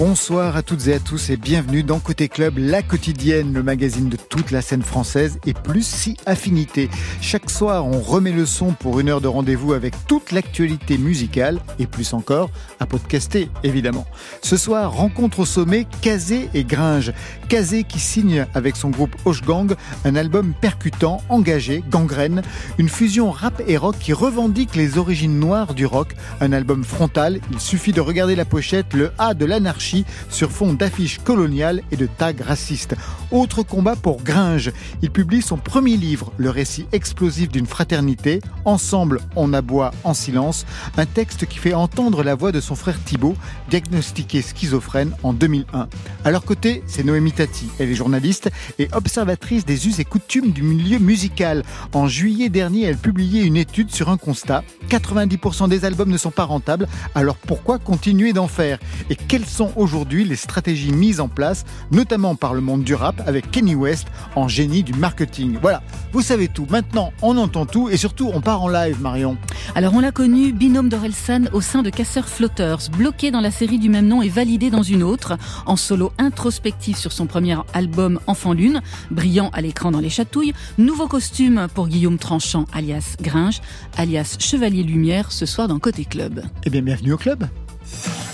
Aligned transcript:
Bonsoir 0.00 0.56
à 0.56 0.62
toutes 0.62 0.86
et 0.86 0.94
à 0.94 0.98
tous 0.98 1.28
et 1.28 1.36
bienvenue 1.36 1.82
dans 1.82 1.98
Côté 1.98 2.30
Club, 2.30 2.56
la 2.56 2.80
quotidienne, 2.80 3.52
le 3.52 3.62
magazine 3.62 4.08
de 4.08 4.16
toute 4.16 4.50
la 4.50 4.62
scène 4.62 4.80
française 4.80 5.38
et 5.44 5.52
plus 5.52 5.84
si 5.84 6.16
affinité. 6.24 6.88
Chaque 7.20 7.50
soir, 7.50 7.86
on 7.86 8.00
remet 8.00 8.32
le 8.32 8.46
son 8.46 8.72
pour 8.72 8.98
une 8.98 9.10
heure 9.10 9.20
de 9.20 9.28
rendez-vous 9.28 9.74
avec 9.74 9.92
toute 10.06 10.32
l'actualité 10.32 10.96
musicale 10.96 11.60
et 11.78 11.86
plus 11.86 12.14
encore 12.14 12.48
à 12.78 12.86
podcaster, 12.86 13.50
évidemment. 13.62 14.06
Ce 14.40 14.56
soir, 14.56 14.90
rencontre 14.90 15.40
au 15.40 15.44
sommet 15.44 15.86
Kazé 16.00 16.48
et 16.54 16.64
Gringe. 16.64 17.12
Kazé 17.50 17.84
qui 17.84 17.98
signe 17.98 18.46
avec 18.54 18.76
son 18.76 18.88
groupe 18.88 19.16
Gang 19.46 19.74
un 20.06 20.16
album 20.16 20.54
percutant, 20.58 21.20
engagé, 21.28 21.84
gangrène, 21.90 22.40
une 22.78 22.88
fusion 22.88 23.30
rap 23.30 23.62
et 23.68 23.76
rock 23.76 23.96
qui 24.00 24.14
revendique 24.14 24.76
les 24.76 24.96
origines 24.96 25.38
noires 25.38 25.74
du 25.74 25.84
rock, 25.84 26.14
un 26.40 26.52
album 26.52 26.84
frontal. 26.84 27.38
Il 27.52 27.60
suffit 27.60 27.92
de 27.92 28.00
regarder 28.00 28.34
la 28.34 28.46
pochette, 28.46 28.94
le 28.94 29.12
A 29.18 29.34
de 29.34 29.44
l'anarchie 29.44 29.89
sur 30.28 30.50
fond 30.50 30.72
d'affiches 30.72 31.18
coloniales 31.18 31.82
et 31.90 31.96
de 31.96 32.06
tags 32.06 32.32
racistes. 32.44 32.96
Autre 33.30 33.62
combat 33.62 33.96
pour 33.96 34.22
Gringe. 34.22 34.72
Il 35.02 35.10
publie 35.10 35.42
son 35.42 35.56
premier 35.56 35.96
livre, 35.96 36.32
le 36.36 36.50
récit 36.50 36.86
explosif 36.92 37.48
d'une 37.48 37.66
fraternité. 37.66 38.40
Ensemble, 38.64 39.20
on 39.36 39.52
aboie 39.52 39.92
en 40.04 40.14
silence. 40.14 40.66
Un 40.96 41.06
texte 41.06 41.46
qui 41.46 41.58
fait 41.58 41.74
entendre 41.74 42.22
la 42.22 42.34
voix 42.34 42.52
de 42.52 42.60
son 42.60 42.74
frère 42.74 43.02
Thibault, 43.04 43.36
diagnostiqué 43.68 44.42
schizophrène 44.42 45.12
en 45.22 45.32
2001. 45.32 45.88
À 46.24 46.30
leur 46.30 46.44
côté, 46.44 46.82
c'est 46.86 47.04
Noémie 47.04 47.32
Tati. 47.32 47.68
Elle 47.78 47.90
est 47.90 47.94
journaliste 47.94 48.50
et 48.78 48.88
observatrice 48.92 49.64
des 49.64 49.86
us 49.86 49.98
et 49.98 50.04
coutumes 50.04 50.52
du 50.52 50.62
milieu 50.62 50.98
musical. 50.98 51.62
En 51.92 52.08
juillet 52.08 52.48
dernier, 52.48 52.84
elle 52.84 52.96
publiait 52.96 53.44
une 53.44 53.56
étude 53.56 53.90
sur 53.90 54.08
un 54.08 54.16
constat. 54.16 54.64
90% 54.88 55.68
des 55.68 55.84
albums 55.84 56.10
ne 56.10 56.18
sont 56.18 56.30
pas 56.30 56.44
rentables, 56.44 56.88
alors 57.14 57.36
pourquoi 57.36 57.78
continuer 57.78 58.32
d'en 58.32 58.48
faire? 58.48 58.78
Et 59.08 59.16
quels 59.16 59.46
sont 59.46 59.72
aujourd'hui 59.80 60.24
les 60.24 60.36
stratégies 60.36 60.92
mises 60.92 61.20
en 61.20 61.28
place, 61.28 61.64
notamment 61.90 62.34
par 62.34 62.54
le 62.54 62.60
monde 62.60 62.84
du 62.84 62.94
rap 62.94 63.22
avec 63.26 63.50
Kenny 63.50 63.74
West 63.74 64.08
en 64.36 64.46
génie 64.46 64.82
du 64.82 64.92
marketing. 64.92 65.58
Voilà, 65.60 65.82
vous 66.12 66.22
savez 66.22 66.48
tout. 66.48 66.66
Maintenant, 66.68 67.12
on 67.22 67.36
entend 67.38 67.66
tout 67.66 67.88
et 67.88 67.96
surtout, 67.96 68.30
on 68.32 68.40
part 68.40 68.62
en 68.62 68.68
live, 68.68 69.00
Marion. 69.00 69.36
Alors, 69.74 69.94
on 69.94 70.00
l'a 70.00 70.12
connu, 70.12 70.52
binôme 70.52 70.88
d'Orelsan 70.88 71.44
au 71.52 71.60
sein 71.60 71.82
de 71.82 71.90
Casseur 71.90 72.28
Flotters, 72.28 72.90
bloqué 72.96 73.30
dans 73.30 73.40
la 73.40 73.50
série 73.50 73.78
du 73.78 73.88
même 73.88 74.06
nom 74.06 74.22
et 74.22 74.28
validé 74.28 74.70
dans 74.70 74.82
une 74.82 75.02
autre, 75.02 75.38
en 75.66 75.76
solo 75.76 76.12
introspectif 76.18 76.98
sur 76.98 77.12
son 77.12 77.26
premier 77.26 77.56
album 77.72 78.20
Enfant 78.26 78.52
Lune, 78.52 78.82
brillant 79.10 79.50
à 79.52 79.60
l'écran 79.62 79.90
dans 79.90 80.00
les 80.00 80.10
chatouilles. 80.10 80.52
Nouveau 80.78 81.08
costume 81.08 81.68
pour 81.74 81.88
Guillaume 81.88 82.18
Tranchant, 82.18 82.66
alias 82.72 83.16
Gringe, 83.20 83.60
alias 83.96 84.36
Chevalier 84.38 84.82
Lumière, 84.82 85.32
ce 85.32 85.46
soir 85.46 85.68
dans 85.68 85.78
Côté 85.78 86.04
Club. 86.04 86.42
Eh 86.64 86.70
bien, 86.70 86.82
bienvenue 86.82 87.12
au 87.12 87.18
club. 87.18 87.48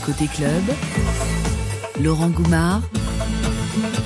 Côté 0.05 0.27
Club, 0.27 0.62
Laurent 2.03 2.29
Goumard 2.29 2.83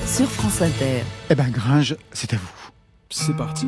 sur 0.06 0.28
France 0.30 0.62
Inter. 0.62 1.02
Eh 1.30 1.34
ben 1.34 1.50
Gringe, 1.50 1.96
c'est 2.12 2.32
à 2.34 2.36
vous. 2.36 2.70
C'est 3.10 3.36
parti. 3.36 3.66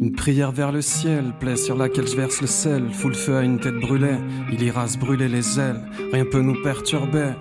Une 0.00 0.12
prière 0.16 0.50
vers 0.52 0.72
le 0.72 0.82
ciel, 0.82 1.32
plaie 1.38 1.56
sur 1.56 1.76
laquelle 1.76 2.08
je 2.08 2.16
verse 2.16 2.40
le 2.40 2.46
sel, 2.46 2.92
fout 2.92 3.12
le 3.12 3.16
feu 3.16 3.36
à 3.36 3.42
une 3.42 3.60
tête 3.60 3.76
brûlée, 3.76 4.18
il 4.52 4.62
ira 4.62 4.88
se 4.88 4.98
brûler 4.98 5.28
les 5.28 5.60
ailes, 5.60 5.80
rien 6.12 6.24
peut 6.24 6.42
nous 6.42 6.60
perturber. 6.62 7.32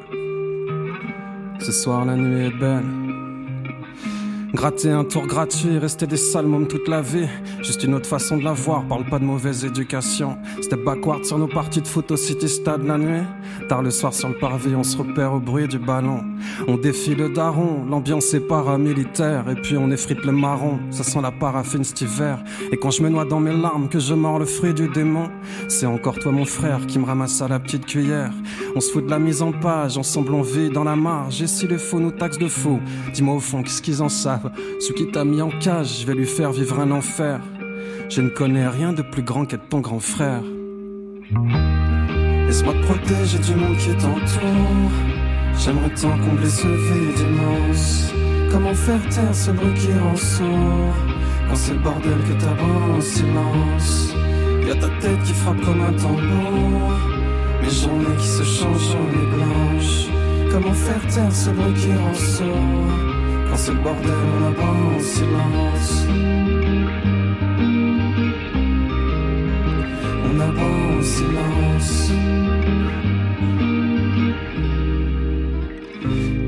Ce 1.64 1.72
soir 1.72 2.06
la 2.06 2.16
nuit 2.16 2.48
est 2.48 2.60
belle. 2.60 2.84
Gratter 4.54 4.90
un 4.90 5.04
tour 5.04 5.28
gratuit, 5.28 5.78
rester 5.78 6.08
des 6.08 6.18
salmons 6.18 6.66
toute 6.66 6.88
la 6.88 7.02
vie. 7.02 7.28
Juste 7.62 7.84
une 7.84 7.94
autre 7.94 8.08
façon 8.08 8.38
de 8.38 8.44
la 8.44 8.54
voir, 8.54 8.84
parle 8.88 9.06
pas 9.06 9.20
de 9.20 9.26
mauvaise 9.26 9.64
éducation. 9.64 10.38
C'était 10.60 10.76
backward 10.76 11.24
sur 11.24 11.38
nos 11.38 11.48
parties 11.48 11.82
de 11.82 11.88
foot 11.88 12.16
City 12.16 12.50
Stade 12.50 12.84
la 12.84 12.98
nuit. 12.98 13.24
Tard 13.68 13.82
le 13.82 13.92
soir 13.92 14.14
sur 14.14 14.30
le 14.30 14.36
parvis, 14.36 14.76
on 14.76 14.84
se 14.84 14.98
repère 14.98 15.34
au 15.34 15.40
bruit 15.40 15.68
du 15.68 15.80
ballon. 15.80 16.24
On 16.68 16.78
défile 16.78 17.18
le 17.18 17.30
daron, 17.30 17.86
l'ambiance 17.90 18.34
est 18.34 18.40
paramilitaire. 18.40 19.50
Et 19.50 19.56
puis 19.56 19.78
on 19.78 19.92
effrite 19.92 20.24
le 20.26 20.32
marron, 20.32 20.80
ça 20.90 21.04
sent 21.04 21.22
la 21.22 21.32
paraffine 21.32 21.84
cet 21.84 22.02
hiver. 22.02 22.44
Et 22.72 22.78
quand 22.78 22.92
je 22.92 23.02
me 23.04 23.10
noie 23.10 23.26
dans 23.26 23.40
mes 23.40 23.56
larmes, 23.56 23.90
que 23.90 24.00
je 24.00 24.14
mords 24.14 24.40
le 24.40 24.46
fruit 24.46 24.74
du 24.74 24.88
démon, 24.88 25.30
c'est 25.68 25.86
encore 25.86 26.20
toi 26.20 26.32
mon 26.32 26.46
frère 26.46 26.86
qui 26.88 27.00
me 27.00 27.06
ramasse 27.06 27.42
à 27.42 27.48
la 27.48 27.60
petite 27.60 27.86
cuillère. 27.86 28.34
On 28.76 28.80
se 28.80 28.92
fout 28.92 29.06
de 29.06 29.12
la 29.12 29.20
mise 29.20 29.42
en 29.42 29.52
page, 29.52 29.98
ensemble 29.98 30.34
on 30.34 30.42
vit 30.42 30.70
dans 30.70 30.84
la 30.84 30.96
marge. 30.96 31.42
Et 31.42 31.48
si 31.48 31.68
les 31.68 31.78
faux 31.78 32.00
nous 32.00 32.12
taxent 32.12 32.40
de 32.40 32.48
faux, 32.48 32.80
dis-moi 33.14 33.36
au 33.36 33.40
fond 33.40 33.64
qu'est-ce 33.64 33.82
qu'ils 33.82 34.02
en 34.02 34.10
savent? 34.10 34.52
Ce 34.80 34.94
qui 34.94 35.12
t'a 35.12 35.26
mis 35.26 35.42
en 35.42 35.50
cage, 35.50 36.02
je 36.02 36.08
vais 36.08 36.16
lui 36.16 36.26
faire 36.26 36.52
vivre 36.52 36.80
un 36.80 36.92
enfer. 36.92 37.40
Je 38.10 38.22
ne 38.22 38.30
connais 38.30 38.68
rien 38.68 38.94
de 38.94 39.02
plus 39.02 39.24
grand 39.24 39.46
qu'être 39.46 39.70
ton 39.70 39.80
grand 39.80 40.00
frère. 40.00 40.42
Laisse-moi 42.52 42.74
te 42.74 42.86
protéger 42.86 43.38
du 43.38 43.56
monde 43.56 43.78
qui 43.78 43.92
t'entoure. 43.92 44.92
J'aimerais 45.58 45.90
tant 45.92 46.18
combler 46.18 46.50
ce 46.50 46.68
vide 46.68 47.20
immense. 47.20 48.12
Comment 48.52 48.74
faire 48.74 49.00
taire 49.08 49.34
ce 49.34 49.52
bruit 49.52 49.74
qui 49.74 49.88
rend 49.94 50.16
Quand 51.48 51.56
c'est 51.56 51.72
le 51.72 51.80
bordel 51.80 52.18
que 52.28 52.34
t'as 52.44 52.62
en 52.62 53.00
silence? 53.00 54.14
Y'a 54.68 54.76
ta 54.76 54.90
tête 55.00 55.24
qui 55.24 55.34
frappe 55.34 55.62
comme 55.62 55.80
un 55.80 55.94
tambour. 55.94 56.92
Mes 57.62 57.70
journées 57.70 58.18
qui 58.20 58.28
se 58.28 58.44
changent 58.44 58.96
en 58.96 59.06
nuit 59.06 59.30
blanche. 59.34 60.08
Comment 60.52 60.74
faire 60.74 61.08
taire 61.08 61.32
ce 61.32 61.52
bruit 61.52 61.74
qui 61.74 61.94
rend 61.94 62.12
quand 63.50 63.58
c'est 63.58 63.72
le 63.72 63.80
bordel, 63.80 64.12
on 64.12 64.48
apprend 64.50 64.96
en 64.96 65.00
silence? 65.00 66.06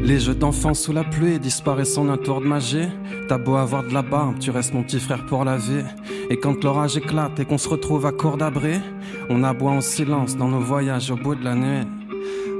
Les 0.03 0.19
jeux 0.19 0.35
d'enfants 0.35 0.73
sous 0.73 0.91
la 0.91 1.05
pluie 1.05 1.39
disparaissent 1.39 1.97
en 1.97 2.09
un 2.09 2.17
tour 2.17 2.41
de 2.41 2.45
magie. 2.45 2.89
T'as 3.29 3.37
beau 3.37 3.55
avoir 3.55 3.83
de 3.83 3.93
la 3.93 4.01
barbe, 4.01 4.37
tu 4.37 4.51
restes 4.51 4.73
mon 4.73 4.83
petit 4.83 4.99
frère 4.99 5.25
pour 5.25 5.45
la 5.45 5.55
vie. 5.55 5.85
Et 6.29 6.35
quand 6.35 6.61
l'orage 6.61 6.97
éclate 6.97 7.39
et 7.39 7.45
qu'on 7.45 7.57
se 7.57 7.69
retrouve 7.69 8.05
à 8.05 8.11
court 8.11 8.35
d'abri, 8.35 8.81
on 9.29 9.45
aboie 9.45 9.71
en 9.71 9.79
silence 9.79 10.35
dans 10.35 10.49
nos 10.49 10.59
voyages 10.59 11.09
au 11.09 11.15
bout 11.15 11.35
de 11.35 11.43
la 11.45 11.55
nuit. 11.55 11.87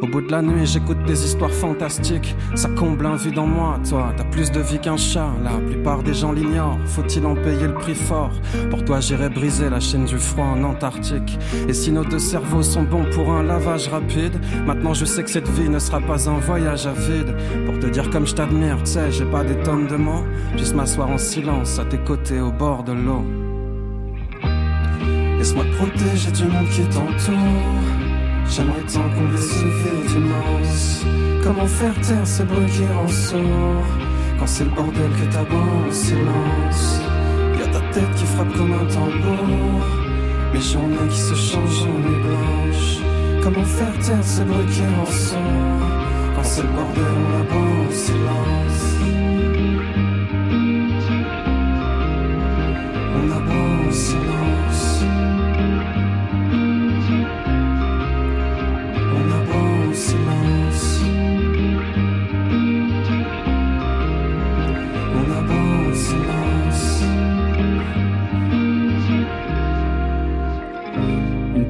Au 0.03 0.05
bout 0.05 0.19
de 0.19 0.31
la 0.33 0.41
nuit, 0.41 0.65
j'écoute 0.65 1.01
des 1.07 1.23
histoires 1.23 1.49
fantastiques. 1.49 2.35
Ça 2.55 2.67
comble 2.67 3.05
un 3.05 3.15
vide 3.15 3.39
en 3.39 3.47
moi, 3.47 3.79
toi. 3.87 4.13
T'as 4.17 4.25
plus 4.25 4.51
de 4.51 4.59
vie 4.59 4.77
qu'un 4.77 4.97
chat. 4.97 5.29
La 5.41 5.51
plupart 5.51 6.03
des 6.03 6.13
gens 6.13 6.33
l'ignorent. 6.33 6.77
Faut-il 6.87 7.25
en 7.25 7.35
payer 7.35 7.67
le 7.67 7.73
prix 7.73 7.95
fort? 7.95 8.33
Pour 8.69 8.83
toi, 8.83 8.99
j'irai 8.99 9.29
briser 9.29 9.69
la 9.69 9.79
chaîne 9.79 10.03
du 10.03 10.17
froid 10.17 10.43
en 10.43 10.61
Antarctique. 10.65 11.39
Et 11.69 11.73
si 11.73 11.89
nos 11.89 12.03
deux 12.03 12.19
cerveaux 12.19 12.63
sont 12.63 12.83
bons 12.83 13.05
pour 13.13 13.31
un 13.31 13.43
lavage 13.43 13.87
rapide, 13.87 14.41
maintenant 14.65 14.93
je 14.93 15.05
sais 15.05 15.23
que 15.23 15.29
cette 15.29 15.47
vie 15.47 15.69
ne 15.69 15.79
sera 15.79 16.01
pas 16.01 16.29
un 16.29 16.37
voyage 16.37 16.85
à 16.85 16.91
vide. 16.91 17.33
Pour 17.65 17.79
te 17.79 17.87
dire 17.87 18.09
comme 18.09 18.27
je 18.27 18.35
t'admire, 18.35 18.79
tu 18.79 18.91
sais, 18.91 19.09
j'ai 19.09 19.25
pas 19.25 19.45
des 19.45 19.55
tonnes 19.63 19.87
de 19.87 19.95
mots. 19.95 20.25
Juste 20.57 20.75
m'asseoir 20.75 21.11
en 21.11 21.17
silence 21.17 21.79
à 21.79 21.85
tes 21.85 21.99
côtés 21.99 22.41
au 22.41 22.51
bord 22.51 22.83
de 22.83 22.91
l'eau. 22.91 23.23
Laisse-moi 25.37 25.63
te 25.63 25.77
protéger 25.77 26.31
du 26.31 26.43
monde 26.43 26.67
qui 26.67 26.81
t'entoure. 26.89 28.02
J'aimerais 28.49 28.81
tant 28.81 29.09
combler 29.15 29.37
ce 29.37 29.65
vide 29.65 30.11
immense. 30.11 31.05
Comment 31.43 31.67
faire 31.67 31.93
taire 32.01 32.27
ce 32.27 32.43
bruit 32.43 32.67
qui 32.67 32.85
rend 32.85 33.07
sourd 33.07 33.85
Quand 34.39 34.47
c'est 34.47 34.63
le 34.65 34.69
bordel 34.69 35.11
que 35.11 35.33
t'abordes 35.33 35.87
en 35.87 35.91
silence. 35.91 37.01
Y'a 37.59 37.67
ta 37.67 37.79
tête 37.91 38.15
qui 38.15 38.25
frappe 38.25 38.53
comme 38.53 38.73
un 38.73 38.85
tambour. 38.85 39.85
Mes 40.53 40.62
journées 40.62 41.09
qui 41.09 41.19
se 41.19 41.35
changent 41.35 41.83
en 41.83 42.00
nuit 42.00 42.21
blanche. 42.21 42.97
Comment 43.44 43.65
faire 43.65 43.94
taire 44.00 44.23
ce 44.23 44.41
bruit 44.44 44.65
qui 44.68 44.81
rend 44.81 45.06
sourd 45.06 45.88
Quand 46.35 46.44
c'est 46.44 46.62
le 46.62 46.69
bordel, 46.69 47.03
on 47.51 47.88
en 47.88 47.91
silence. 47.91 49.22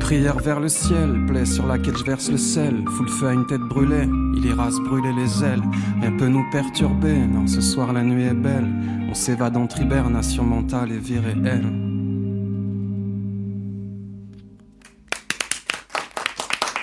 Prière 0.04 0.38
vers 0.38 0.60
le 0.60 0.68
ciel, 0.68 1.26
plaie 1.28 1.46
sur 1.46 1.66
laquelle 1.66 1.96
je 1.96 2.04
verse 2.04 2.30
le 2.30 2.38
sel, 2.38 2.84
fout 2.90 3.08
le 3.08 3.12
feu 3.14 3.28
à 3.28 3.34
une 3.34 3.46
tête 3.46 3.62
brûlée, 3.62 4.06
il 4.36 4.46
ira 4.46 4.70
se 4.70 4.82
brûler 4.82 5.14
les 5.14 5.44
ailes, 5.46 5.62
rien 6.02 6.12
peut 6.18 6.28
nous 6.28 6.44
perturber, 6.52 7.16
non 7.16 7.48
ce 7.48 7.62
soir 7.62 7.94
la 7.94 8.04
nuit 8.04 8.24
est 8.24 8.34
belle, 8.34 8.68
on 9.10 9.14
s'évade 9.14 9.56
entre 9.56 9.80
hibernation 9.80 10.44
mentale 10.44 10.92
et 10.92 10.98
vie 10.98 11.20
réelle. 11.20 11.93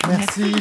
Merci. 0.07 0.51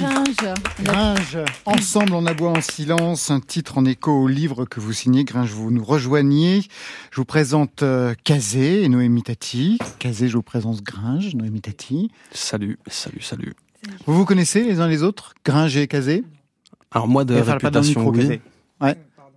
Gringe. 0.83 1.39
Ensemble, 1.67 2.15
on 2.15 2.27
aboie 2.27 2.51
en 2.51 2.61
silence. 2.61 3.31
Un 3.31 3.41
titre 3.41 3.79
en 3.79 3.85
écho 3.85 4.13
au 4.13 4.29
livre 4.29 4.65
que 4.65 4.81
vous 4.81 4.93
signez. 4.93 5.25
Gringe, 5.25 5.51
vous 5.51 5.71
nous 5.71 5.85
rejoignez. 5.85 6.63
Je 7.11 7.17
vous 7.17 7.25
présente 7.25 7.83
euh, 7.83 8.15
Kazé 8.25 8.83
et 8.83 8.89
Noémie 8.89 9.23
Tati. 9.23 9.79
Kazé, 9.99 10.29
je 10.29 10.37
vous 10.37 10.43
présente 10.43 10.83
Gringe, 10.83 11.35
Noémie 11.35 11.61
Tati. 11.61 12.11
Salut, 12.33 12.79
salut, 12.87 13.23
salut. 13.23 13.55
Vous 14.07 14.15
vous 14.15 14.25
connaissez 14.25 14.63
les 14.63 14.81
uns 14.81 14.89
les 14.89 15.03
autres 15.03 15.35
Gringe 15.45 15.77
et 15.77 15.87
Kazé? 15.87 16.25
Alors 16.93 17.09
moi 17.09 17.25
de 17.25 17.35
réputation, 17.35 18.09
oui. 18.09 18.41
Ouais. 18.81 18.97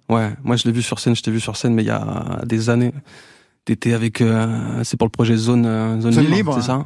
Ouais, 0.09 0.31
moi 0.43 0.57
je 0.57 0.65
l'ai 0.65 0.71
vu 0.71 0.81
sur 0.81 0.99
scène, 0.99 1.15
je 1.15 1.23
t'ai 1.23 1.31
vu 1.31 1.39
sur 1.39 1.55
scène, 1.55 1.73
mais 1.73 1.83
il 1.83 1.87
y 1.87 1.91
a 1.91 2.41
des 2.45 2.69
années. 2.69 2.93
T'étais 3.63 3.93
avec, 3.93 4.19
euh, 4.19 4.83
c'est 4.83 4.97
pour 4.97 5.07
le 5.07 5.11
projet 5.11 5.37
Zone, 5.37 5.65
euh, 5.65 6.01
Zone, 6.01 6.19
Libre, 6.25 6.55
c'est 6.55 6.67
ça? 6.67 6.85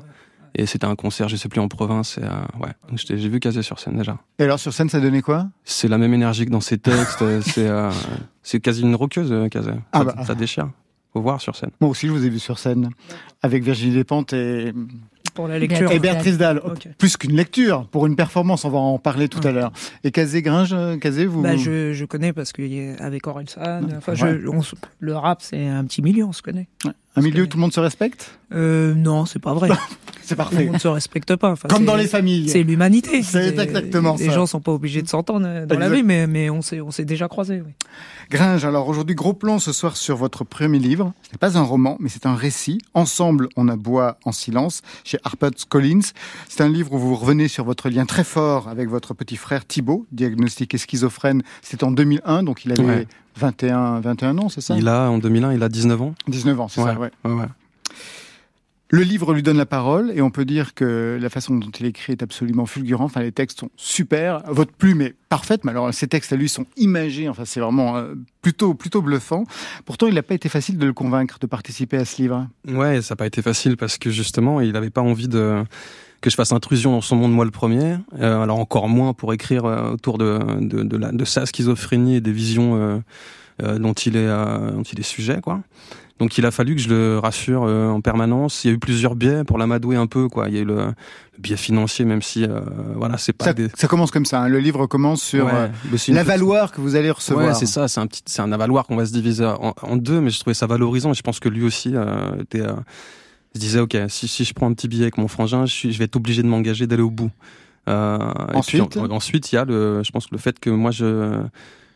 Et 0.56 0.66
c'était 0.66 0.86
un 0.86 0.96
concert, 0.96 1.30
je 1.30 1.36
sais 1.36 1.50
plus 1.50 1.62
en 1.62 1.68
province. 1.68 2.18
Et, 2.18 2.24
euh, 2.24 2.64
ouais, 2.64 2.72
j'ai 2.96 3.30
vu 3.30 3.40
Kazé 3.40 3.62
sur 3.62 3.80
scène 3.80 3.98
déjà. 3.98 4.18
Et 4.40 4.44
alors 4.44 4.60
sur 4.60 4.74
scène, 4.74 4.90
ça 4.90 5.00
donnait 5.00 5.22
quoi? 5.22 5.48
C'est 5.64 5.88
la 5.88 5.98
même 5.98 6.14
énergie 6.14 6.46
que 6.46 6.52
dans 6.52 6.62
ses 6.62 6.78
textes. 6.78 7.24
c'est 7.42 7.68
euh, 7.68 7.92
c'est 8.44 8.60
quasi 8.60 8.82
une 8.82 8.96
roqueuse, 8.96 9.50
Kazé. 9.50 9.72
Ah 9.92 10.00
ça, 10.00 10.04
bah. 10.04 10.26
ça 10.26 10.36
déchire. 10.36 10.70
Faut 11.14 11.22
voir 11.22 11.42
sur 11.42 11.56
scène. 11.56 11.72
Moi 11.82 11.90
aussi, 11.90 12.08
je 12.08 12.12
vous 12.12 12.26
ai 12.26 12.30
vu 12.30 12.40
sur 12.40 12.60
scène 12.60 12.90
avec 13.42 13.64
Virginie 13.64 13.94
Despentes 13.94 14.34
et 14.34 14.74
pour 15.38 15.48
la 15.48 15.60
lecture. 15.60 15.92
Et 15.92 16.00
Béatrice 16.00 16.38
Dalle. 16.38 16.62
Plus 16.98 17.16
qu'une 17.16 17.36
lecture, 17.36 17.88
pour 17.88 18.08
une 18.08 18.16
performance, 18.16 18.66
on 18.66 18.70
va 18.70 18.80
en 18.80 18.98
parler 18.98 19.30
tout 19.30 19.46
à 19.48 19.52
l'heure. 19.52 19.72
Et 20.04 20.12
Kazé 20.12 20.42
Gringe, 20.42 20.76
Kazé, 21.00 21.28
vous 21.28 21.44
bah, 21.44 21.56
je, 21.56 21.94
je 21.94 22.06
connais 22.06 22.34
parce 22.34 22.52
qu'avec 22.52 23.28
Orelsan, 23.28 23.84
enfin, 23.98 24.14
le 25.00 25.16
rap, 25.16 25.42
c'est 25.44 25.68
un 25.68 25.86
petit 25.86 26.02
milieu, 26.02 26.26
on 26.26 26.34
se 26.34 26.42
connaît. 26.42 26.68
Un 27.18 27.22
milieu 27.22 27.44
où 27.44 27.48
tout 27.48 27.58
le 27.58 27.62
monde 27.62 27.74
se 27.74 27.80
respecte 27.80 28.38
euh, 28.54 28.94
Non, 28.94 29.26
c'est 29.26 29.40
pas 29.40 29.54
vrai. 29.54 29.70
c'est 30.22 30.36
parfait. 30.36 30.56
Tout 30.56 30.62
le 30.62 30.66
monde 30.68 30.76
ne 30.76 30.80
se 30.80 30.88
respecte 30.88 31.36
pas. 31.36 31.56
Comme 31.68 31.84
dans 31.84 31.96
les 31.96 32.08
familles. 32.08 32.48
C'est 32.48 32.62
l'humanité. 32.62 33.24
C'est 33.24 33.58
exactement 33.58 34.18
ça. 34.18 34.24
Les 34.24 34.32
gens 34.32 34.46
sont 34.46 34.62
pas 34.62 34.72
obligés 34.72 35.02
de 35.02 35.08
s'entendre 35.08 35.66
dans 35.66 35.80
la 35.80 35.90
vie, 35.90 36.04
mais, 36.04 36.28
mais 36.28 36.50
on 36.50 36.62
s'est 36.62 36.80
on 36.80 36.92
s'est 36.92 37.06
déjà 37.06 37.28
croisés. 37.28 37.64
Oui. 37.66 37.72
Gringe, 38.30 38.66
alors 38.66 38.90
aujourd'hui, 38.90 39.16
gros 39.16 39.34
plan 39.34 39.58
ce 39.58 39.72
soir 39.72 39.96
sur 39.96 40.18
votre 40.18 40.44
premier 40.44 40.80
livre. 40.80 41.14
Ce 41.24 41.32
n'est 41.32 41.38
pas 41.38 41.58
un 41.58 41.64
roman, 41.64 41.98
mais 42.00 42.10
c'est 42.10 42.26
un 42.26 42.36
récit. 42.36 42.80
Ensemble, 42.94 43.48
on 43.56 43.68
aboie 43.68 44.20
en 44.26 44.32
silence 44.32 44.82
chez 45.06 45.18
Harper 45.24 45.50
Collins. 45.70 46.12
C'est 46.50 46.62
un 46.62 46.70
livre 46.70 46.94
où 46.94 47.00
vous 47.00 47.16
revenez 47.16 47.48
sur 47.48 47.64
votre 47.64 47.90
lien 47.90 48.06
très 48.06 48.26
fort 48.26 48.68
avec 48.68 48.90
votre 48.90 49.14
petit 49.14 49.38
frère 49.38 49.66
Thibaut, 49.66 50.06
diagnostiqué 50.12 50.78
schizophrène. 50.78 51.42
C'était 51.62 51.86
en 51.86 51.92
2001, 51.92 52.44
donc 52.44 52.66
il 52.66 52.74
avait 52.74 53.08
21, 53.38 54.00
21 54.02 54.38
ans, 54.40 54.50
c'est 54.50 54.62
ça? 54.62 54.76
Il 54.78 54.88
a, 54.88 55.10
en 55.10 55.18
2001, 55.18 55.54
il 55.54 55.64
a 55.64 55.70
19 55.70 56.02
ans. 56.02 56.16
19 56.28 56.60
ans, 56.60 56.68
c'est 56.68 56.82
ça, 56.82 56.94
ouais. 56.94 57.12
ouais, 57.26 57.32
ouais. 57.32 57.46
Le 58.90 59.02
livre 59.02 59.34
lui 59.34 59.44
donne 59.44 59.58
la 59.58 59.66
parole 59.66 60.12
et 60.16 60.22
on 60.22 60.30
peut 60.30 60.46
dire 60.46 60.74
que 60.74 61.18
la 61.22 61.30
façon 61.30 61.56
dont 61.56 61.70
il 61.72 61.86
écrit 61.86 62.14
est 62.14 62.24
absolument 62.24 62.66
fulgurante. 62.66 63.08
Enfin, 63.08 63.22
les 63.22 63.34
textes 63.34 63.60
sont 63.60 63.70
super. 63.76 64.42
Votre 64.48 64.72
plume 64.72 65.02
est 65.02 65.14
parfaite, 65.28 65.66
mais 65.66 65.72
alors 65.72 65.94
ces 65.94 66.08
textes 66.08 66.32
à 66.32 66.38
lui 66.38 66.48
sont 66.48 66.66
imagés. 66.78 67.28
Enfin, 67.28 67.44
c'est 67.44 67.60
vraiment 67.60 67.98
euh, 67.98 68.14
plutôt 68.42 68.76
plutôt 68.76 69.02
bluffant. 69.02 69.44
Pourtant, 69.84 70.08
il 70.08 70.14
n'a 70.14 70.24
pas 70.24 70.36
été 70.36 70.48
facile 70.48 70.78
de 70.78 70.86
le 70.86 70.94
convaincre 70.94 71.38
de 71.40 71.48
participer 71.48 71.98
à 71.98 72.06
ce 72.06 72.22
livre. 72.22 72.48
Ouais, 72.66 73.02
ça 73.02 73.14
n'a 73.14 73.18
pas 73.18 73.26
été 73.26 73.42
facile 73.42 73.76
parce 73.76 73.98
que 73.98 74.10
justement, 74.10 74.62
il 74.62 74.72
n'avait 74.72 74.90
pas 74.90 75.02
envie 75.02 75.28
de 75.28 75.66
que 76.22 76.30
je 76.30 76.36
fasse 76.36 76.52
intrusion 76.52 76.92
dans 76.92 77.02
son 77.02 77.16
monde 77.16 77.32
moi 77.32 77.46
le 77.46 77.52
premier. 77.52 77.98
Euh, 78.20 78.42
alors 78.42 78.60
encore 78.60 78.90
moins 78.90 79.14
pour 79.14 79.34
écrire 79.34 79.66
euh, 79.66 79.92
autour 79.92 80.18
de 80.18 80.40
de, 80.60 80.84
de, 80.84 80.98
la, 80.98 81.12
de 81.12 81.26
sa 81.26 81.46
schizophrénie 81.46 82.16
et 82.16 82.22
des 82.22 82.32
visions 82.32 83.04
dont 83.60 83.94
il 83.94 84.16
est 84.16 84.28
dont 84.28 84.84
il 84.84 85.00
est 85.00 85.04
sujet, 85.04 85.40
quoi. 85.42 85.62
Donc 86.20 86.38
il 86.38 86.46
a 86.46 86.52
fallu 86.52 86.76
que 86.76 86.82
je 86.82 86.90
le 86.90 87.20
rassure 87.20 87.64
euh, 87.64 87.90
en 87.90 88.02
permanence. 88.02 88.64
Il 88.64 88.68
y 88.68 88.72
a 88.72 88.74
eu 88.74 88.80
plusieurs 88.80 89.16
biais 89.16 89.44
pour 89.44 89.58
l'amadouer 89.58 89.98
un 89.98 90.08
peu, 90.08 90.28
quoi. 90.28 90.48
Il 90.50 90.56
y 90.56 90.58
a 90.58 90.62
eu 90.62 90.66
le, 90.66 90.94
biais 91.38 91.58
financier, 91.58 92.06
même 92.06 92.24
si 92.24 92.44
euh, 92.44 92.60
voilà, 92.96 93.18
c'est 93.18 93.34
pas. 93.34 93.46
Ça, 93.46 93.54
ça, 93.76 93.88
commence 93.88 94.10
comme 94.10 94.26
ça. 94.26 94.42
Hein. 94.42 94.48
Le 94.48 94.60
livre 94.60 94.88
commence 94.88 95.22
sur 95.22 95.48
euh, 95.48 95.68
l'avaloir 96.08 96.72
que 96.72 96.82
vous 96.82 96.96
allez 96.96 97.12
recevoir. 97.12 97.48
Ouais, 97.48 97.54
c'est 97.54 97.68
ça. 97.68 97.88
C'est 97.88 98.00
un 98.00 98.08
petit, 98.08 98.24
c'est 98.26 98.42
un 98.42 98.52
avaloir 98.52 98.88
qu'on 98.88 98.96
va 98.96 99.06
se 99.06 99.14
diviser 99.14 99.46
en, 99.46 99.96
deux, 99.96 100.20
mais 100.20 100.32
je 100.32 100.40
trouvais 100.40 100.56
ça 100.56 100.66
valorisant 100.66 101.12
et 101.12 101.16
je 101.16 101.22
pense 101.22 101.40
que 101.40 101.50
lui 101.50 101.64
aussi 101.64 101.94
était. 102.40 102.64
Se 103.58 103.62
disait 103.62 103.80
ok, 103.80 103.98
si, 104.10 104.28
si 104.28 104.46
je 104.46 104.54
prends 104.54 104.68
un 104.68 104.74
petit 104.74 104.88
billet 104.88 105.04
avec 105.04 105.18
mon 105.18 105.28
frangin, 105.28 105.66
je, 105.66 105.74
suis, 105.74 105.94
je 105.94 106.00
vais 106.00 106.06
être 106.06 106.16
obligé 106.16 106.42
de 106.42 106.48
m'engager 106.48 106.88
d'aller 106.88 107.04
au 107.04 107.12
bout. 107.12 107.32
ensuite, 107.88 108.98
ensuite, 108.98 109.52
il 109.52 109.56
y 109.56 109.58
a 109.58 109.66
le, 109.66 110.02
je 110.04 110.12
pense 110.12 110.28
que 110.28 110.36
le 110.36 110.40
fait 110.40 110.60
que 110.60 110.70
moi 110.70 110.92
je 110.92 111.44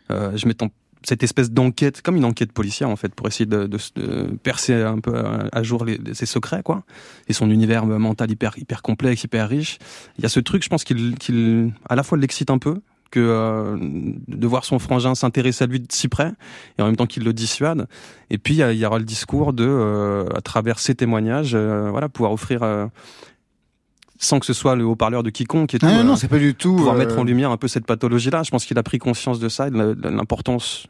je 0.10 0.46
m'étends 0.46 0.70
cette 1.04 1.24
espèce 1.24 1.52
d'enquête, 1.52 2.02
comme 2.02 2.16
une 2.16 2.26
enquête 2.26 2.52
policière 2.52 2.90
en 2.90 2.96
fait, 2.96 3.14
pour 3.14 3.28
essayer 3.28 3.46
de, 3.46 3.68
de, 3.68 4.38
percer 4.44 4.74
un 4.74 5.00
peu 5.00 5.14
à, 5.52 5.64
jour 5.64 5.86
les, 5.86 6.00
ses 6.14 6.26
secrets, 6.26 6.62
quoi, 6.64 6.84
et 7.28 7.34
son 7.34 7.50
univers 7.50 7.86
mental 7.86 8.30
hyper 8.32 8.58
hyper 8.58 8.82
complexe, 8.82 9.24
hyper 9.24 9.50
riche. 9.50 9.80
Il 10.18 10.24
y 10.24 10.26
a 10.26 10.30
ce 10.30 10.40
truc, 10.40 10.64
je 10.64 10.70
pense 10.70 10.84
qu'il 10.84 11.18
qu'il 11.18 11.72
à 11.90 11.96
la 11.96 12.04
fois 12.04 12.18
l'excite 12.18 12.52
un 12.52 12.60
peu, 12.60 12.82
que 13.12 13.20
euh, 13.20 13.78
de 13.80 14.48
voir 14.48 14.66
son 14.66 14.80
frangin 14.80 15.14
s'intéresser 15.14 15.66
à 15.66 15.68
lui 15.68 15.80
de 15.80 15.92
si 15.92 16.08
près, 16.08 16.34
et 16.78 16.82
en 16.82 16.86
même 16.86 16.96
temps 16.96 17.06
qu'il 17.06 17.24
le 17.24 17.34
dissuade. 17.34 17.88
Et 18.30 18.38
puis 18.38 18.56
il 18.56 18.78
y, 18.78 18.86
aura 18.86 18.98
le 18.98 19.06
discours 19.06 19.54
de, 19.54 19.66
euh, 19.68 20.26
à 20.34 20.42
travers 20.42 20.80
ses 20.80 20.96
témoignages, 20.96 21.52
euh, 21.54 21.90
voilà, 21.92 22.10
pouvoir 22.10 22.32
offrir 22.32 22.62
sans 24.18 24.40
que 24.40 24.46
ce 24.46 24.54
soit 24.54 24.76
le 24.76 24.86
haut-parleur 24.86 25.24
de 25.24 25.30
quiconque 25.30 25.74
et 25.74 25.80
tout. 25.80 25.86
Non, 25.86 26.04
non, 26.04 26.16
c'est 26.16 26.28
pas 26.28 26.40
du 26.40 26.56
tout. 26.56 26.76
Pouvoir 26.76 26.96
mettre 26.96 27.18
en 27.18 27.24
lumière 27.24 27.52
un 27.52 27.58
peu 27.58 27.68
cette 27.68 27.86
pathologie-là. 27.86 28.44
Je 28.44 28.52
pense 28.52 28.66
qu'il 28.66 28.78
a 28.78 28.84
pris 28.84 29.00
conscience 29.00 29.40
de 29.40 29.50
ça 29.50 29.68
et 29.68 29.72
de 29.72 29.98
l'importance 30.04 30.88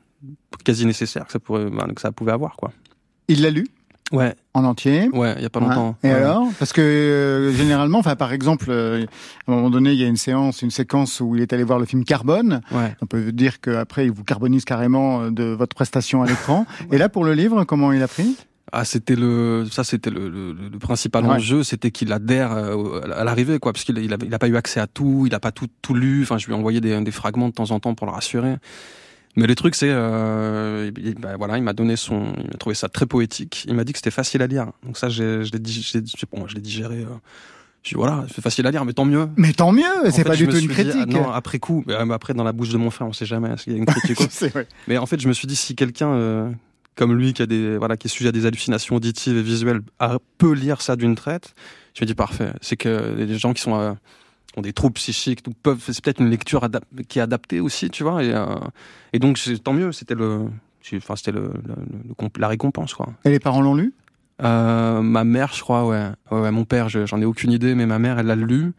quasi 0.63 0.85
nécessaire 0.85 1.25
que 1.25 1.31
ça, 1.31 1.39
pourrait, 1.39 1.69
que 1.95 2.01
ça 2.01 2.11
pouvait 2.11 2.33
avoir, 2.33 2.55
quoi. 2.57 2.71
Il 3.29 3.41
l'a 3.41 3.49
lu? 3.49 3.67
Ouais. 4.11 4.35
En 4.53 4.65
entier 4.65 5.09
Ouais, 5.13 5.33
il 5.37 5.43
y 5.43 5.45
a 5.45 5.49
pas 5.49 5.59
longtemps. 5.59 5.95
Et 6.03 6.09
alors? 6.09 6.47
Parce 6.59 6.73
que 6.73 6.81
euh, 6.81 7.53
généralement, 7.53 7.99
enfin 7.99 8.15
par 8.15 8.33
exemple, 8.33 8.65
euh, 8.69 9.05
à 9.47 9.51
un 9.51 9.55
moment 9.55 9.69
donné, 9.69 9.93
il 9.93 9.99
y 9.99 10.03
a 10.03 10.07
une 10.07 10.17
séance, 10.17 10.61
une 10.61 10.71
séquence 10.71 11.21
où 11.21 11.35
il 11.35 11.41
est 11.41 11.53
allé 11.53 11.63
voir 11.63 11.79
le 11.79 11.85
film 11.85 12.03
Carbone. 12.03 12.61
Ouais. 12.71 12.95
On 13.01 13.05
peut 13.05 13.31
dire 13.31 13.61
qu'après, 13.61 14.05
il 14.05 14.11
vous 14.11 14.23
carbonise 14.23 14.65
carrément 14.65 15.21
euh, 15.21 15.31
de 15.31 15.45
votre 15.45 15.75
prestation 15.75 16.21
à 16.21 16.27
l'écran. 16.27 16.65
Et 16.91 16.97
là, 16.97 17.07
pour 17.07 17.23
le 17.23 17.33
livre, 17.33 17.63
comment 17.63 17.91
il 17.93 18.03
a 18.03 18.07
pris? 18.07 18.35
Ah, 18.73 18.85
c'était 18.85 19.15
le, 19.15 19.65
ça, 19.69 19.83
c'était 19.83 20.09
le, 20.09 20.29
le, 20.29 20.53
le, 20.53 20.79
principal 20.79 21.25
enjeu, 21.25 21.61
c'était 21.61 21.91
qu'il 21.91 22.13
adhère 22.13 22.51
à 22.51 23.23
l'arrivée, 23.25 23.59
quoi, 23.59 23.73
parce 23.73 23.83
qu'il 23.83 23.97
il 23.97 24.13
a, 24.13 24.17
il 24.23 24.33
a, 24.33 24.39
pas 24.39 24.47
eu 24.47 24.55
accès 24.55 24.79
à 24.79 24.87
tout, 24.87 25.25
il 25.27 25.35
a 25.35 25.41
pas 25.41 25.51
tout, 25.51 25.67
tout 25.81 25.93
lu. 25.93 26.21
Enfin, 26.23 26.37
je 26.37 26.45
lui 26.45 26.53
ai 26.53 26.55
envoyé 26.55 26.79
des, 26.79 27.01
des 27.01 27.11
fragments 27.11 27.49
de 27.49 27.53
temps 27.53 27.71
en 27.71 27.81
temps 27.81 27.95
pour 27.95 28.07
le 28.07 28.13
rassurer. 28.13 28.55
Mais 29.35 29.47
le 29.47 29.55
truc, 29.55 29.75
c'est, 29.75 29.89
euh, 29.89 30.91
bah, 31.19 31.37
voilà, 31.37 31.57
il 31.57 31.63
m'a 31.63 31.73
donné 31.73 31.95
son, 31.95 32.33
il 32.37 32.47
m'a 32.47 32.57
trouvé 32.59 32.75
ça 32.75 32.89
très 32.89 33.05
poétique. 33.05 33.65
Il 33.67 33.75
m'a 33.75 33.83
dit 33.83 33.93
que 33.93 33.99
c'était 33.99 34.11
facile 34.11 34.41
à 34.41 34.47
lire. 34.47 34.71
Donc 34.83 34.97
ça, 34.97 35.09
j'ai, 35.09 35.43
je 35.43 35.51
l'ai, 35.51 36.03
bon, 36.31 36.47
je 36.47 36.55
l'ai 36.55 36.61
digéré. 36.61 36.99
Euh, 36.99 37.15
je 37.83 37.89
dis 37.89 37.95
voilà, 37.95 38.25
c'est 38.33 38.41
facile 38.41 38.67
à 38.67 38.71
lire, 38.71 38.85
mais 38.85 38.93
tant 38.93 39.05
mieux. 39.05 39.27
Mais 39.37 39.53
tant 39.53 39.71
mieux, 39.71 40.11
c'est 40.11 40.23
pas 40.23 40.35
du 40.35 40.47
tout 40.47 40.57
une 40.57 40.67
critique. 40.67 40.95
ah 41.01 41.05
non, 41.05 41.31
après 41.31 41.57
coup, 41.57 41.83
après 42.11 42.33
dans 42.33 42.43
la 42.43 42.51
bouche 42.51 42.69
de 42.69 42.77
mon 42.77 42.91
frère, 42.91 43.07
on 43.07 43.13
sait 43.13 43.25
jamais 43.25 43.57
s'il 43.57 43.73
y 43.73 43.75
a 43.75 43.79
une 43.79 43.85
critique. 43.85 44.19
Mais 44.87 44.99
en 44.99 45.07
fait, 45.07 45.19
je 45.19 45.27
me 45.27 45.33
suis 45.33 45.47
dit 45.47 45.55
si 45.55 45.75
quelqu'un 45.75 46.09
euh, 46.09 46.51
comme 46.95 47.17
lui 47.17 47.33
qui 47.33 47.41
a 47.41 47.47
des 47.47 47.77
voilà 47.77 47.97
qui 47.97 48.07
est 48.07 48.11
sujet 48.11 48.29
à 48.29 48.31
des 48.31 48.45
hallucinations 48.45 48.95
auditives 48.95 49.35
et 49.35 49.41
visuelles 49.41 49.81
peut 50.37 50.53
lire 50.53 50.81
ça 50.81 50.95
d'une 50.95 51.15
traite, 51.15 51.55
je 51.95 52.03
me 52.03 52.07
dis 52.07 52.13
parfait. 52.13 52.51
C'est 52.61 52.77
que 52.77 53.15
les 53.17 53.39
gens 53.39 53.53
qui 53.53 53.63
sont 53.63 53.75
euh, 53.75 53.93
ont 54.57 54.61
des 54.61 54.73
troubles 54.73 54.93
psychiques 54.93 55.43
peuvent 55.63 55.81
c'est 55.81 56.03
peut-être 56.03 56.21
une 56.21 56.29
lecture 56.29 56.67
qui 57.07 57.19
est 57.19 57.21
adaptée 57.21 57.59
aussi, 57.59 57.89
tu 57.89 58.03
vois. 58.03 58.23
Et, 58.23 58.33
euh, 58.33 58.55
donc 59.19 59.39
tant 59.63 59.73
mieux. 59.73 59.91
C'était 59.91 60.15
le 60.15 60.45
enfin 60.95 61.15
c'était 61.15 61.31
le, 61.31 61.53
la 62.37 62.47
récompense 62.47 62.93
quoi. 62.93 63.09
Et 63.23 63.29
les 63.29 63.39
parents 63.39 63.61
l'ont 63.61 63.75
lu? 63.75 63.93
Euh, 64.43 65.01
ma 65.01 65.23
mère, 65.23 65.51
je 65.53 65.61
crois, 65.61 65.85
ouais. 65.85 66.07
ouais, 66.31 66.51
mon 66.51 66.65
père, 66.65 66.89
j'en 66.89 67.21
ai 67.21 67.25
aucune 67.25 67.51
idée, 67.51 67.75
mais 67.75 67.85
ma 67.85 67.99
mère, 67.99 68.17
elle 68.17 68.25
l'a 68.25 68.35
lu. 68.35 68.73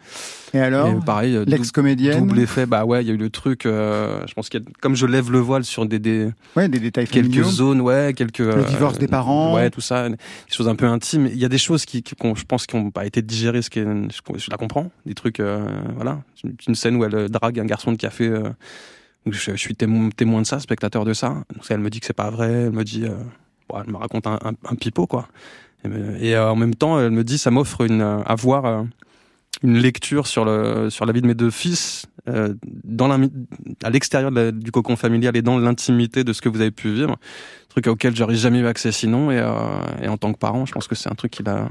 Et 0.54 0.58
alors 0.58 1.02
Pareil. 1.04 1.36
Euh, 1.36 1.44
L'ex-comédienne 1.46 2.26
Double 2.26 2.40
effet, 2.40 2.66
bah 2.66 2.84
ouais, 2.84 3.02
il 3.02 3.08
y 3.08 3.10
a 3.10 3.14
eu 3.14 3.18
le 3.18 3.30
truc. 3.30 3.64
Euh, 3.64 4.22
je 4.26 4.34
pense 4.34 4.48
qu'il 4.48 4.62
comme 4.80 4.96
je 4.96 5.06
lève 5.06 5.30
le 5.30 5.38
voile 5.38 5.64
sur 5.64 5.86
des, 5.86 5.98
des, 5.98 6.30
ouais, 6.56 6.68
des 6.68 6.78
détails 6.78 7.06
quelques 7.06 7.44
zones, 7.44 7.80
ouais, 7.80 8.12
quelques. 8.14 8.40
Le 8.40 8.64
divorce 8.64 8.98
des 8.98 9.08
parents. 9.08 9.54
Ouais, 9.54 9.70
tout 9.70 9.80
ça, 9.80 10.08
des 10.08 10.16
choses 10.48 10.68
un 10.68 10.74
peu 10.74 10.86
intimes. 10.86 11.26
Il 11.26 11.38
y 11.38 11.44
a 11.44 11.48
des 11.48 11.58
choses 11.58 11.84
qui, 11.84 12.02
qui 12.02 12.14
je 12.20 12.44
pense, 12.44 12.66
qui 12.66 12.76
n'ont 12.76 12.90
pas 12.90 13.06
été 13.06 13.22
digérées, 13.22 13.62
ce 13.62 13.70
qui 13.70 13.78
est, 13.78 13.86
je, 14.36 14.50
la 14.50 14.56
comprends. 14.56 14.90
Des 15.06 15.14
trucs, 15.14 15.40
voilà, 15.40 16.20
une 16.66 16.74
scène 16.74 16.96
où 16.96 17.04
elle 17.04 17.28
drague 17.28 17.60
un 17.60 17.64
garçon 17.66 17.92
de 17.92 17.96
café. 17.96 18.30
je, 19.26 19.52
je, 19.52 19.56
suis 19.56 19.76
témoin, 19.76 20.10
témoin 20.10 20.42
de 20.42 20.46
ça, 20.46 20.58
spectateur 20.58 21.04
de 21.04 21.14
ça. 21.14 21.28
Donc 21.54 21.64
elle 21.70 21.80
me 21.80 21.88
dit 21.88 22.00
que 22.00 22.06
c'est 22.06 22.12
pas 22.12 22.30
vrai. 22.30 22.50
Elle 22.50 22.72
me 22.72 22.84
dit 22.84 23.06
elle 23.80 23.92
me 23.92 23.98
raconte 23.98 24.26
un, 24.26 24.38
un, 24.42 24.74
pipeau, 24.74 25.06
quoi. 25.06 25.28
Et, 26.20 26.34
euh, 26.34 26.50
en 26.50 26.56
même 26.56 26.74
temps, 26.74 27.00
elle 27.00 27.10
me 27.10 27.24
dit, 27.24 27.38
ça 27.38 27.50
m'offre 27.50 27.82
une, 27.82 28.02
à 28.02 28.34
voir 28.34 28.64
euh, 28.64 28.82
une 29.62 29.78
lecture 29.78 30.26
sur 30.26 30.44
le 30.44 30.90
sur 30.90 31.06
la 31.06 31.12
vie 31.12 31.22
de 31.22 31.26
mes 31.26 31.34
deux 31.34 31.50
fils 31.50 32.06
euh, 32.28 32.54
dans 32.64 33.08
la, 33.08 33.18
à 33.82 33.90
l'extérieur 33.90 34.30
du 34.52 34.70
cocon 34.70 34.96
familial 34.96 35.36
et 35.36 35.42
dans 35.42 35.58
l'intimité 35.58 36.24
de 36.24 36.32
ce 36.32 36.40
que 36.40 36.48
vous 36.48 36.60
avez 36.60 36.70
pu 36.70 36.92
vivre. 36.92 37.16
Truc 37.68 37.86
auquel 37.86 38.14
j'aurais 38.14 38.34
jamais 38.34 38.60
eu 38.60 38.66
accès 38.66 38.92
sinon. 38.92 39.30
Et, 39.30 39.44
et 40.02 40.08
en 40.08 40.16
tant 40.16 40.32
que 40.32 40.38
parent 40.38 40.66
je 40.66 40.72
pense 40.72 40.86
que 40.86 40.94
c'est 40.94 41.10
un 41.10 41.14
truc 41.14 41.32
qui 41.32 41.42
l'a 41.42 41.68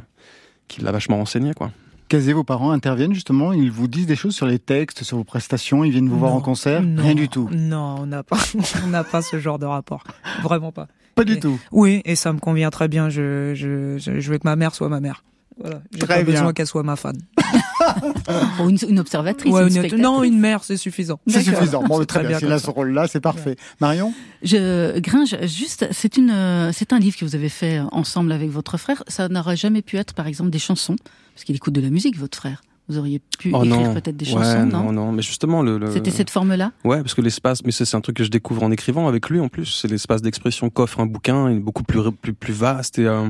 qui 0.67 0.81
l'a 0.81 0.91
vachement 0.91 1.17
renseigné 1.17 1.53
quoi. 1.53 1.71
Vos 2.13 2.43
parents 2.43 2.71
interviennent 2.71 3.13
justement, 3.13 3.53
ils 3.53 3.71
vous 3.71 3.87
disent 3.87 4.05
des 4.05 4.17
choses 4.17 4.35
sur 4.35 4.45
les 4.45 4.59
textes, 4.59 5.03
sur 5.03 5.15
vos 5.17 5.23
prestations, 5.23 5.85
ils 5.85 5.91
viennent 5.91 6.09
vous 6.09 6.19
voir 6.19 6.33
en 6.33 6.41
concert. 6.41 6.81
Rien 6.97 7.15
du 7.15 7.29
tout. 7.29 7.49
Non, 7.53 7.95
on 7.99 8.05
n'a 8.05 8.21
pas, 8.21 8.37
on 8.83 8.87
n'a 8.87 9.05
pas 9.05 9.21
ce 9.21 9.39
genre 9.39 9.59
de 9.59 9.65
rapport, 9.65 10.03
vraiment 10.43 10.73
pas. 10.73 10.87
Pas 11.15 11.23
du 11.23 11.39
tout. 11.39 11.59
Oui, 11.71 12.01
et 12.05 12.15
ça 12.15 12.33
me 12.33 12.39
convient 12.39 12.69
très 12.69 12.87
bien. 12.87 13.09
Je, 13.09 13.53
je, 13.55 13.97
je, 13.97 14.31
veux 14.31 14.37
que 14.37 14.47
ma 14.47 14.55
mère 14.55 14.73
soit 14.75 14.89
ma 14.89 14.99
mère. 14.99 15.23
Voilà, 15.59 15.81
j'ai 15.91 16.07
pas 16.07 16.23
besoin 16.23 16.53
qu'elle 16.53 16.67
soit 16.67 16.83
ma 16.83 16.95
fan. 16.95 17.17
une, 18.59 18.77
une, 18.87 18.99
observatrice. 18.99 19.53
non, 19.97 20.23
une 20.23 20.39
mère, 20.39 20.63
c'est 20.63 20.77
suffisant. 20.77 21.19
C'est 21.27 21.43
suffisant. 21.43 21.83
Bon, 21.83 22.03
très, 22.05 22.23
bien. 22.23 22.39
C'est 22.39 22.57
ce 22.57 22.69
rôle-là, 22.69 23.07
c'est 23.07 23.19
parfait. 23.19 23.57
Marion 23.79 24.13
Je 24.43 24.99
Gringe, 24.99 25.35
juste, 25.45 25.87
c'est 25.91 26.17
une, 26.17 26.71
c'est 26.73 26.93
un 26.93 26.99
livre 26.99 27.17
que 27.17 27.25
vous 27.25 27.35
avez 27.35 27.49
fait 27.49 27.79
ensemble 27.91 28.31
avec 28.31 28.49
votre 28.49 28.77
frère. 28.77 29.03
Ça 29.07 29.27
n'aurait 29.29 29.57
jamais 29.57 29.81
pu 29.81 29.97
être, 29.97 30.13
par 30.13 30.27
exemple, 30.27 30.49
des 30.49 30.59
chansons, 30.59 30.95
parce 31.35 31.43
qu'il 31.43 31.55
écoute 31.55 31.73
de 31.73 31.81
la 31.81 31.89
musique, 31.89 32.17
votre 32.17 32.37
frère. 32.37 32.61
Vous 32.87 32.97
auriez 32.97 33.19
pu 33.19 33.51
oh 33.53 33.63
écrire 33.63 33.93
peut-être 33.93 34.17
des 34.17 34.25
chansons, 34.25 34.65
non, 34.65 34.83
non 34.83 34.91
Non, 34.91 35.11
mais 35.11 35.21
justement 35.21 35.61
le. 35.61 35.79
C'était 35.91 36.11
cette 36.11 36.29
forme-là. 36.29 36.71
Ouais, 36.83 36.97
parce 36.97 37.13
que 37.13 37.21
l'espace, 37.21 37.63
mais 37.63 37.71
c'est 37.71 37.95
un 37.95 38.01
truc 38.01 38.17
que 38.17 38.23
je 38.23 38.29
découvre 38.29 38.63
en 38.63 38.71
écrivant 38.71 39.07
avec 39.07 39.29
lui 39.29 39.39
en 39.39 39.47
plus. 39.47 39.65
C'est 39.65 39.87
l'espace 39.87 40.21
d'expression 40.21 40.69
qu'offre 40.69 40.99
un 40.99 41.05
bouquin, 41.05 41.49
il 41.49 41.57
est 41.57 41.59
beaucoup 41.59 41.83
plus 41.83 42.01
plus 42.11 42.33
plus 42.33 42.53
vaste 42.53 42.99
et 42.99 43.05
euh, 43.05 43.29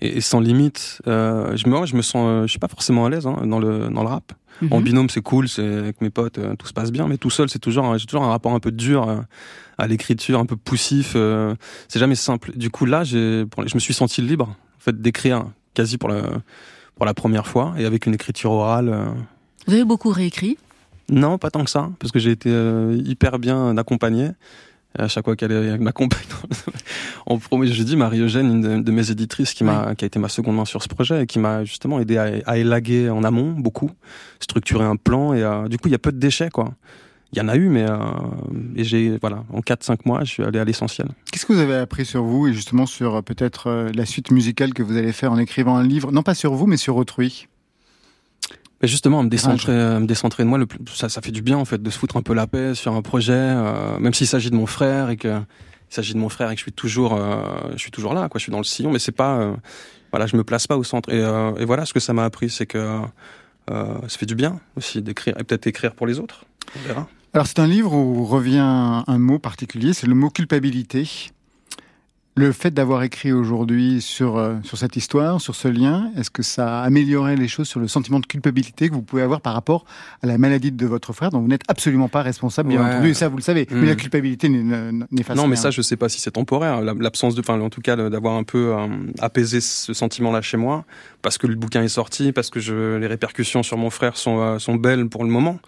et, 0.00 0.20
sans 0.20 0.40
limite. 0.40 1.00
Euh, 1.06 1.56
je 1.56 1.68
me 1.68 1.86
je 1.86 1.94
me 1.94 2.02
sens, 2.02 2.26
euh, 2.26 2.42
je 2.42 2.48
suis 2.48 2.58
pas 2.58 2.68
forcément 2.68 3.06
à 3.06 3.10
l'aise 3.10 3.26
hein, 3.26 3.46
dans 3.46 3.58
le 3.58 3.88
dans 3.90 4.02
le 4.02 4.08
rap. 4.08 4.32
Mhm. 4.62 4.72
En 4.72 4.80
binôme, 4.80 5.10
c'est 5.10 5.20
cool, 5.20 5.48
c'est 5.48 5.66
avec 5.66 6.00
mes 6.00 6.10
potes, 6.10 6.38
euh, 6.38 6.56
tout 6.56 6.66
se 6.66 6.72
passe 6.72 6.90
bien, 6.90 7.06
mais 7.06 7.18
tout 7.18 7.28
seul, 7.28 7.50
c'est 7.50 7.58
toujours, 7.58 7.98
j'ai 7.98 8.06
toujours 8.06 8.24
un 8.24 8.30
rapport 8.30 8.54
un 8.54 8.60
peu 8.60 8.72
dur 8.72 9.24
à 9.76 9.86
l'écriture, 9.86 10.40
un 10.40 10.46
peu 10.46 10.56
poussif. 10.56 11.14
c'est 11.88 11.98
jamais 11.98 12.14
simple. 12.14 12.52
Du 12.56 12.70
coup, 12.70 12.86
là, 12.86 13.04
j'ai, 13.04 13.44
je 13.66 13.74
me 13.74 13.80
suis 13.80 13.92
senti 13.92 14.22
libre, 14.22 14.48
en 14.48 14.80
fait, 14.80 14.98
d'écrire 14.98 15.44
quasi 15.74 15.98
pour 15.98 16.08
la 16.08 16.22
pour 16.96 17.06
la 17.06 17.14
première 17.14 17.46
fois 17.46 17.74
et 17.78 17.84
avec 17.84 18.06
une 18.06 18.14
écriture 18.14 18.50
orale. 18.50 18.88
Euh. 18.88 19.04
Vous 19.66 19.74
avez 19.74 19.84
beaucoup 19.84 20.10
réécrit? 20.10 20.58
Non, 21.08 21.38
pas 21.38 21.50
tant 21.50 21.62
que 21.62 21.70
ça, 21.70 21.90
parce 22.00 22.10
que 22.10 22.18
j'ai 22.18 22.32
été 22.32 22.50
euh, 22.50 23.00
hyper 23.04 23.38
bien 23.38 23.76
accompagné. 23.76 24.30
À 24.98 25.08
chaque 25.08 25.26
fois 25.26 25.36
qu'elle 25.36 25.78
m'accompagne, 25.78 26.24
en 27.26 27.36
premier, 27.38 27.66
je 27.66 27.82
dis 27.82 27.96
Marie-Eugène, 27.96 28.64
une 28.64 28.82
de, 28.82 28.90
mes 28.90 29.10
éditrices, 29.10 29.52
qui 29.52 29.62
m'a, 29.62 29.94
qui 29.94 30.04
a 30.04 30.06
été 30.06 30.18
ma 30.18 30.30
seconde 30.30 30.56
main 30.56 30.64
sur 30.64 30.82
ce 30.82 30.88
projet 30.88 31.24
et 31.24 31.26
qui 31.26 31.38
m'a 31.38 31.64
justement 31.64 32.00
aidé 32.00 32.16
à, 32.16 32.56
élaguer 32.56 33.10
en 33.10 33.22
amont 33.22 33.50
beaucoup, 33.50 33.90
structurer 34.40 34.86
un 34.86 34.96
plan 34.96 35.34
et 35.34 35.68
du 35.68 35.76
coup 35.76 35.88
il 35.88 35.92
y 35.92 35.94
a 35.94 35.98
peu 35.98 36.12
de 36.12 36.18
déchets 36.18 36.48
quoi 36.48 36.70
il 37.32 37.38
y 37.38 37.42
en 37.42 37.48
a 37.48 37.56
eu, 37.56 37.68
mais 37.68 37.84
euh, 37.88 37.98
et 38.76 38.84
j'ai 38.84 39.18
voilà, 39.18 39.44
en 39.52 39.60
4-5 39.60 39.98
mois, 40.04 40.20
je 40.24 40.30
suis 40.30 40.42
allé 40.42 40.58
à 40.58 40.64
l'essentiel. 40.64 41.08
Qu'est-ce 41.30 41.44
que 41.44 41.52
vous 41.52 41.58
avez 41.58 41.74
appris 41.74 42.04
sur 42.04 42.22
vous 42.22 42.46
et 42.46 42.52
justement 42.52 42.86
sur 42.86 43.16
euh, 43.16 43.22
peut-être 43.22 43.68
euh, 43.68 43.92
la 43.94 44.06
suite 44.06 44.30
musicale 44.30 44.74
que 44.74 44.82
vous 44.82 44.96
allez 44.96 45.12
faire 45.12 45.32
en 45.32 45.38
écrivant 45.38 45.76
un 45.76 45.82
livre, 45.82 46.12
non 46.12 46.22
pas 46.22 46.34
sur 46.34 46.54
vous, 46.54 46.66
mais 46.66 46.76
sur 46.76 46.96
autrui 46.96 47.48
mais 48.82 48.88
justement, 48.88 49.22
me 49.22 49.30
décentrer, 49.30 49.72
me 49.72 50.04
décentrer 50.04 50.42
de 50.42 50.50
moi, 50.50 50.58
le 50.58 50.66
plus, 50.66 50.78
ça, 50.94 51.08
ça 51.08 51.22
fait 51.22 51.30
du 51.30 51.40
bien 51.40 51.56
en 51.56 51.64
fait 51.64 51.82
de 51.82 51.88
se 51.88 51.98
foutre 51.98 52.18
un 52.18 52.22
peu 52.22 52.34
la 52.34 52.46
paix 52.46 52.74
sur 52.74 52.92
un 52.92 53.00
projet, 53.00 53.54
même 53.98 54.12
s'il 54.12 54.26
s'agit 54.26 54.50
de 54.50 54.54
mon 54.54 54.66
frère 54.66 55.08
et 55.08 55.16
que 55.16 55.28
il 55.28 55.94
s'agit 55.94 56.12
de 56.12 56.18
mon 56.18 56.28
frère 56.28 56.50
et 56.50 56.56
que 56.56 56.58
je 56.58 56.64
suis 56.64 56.72
toujours, 56.72 57.18
je 57.72 57.78
suis 57.78 57.90
toujours 57.90 58.12
là, 58.12 58.28
quoi. 58.28 58.38
Je 58.38 58.42
suis 58.42 58.52
dans 58.52 58.58
le 58.58 58.64
sillon, 58.64 58.92
mais 58.92 58.98
c'est 58.98 59.12
pas, 59.12 59.56
voilà, 60.10 60.26
je 60.26 60.36
me 60.36 60.44
place 60.44 60.66
pas 60.66 60.76
au 60.76 60.84
centre. 60.84 61.10
Et, 61.10 61.20
et 61.20 61.64
voilà, 61.64 61.86
ce 61.86 61.94
que 61.94 62.00
ça 62.00 62.12
m'a 62.12 62.26
appris, 62.26 62.50
c'est 62.50 62.66
que 62.66 63.00
ça 63.66 64.08
fait 64.08 64.26
du 64.26 64.34
bien 64.34 64.60
aussi 64.76 65.00
d'écrire 65.00 65.40
et 65.40 65.44
peut-être 65.44 65.66
écrire 65.66 65.94
pour 65.94 66.06
les 66.06 66.20
autres. 66.20 66.44
On 66.76 66.86
verra. 66.86 67.08
Alors 67.32 67.46
c'est 67.46 67.58
un 67.58 67.66
livre 67.66 67.92
où 67.92 68.24
revient 68.24 69.04
un 69.06 69.18
mot 69.18 69.38
particulier, 69.38 69.92
c'est 69.92 70.06
le 70.06 70.14
mot 70.14 70.30
culpabilité. 70.30 71.30
Le 72.38 72.52
fait 72.52 72.70
d'avoir 72.70 73.02
écrit 73.02 73.32
aujourd'hui 73.32 74.02
sur, 74.02 74.36
euh, 74.36 74.56
sur 74.62 74.76
cette 74.76 74.94
histoire, 74.94 75.40
sur 75.40 75.54
ce 75.54 75.68
lien, 75.68 76.10
est-ce 76.18 76.28
que 76.28 76.42
ça 76.42 76.80
a 76.80 76.82
amélioré 76.82 77.34
les 77.34 77.48
choses 77.48 77.66
sur 77.66 77.80
le 77.80 77.88
sentiment 77.88 78.20
de 78.20 78.26
culpabilité 78.26 78.90
que 78.90 78.94
vous 78.94 79.00
pouvez 79.00 79.22
avoir 79.22 79.40
par 79.40 79.54
rapport 79.54 79.86
à 80.22 80.26
la 80.26 80.36
maladie 80.36 80.70
de 80.70 80.86
votre 80.86 81.14
frère, 81.14 81.30
dont 81.30 81.40
vous 81.40 81.48
n'êtes 81.48 81.62
absolument 81.66 82.10
pas 82.10 82.20
responsable, 82.20 82.68
bien 82.68 82.84
entendu, 82.84 83.08
et 83.08 83.14
ça 83.14 83.28
vous 83.28 83.38
le 83.38 83.42
savez. 83.42 83.66
Mais 83.70 83.86
la 83.86 83.94
hmm. 83.94 83.96
culpabilité 83.96 84.50
n'est 84.50 85.24
pas 85.24 85.34
Non, 85.34 85.46
mais 85.46 85.56
ça, 85.56 85.70
je 85.70 85.80
ne 85.80 85.82
sais 85.82 85.96
pas 85.96 86.10
si 86.10 86.20
c'est 86.20 86.32
temporaire. 86.32 86.82
L'absence 86.82 87.34
de, 87.34 87.40
enfin, 87.40 87.58
en 87.58 87.70
tout 87.70 87.80
cas, 87.80 87.96
d'avoir 87.96 88.34
un 88.34 88.44
peu 88.44 88.74
euh, 88.76 88.86
apaisé 89.18 89.62
ce 89.62 89.94
sentiment-là 89.94 90.42
chez 90.42 90.58
moi, 90.58 90.84
parce 91.22 91.38
que 91.38 91.46
le 91.46 91.54
bouquin 91.54 91.82
est 91.82 91.88
sorti, 91.88 92.32
parce 92.32 92.50
que 92.50 92.60
je, 92.60 92.96
les 92.96 93.06
répercussions 93.06 93.62
sur 93.62 93.78
mon 93.78 93.88
frère 93.88 94.18
sont, 94.18 94.40
euh, 94.40 94.58
sont 94.58 94.74
belles 94.74 95.08
pour 95.08 95.24
le 95.24 95.30
moment. 95.30 95.58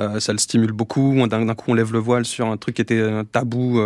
Euh, 0.00 0.18
ça 0.18 0.32
le 0.32 0.38
stimule 0.38 0.72
beaucoup. 0.72 1.14
D'un 1.28 1.54
coup, 1.54 1.70
on 1.70 1.74
lève 1.74 1.92
le 1.92 2.00
voile 2.00 2.24
sur 2.24 2.48
un 2.48 2.56
truc 2.56 2.74
qui 2.74 2.82
était 2.82 3.00
un 3.00 3.24
tabou. 3.24 3.80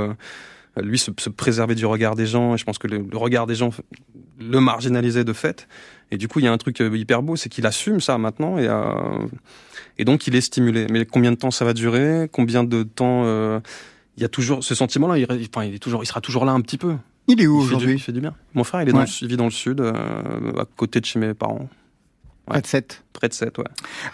Euh, 0.79 0.83
lui, 0.83 0.99
se, 0.99 1.11
préserver 1.11 1.75
du 1.75 1.87
regard 1.87 2.15
des 2.15 2.27
gens. 2.27 2.55
Et 2.55 2.59
je 2.59 2.65
pense 2.65 2.79
que 2.79 2.87
le, 2.87 3.05
regard 3.15 3.47
des 3.47 3.55
gens 3.55 3.71
le 4.41 4.61
marginalisait 4.61 5.25
de 5.25 5.33
fait. 5.33 5.69
Et 6.11 6.19
du 6.19 6.29
coup, 6.29 6.41
il 6.41 6.45
y 6.45 6.49
a 6.49 6.53
un 6.53 6.59
truc 6.59 6.81
euh, 6.81 6.97
hyper 6.97 7.23
beau, 7.23 7.37
c'est 7.37 7.49
qu'il 7.49 7.67
assume 7.67 8.01
ça 8.01 8.19
maintenant. 8.19 8.59
Et, 8.59 8.69
et 9.99 10.05
donc, 10.05 10.27
il 10.27 10.35
est 10.35 10.41
stimulé. 10.41 10.87
Mais 10.91 11.05
combien 11.05 11.33
de 11.33 11.37
temps 11.37 11.51
ça 11.51 11.65
va 11.65 11.75
durer? 11.75 12.29
Combien 12.33 12.65
de 12.65 12.83
temps 12.83 13.61
il 14.19 14.23
y 14.23 14.27
a 14.27 14.29
toujours 14.29 14.63
ce 14.63 14.75
sentiment-là. 14.75 15.19
Il, 15.19 15.25
enfin, 15.25 15.65
il 15.65 15.75
est 15.75 15.79
toujours, 15.79 16.03
il 16.03 16.07
sera 16.07 16.21
toujours 16.21 16.45
là 16.45 16.53
un 16.53 16.61
petit 16.61 16.77
peu. 16.77 16.97
Il 17.29 17.41
est 17.41 17.47
où 17.47 17.57
aujourd'hui? 17.57 17.95
Il 17.95 18.01
fait 18.01 18.13
du 18.13 18.21
bien. 18.21 18.35
Mon 18.53 18.65
frère, 18.65 18.83
il 18.83 18.89
est 18.89 18.93
dans 18.93 19.01
le, 19.01 19.27
vit 19.27 19.37
dans 19.37 19.45
le 19.45 19.51
sud, 19.51 19.81
à 19.81 20.65
côté 20.77 21.01
de 21.01 21.07
chez 21.07 21.19
mes 21.19 21.35
parents. 21.35 21.69
Près 22.47 22.61
de 22.61 22.67
7. 22.67 23.05
Près 23.13 23.29
de 23.29 23.35
7, 23.35 23.59
ouais. 23.59 23.65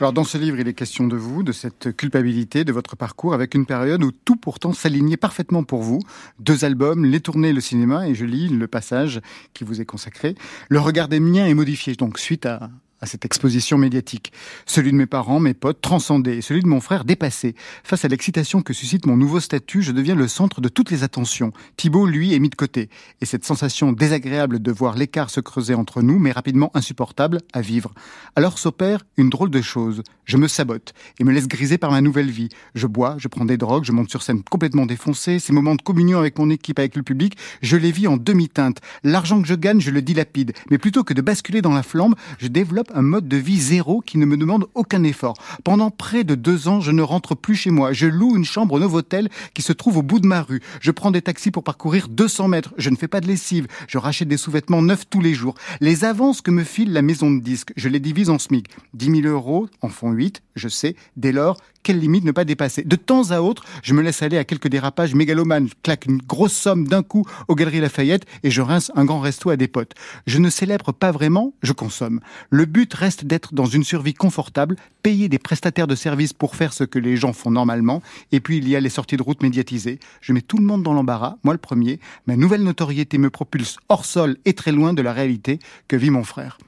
Alors, 0.01 0.13
dans 0.13 0.25
ce 0.25 0.37
livre, 0.37 0.59
il 0.59 0.69
est 0.69 0.75
question 0.75 1.07
de 1.07 1.17
vous, 1.17 1.43
de 1.43 1.53
cette 1.53 1.97
culpabilité, 1.97 2.65
de 2.65 2.73
votre 2.73 2.95
parcours, 2.95 3.33
avec 3.33 3.55
une 3.55 3.65
période 3.65 4.05
où 4.05 4.13
tout 4.13 4.37
pourtant 4.37 4.73
s'alignait 4.73 5.17
parfaitement 5.17 5.65
pour 5.65 5.83
vous. 5.83 6.01
Deux 6.39 6.65
albums, 6.65 7.05
les 7.05 7.21
tournées, 7.21 7.53
le 7.53 7.61
cinéma, 7.61 8.07
et 8.07 8.15
je 8.15 8.27
lis 8.27 8.49
le 8.49 8.67
passage 8.67 9.21
qui 9.55 9.65
vous 9.65 9.81
est 9.81 9.87
consacré. 9.87 10.35
Le 10.69 10.79
regard 10.79 11.09
des 11.09 11.21
miens 11.21 11.47
est 11.47 11.55
modifié, 11.55 11.95
donc 11.95 12.19
suite 12.19 12.45
à, 12.45 12.71
à 13.01 13.07
cette 13.07 13.25
exposition 13.25 13.79
médiatique. 13.79 14.33
Celui 14.67 14.93
de 14.93 14.97
mes 14.97 15.07
parents, 15.07 15.41
mes 15.41 15.55
potes, 15.55 15.81
transcendé, 15.81 16.39
et 16.39 16.43
celui 16.43 16.63
de 16.63 16.69
mon 16.69 16.81
frère, 16.81 17.05
dépassé. 17.05 17.55
Face 17.85 18.05
à 18.05 18.09
l'excitation 18.09 18.63
que 18.63 18.73
suscite 18.73 19.07
mon 19.07 19.17
nouveau 19.17 19.41
statut, 19.41 19.83
je 19.83 19.93
deviens 19.93 20.15
le 20.15 20.29
centre 20.29 20.61
de 20.61 20.69
toutes 20.69 20.91
les 20.91 21.03
attentions. 21.03 21.53
Thibault, 21.77 22.07
lui, 22.07 22.35
est 22.35 22.39
mis 22.39 22.49
de 22.49 22.55
côté. 22.55 22.89
Et 23.21 23.27
cette 23.27 23.45
sensation 23.45 23.93
désagréable 23.93 24.61
de 24.61 24.73
voir 24.73 24.97
l'écart 24.97 25.31
se 25.31 25.41
creuser 25.41 25.75
entre 25.75 26.03
nous, 26.03 26.19
mais 26.19 26.33
rapidement 26.33 26.71
insupportable 26.75 27.39
à 27.53 27.61
vivre. 27.61 27.93
Alors 28.37 28.59
s'opère 28.59 29.05
une 29.17 29.31
drôle 29.31 29.51
de 29.51 29.63
chose. 29.63 30.03
Je 30.25 30.37
me 30.37 30.49
sabote 30.49 30.93
et 31.19 31.25
me 31.25 31.33
laisse 31.33 31.49
griser 31.49 31.79
par 31.79 31.91
ma 31.91 32.01
nouvelle 32.01 32.31
vie. 32.31 32.49
Je 32.75 32.87
bois, 32.87 33.17
je 33.19 33.29
prends 33.29 33.45
des 33.45 33.57
drogues, 33.57 33.85
je 33.85 33.93
monte 33.93 34.11
sur 34.11 34.23
scène 34.23 34.43
complètement 34.43 34.87
défoncé. 34.87 35.39
Ces 35.39 35.53
moments 35.53 35.75
de 35.75 35.83
communion 35.83 36.19
avec 36.19 36.39
mon 36.39 36.51
équipe, 36.51 36.79
avec 36.79 36.97
le 36.97 37.03
public, 37.03 37.37
je 37.63 37.77
les 37.77 37.93
vis 37.93 38.09
en 38.09 38.17
demi-teinte. 38.17 38.81
L'argent 39.05 39.41
que 39.41 39.49
je 39.49 39.55
gagne, 39.55 39.81
je 39.81 39.91
le 39.91 40.03
dilapide. 40.03 40.53
Mais 40.71 40.79
plutôt 40.79 41.05
que 41.05 41.15
de 41.15 41.23
basculer 41.23 41.63
dans 41.63 41.73
la 41.73 41.83
flamme, 41.83 42.15
je 42.39 42.49
développe 42.49 42.88
un 42.95 43.03
mode 43.03 43.29
de 43.29 43.37
vie 43.37 43.59
zéro 43.59 44.01
qui 44.01 44.19
ne 44.19 44.27
me 44.27 44.37
demande 44.37 44.67
aucun 44.75 45.03
effort. 45.05 45.35
Pendant 45.65 45.91
près 45.91 46.25
de 46.25 46.35
deux 46.35 46.69
ans, 46.69 46.81
je 46.81 46.91
ne 46.91 47.03
rentre 47.03 47.35
plus 47.35 47.57
chez 47.57 47.71
moi. 47.71 47.93
Je 47.93 48.07
loue 48.07 48.37
une 48.37 48.45
chambre 48.45 48.75
au 48.75 48.79
Novotel 48.79 49.29
qui 49.55 49.63
se 49.63 49.73
trouve 49.73 49.99
au 49.99 50.03
bout 50.03 50.21
de 50.21 50.27
ma 50.27 50.43
rue. 50.43 50.61
Je 50.81 50.91
prends 50.91 51.11
des 51.11 51.23
taxis 51.23 51.51
pour 51.51 51.65
parcourir 51.65 52.09
200 52.09 52.49
mètres. 52.49 52.75
Je 52.79 52.91
ne 52.91 52.97
fais 52.97 53.09
pas 53.09 53.21
de 53.21 53.27
lessive. 53.27 53.67
Je 53.87 53.99
rachète 53.99 54.29
des 54.29 54.37
sous-vêtements 54.37 54.83
neufs 54.83 55.09
tous 55.09 55.21
les 55.21 55.35
jours. 55.35 55.55
Les 55.81 56.05
avances 56.05 56.41
que 56.41 56.51
me 56.51 56.65
file 56.65 56.93
la 56.93 57.03
maison 57.03 57.31
de 57.31 57.41
disques, 57.41 57.73
je 57.77 57.89
les 57.89 58.01
divise 58.01 58.31
en 58.31 58.39
SMIC. 58.39 58.69
10 58.95 59.23
000 59.23 59.27
euros 59.27 59.69
en 59.83 59.89
font 59.89 60.13
8, 60.13 60.43
je 60.57 60.69
sais. 60.69 60.97
Dès 61.17 61.33
lors, 61.33 61.59
quelle 61.83 62.01
limite 62.01 62.25
ne 62.25 62.33
pas 62.33 62.45
dépasser? 62.45 62.83
De 62.83 62.97
temps 62.97 63.31
à 63.31 63.41
autre, 63.41 63.65
je 63.83 63.95
me 63.95 64.03
laisse 64.03 64.23
aller 64.23 64.37
à 64.37 64.45
quelques 64.45 64.69
dérapages 64.69 65.15
mégalomanes, 65.15 65.69
claque 65.83 66.07
une 66.07 66.19
grosse 66.19 66.53
somme 66.53 66.87
d'un 66.87 67.03
coup 67.03 67.25
aux 67.49 67.55
Galeries 67.55 67.81
Lafayette 67.81 68.27
et 68.43 68.51
je 68.51 68.61
rince 68.61 68.93
un 68.95 69.05
grand 69.05 69.21
resto 69.21 69.51
à 69.51 69.57
des 69.57 69.69
potes. 69.69 69.95
Je 70.27 70.39
ne 70.39 70.51
célèbre 70.51 70.93
pas 70.93 71.13
vraiment, 71.13 71.55
je 71.63 71.73
consomme. 71.73 72.21
Le 72.51 72.67
but 72.67 72.78
reste 72.93 73.25
d'être 73.25 73.55
dans 73.55 73.67
une 73.67 73.85
survie 73.85 74.15
confortable, 74.15 74.77
payer 75.03 75.29
des 75.29 75.39
prestataires 75.39 75.87
de 75.87 75.95
services 75.95 76.33
pour 76.33 76.57
faire 76.57 76.73
ce 76.73 76.85
que 76.85 76.99
les 76.99 77.17
gens 77.17 77.33
font 77.33 77.51
normalement, 77.51 78.03
et 78.33 78.41
puis 78.41 78.59
il 78.59 78.69
y 78.69 78.77
a 78.77 78.81
les 78.81 78.89
sorties 78.89 79.17
de 79.17 79.23
route 79.23 79.43
médiatisées. 79.43 79.99
Je 80.21 80.33
mets 80.33 80.43
tout 80.43 80.59
le 80.59 80.65
monde 80.65 80.83
dans 80.83 80.93
l'embarras, 80.93 81.37
moi 81.45 81.55
le 81.55 81.59
premier. 81.59 82.01
Ma 82.27 82.37
nouvelle 82.37 82.63
notoriété 82.63 83.19
me 83.19 83.31
propulse 83.31 83.79
hors 83.89 84.05
sol 84.05 84.37
et 84.45 84.53
très 84.53 84.73
loin 84.73 84.93
de 84.93 85.03
la 85.03 85.13
réalité 85.13 85.59
que 85.89 85.97
vit 85.97 86.11
mon 86.11 86.25
frère. 86.25 86.59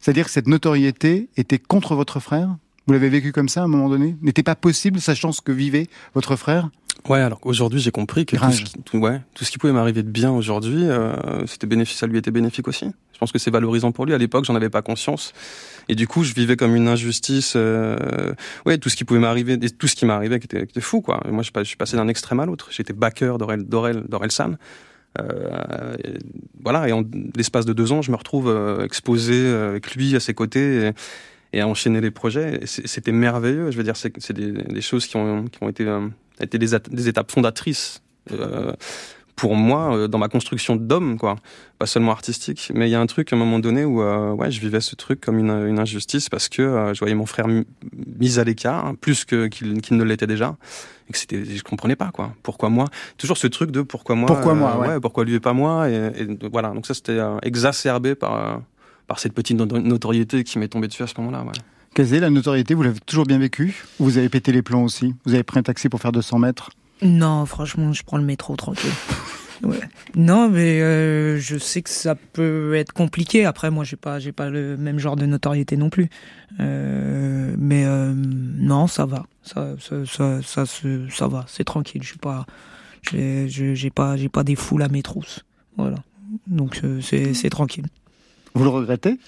C'est-à-dire 0.00 0.26
que 0.26 0.30
cette 0.30 0.46
notoriété 0.46 1.28
était 1.36 1.58
contre 1.58 1.94
votre 1.94 2.20
frère? 2.20 2.56
Vous 2.86 2.92
l'avez 2.92 3.08
vécu 3.08 3.32
comme 3.32 3.48
ça 3.48 3.62
à 3.62 3.64
un 3.64 3.68
moment 3.68 3.88
donné? 3.88 4.16
N'était 4.22 4.42
pas 4.42 4.54
possible, 4.54 5.00
sachant 5.00 5.32
ce 5.32 5.40
que 5.40 5.52
vivait 5.52 5.88
votre 6.14 6.36
frère? 6.36 6.70
Ouais, 7.08 7.20
alors 7.20 7.38
aujourd'hui 7.42 7.80
j'ai 7.80 7.90
compris 7.90 8.26
que 8.26 8.36
tout 8.36 8.50
ce, 8.50 8.62
qui, 8.62 8.96
ouais, 8.96 9.20
tout 9.34 9.44
ce 9.44 9.50
qui 9.50 9.58
pouvait 9.58 9.72
m'arriver 9.72 10.02
de 10.02 10.10
bien 10.10 10.30
aujourd'hui, 10.30 10.84
euh, 10.84 11.46
c'était 11.46 11.66
bénéfique, 11.66 11.96
ça 11.96 12.06
lui 12.06 12.18
était 12.18 12.30
bénéfique 12.30 12.66
aussi. 12.66 12.86
Je 13.18 13.20
pense 13.20 13.32
que 13.32 13.38
c'est 13.40 13.50
valorisant 13.50 13.90
pour 13.90 14.06
lui. 14.06 14.14
À 14.14 14.18
l'époque, 14.18 14.44
j'en 14.44 14.54
avais 14.54 14.70
pas 14.70 14.80
conscience, 14.80 15.32
et 15.88 15.96
du 15.96 16.06
coup, 16.06 16.22
je 16.22 16.34
vivais 16.34 16.56
comme 16.56 16.76
une 16.76 16.86
injustice. 16.86 17.54
Euh, 17.56 18.32
tout 18.80 18.88
ce 18.88 18.94
qui 18.94 19.04
pouvait 19.04 19.18
m'arriver, 19.18 19.58
tout 19.58 19.88
ce 19.88 19.96
qui 19.96 20.06
m'arrivait, 20.06 20.38
qui 20.38 20.46
était, 20.56 20.80
fou, 20.80 21.00
quoi. 21.00 21.20
moi, 21.28 21.42
je, 21.42 21.64
suis 21.64 21.76
passé 21.76 21.96
d'un 21.96 22.06
extrême 22.06 22.38
à 22.38 22.46
l'autre. 22.46 22.68
J'étais 22.70 22.92
backer 22.92 23.38
d'Orel, 23.38 23.64
d'Orel, 23.64 24.04
d'Orelsan. 24.08 24.56
Euh, 25.18 25.96
voilà, 26.62 26.88
et 26.88 26.92
en 26.92 27.02
l'espace 27.34 27.64
de 27.64 27.72
deux 27.72 27.90
ans, 27.90 28.02
je 28.02 28.12
me 28.12 28.16
retrouve 28.16 28.48
euh, 28.48 28.84
exposé 28.84 29.48
avec 29.48 29.94
lui 29.96 30.14
à 30.14 30.20
ses 30.20 30.34
côtés. 30.34 30.86
Et, 30.86 30.92
et 31.52 31.60
à 31.60 31.68
enchaîner 31.68 32.00
les 32.00 32.10
projets. 32.10 32.60
C'était 32.64 33.12
merveilleux. 33.12 33.70
Je 33.70 33.76
veux 33.76 33.84
dire, 33.84 33.96
c'est 33.96 34.32
des, 34.32 34.80
choses 34.80 35.06
qui 35.06 35.16
ont, 35.16 35.44
été, 35.68 35.86
euh, 35.86 36.08
des, 36.50 37.08
étapes 37.08 37.30
fondatrices 37.30 38.02
euh, 38.32 38.72
pour 39.38 39.54
moi 39.54 39.96
euh, 39.96 40.08
dans 40.08 40.18
ma 40.18 40.28
construction 40.28 40.74
d'homme, 40.74 41.16
quoi. 41.16 41.36
Pas 41.78 41.86
seulement 41.86 42.10
artistique, 42.10 42.72
mais 42.74 42.88
il 42.88 42.90
y 42.90 42.96
a 42.96 43.00
un 43.00 43.06
truc 43.06 43.32
à 43.32 43.36
un 43.36 43.38
moment 43.38 43.60
donné 43.60 43.84
où 43.84 44.02
euh, 44.02 44.32
ouais, 44.32 44.50
je 44.50 44.60
vivais 44.60 44.80
ce 44.80 44.96
truc 44.96 45.20
comme 45.20 45.38
une, 45.38 45.50
une 45.50 45.78
injustice 45.78 46.28
parce 46.28 46.48
que 46.48 46.60
euh, 46.60 46.92
je 46.92 46.98
voyais 46.98 47.14
mon 47.14 47.24
frère 47.24 47.46
mis 47.46 48.38
à 48.40 48.44
l'écart, 48.44 48.84
hein, 48.84 48.94
plus 49.00 49.24
qu'il 49.24 49.96
ne 49.96 50.04
l'était 50.04 50.26
déjà. 50.26 50.56
Et 51.08 51.12
que 51.12 51.18
c'était, 51.18 51.44
je 51.44 51.62
comprenais 51.62 51.94
pas 51.94 52.10
quoi. 52.10 52.34
Pourquoi 52.42 52.68
moi? 52.68 52.86
Toujours 53.16 53.38
ce 53.38 53.46
truc 53.46 53.70
de 53.70 53.80
pourquoi 53.82 54.16
moi 54.16 54.26
Pourquoi 54.26 54.54
moi 54.54 54.76
ouais. 54.76 55.00
Pourquoi 55.00 55.24
lui 55.24 55.34
et 55.34 55.40
pas 55.40 55.52
moi 55.52 55.88
et, 55.88 55.94
et 55.94 56.48
voilà. 56.50 56.70
Donc 56.70 56.86
ça 56.86 56.92
c'était 56.92 57.18
exacerbé 57.42 58.14
par 58.16 58.60
par 59.06 59.20
cette 59.20 59.32
petite 59.32 59.56
notoriété 59.56 60.44
qui 60.44 60.58
m'est 60.58 60.68
tombée 60.68 60.88
dessus 60.88 61.04
à 61.04 61.06
ce 61.06 61.14
moment-là. 61.18 61.44
Ouais. 61.44 61.52
Kazé, 61.94 62.20
la 62.20 62.28
notoriété, 62.28 62.74
vous 62.74 62.82
l'avez 62.82 63.00
toujours 63.00 63.24
bien 63.24 63.38
vécu 63.38 63.84
Vous 63.98 64.18
avez 64.18 64.28
pété 64.28 64.52
les 64.52 64.62
plombs 64.62 64.84
aussi? 64.84 65.14
Vous 65.24 65.32
avez 65.32 65.44
pris 65.44 65.58
un 65.58 65.62
taxi 65.62 65.88
pour 65.88 66.00
faire 66.00 66.12
200 66.12 66.38
mètres? 66.40 66.70
Non, 67.02 67.46
franchement, 67.46 67.92
je 67.92 68.02
prends 68.02 68.18
le 68.18 68.24
métro 68.24 68.56
tranquille. 68.56 68.90
Ouais. 69.62 69.80
Non, 70.14 70.48
mais 70.48 70.80
euh, 70.82 71.38
je 71.38 71.58
sais 71.58 71.82
que 71.82 71.90
ça 71.90 72.14
peut 72.14 72.74
être 72.74 72.92
compliqué. 72.92 73.44
Après, 73.44 73.70
moi, 73.70 73.82
j'ai 73.82 73.96
pas, 73.96 74.18
j'ai 74.20 74.30
pas 74.30 74.48
le 74.50 74.76
même 74.76 74.98
genre 74.98 75.16
de 75.16 75.26
notoriété 75.26 75.76
non 75.76 75.90
plus. 75.90 76.08
Euh, 76.60 77.54
mais 77.58 77.84
euh, 77.84 78.12
non, 78.14 78.86
ça 78.86 79.06
va, 79.06 79.26
ça, 79.42 79.74
ça, 79.80 80.04
ça, 80.06 80.42
ça, 80.42 80.64
ça 80.64 81.28
va, 81.28 81.44
c'est 81.48 81.64
tranquille. 81.64 82.02
Je 82.02 82.08
suis 82.08 82.18
pas, 82.18 82.46
j'ai 83.02 83.90
pas, 83.90 84.16
j'ai 84.16 84.28
pas 84.28 84.44
des 84.44 84.54
foules 84.54 84.82
à 84.82 84.88
mes 84.88 85.02
trousses. 85.02 85.44
Voilà. 85.76 85.96
Donc 86.46 86.80
c'est, 87.02 87.34
c'est 87.34 87.50
tranquille. 87.50 87.86
Vous 88.54 88.64
le 88.64 88.70
regrettez? 88.70 89.18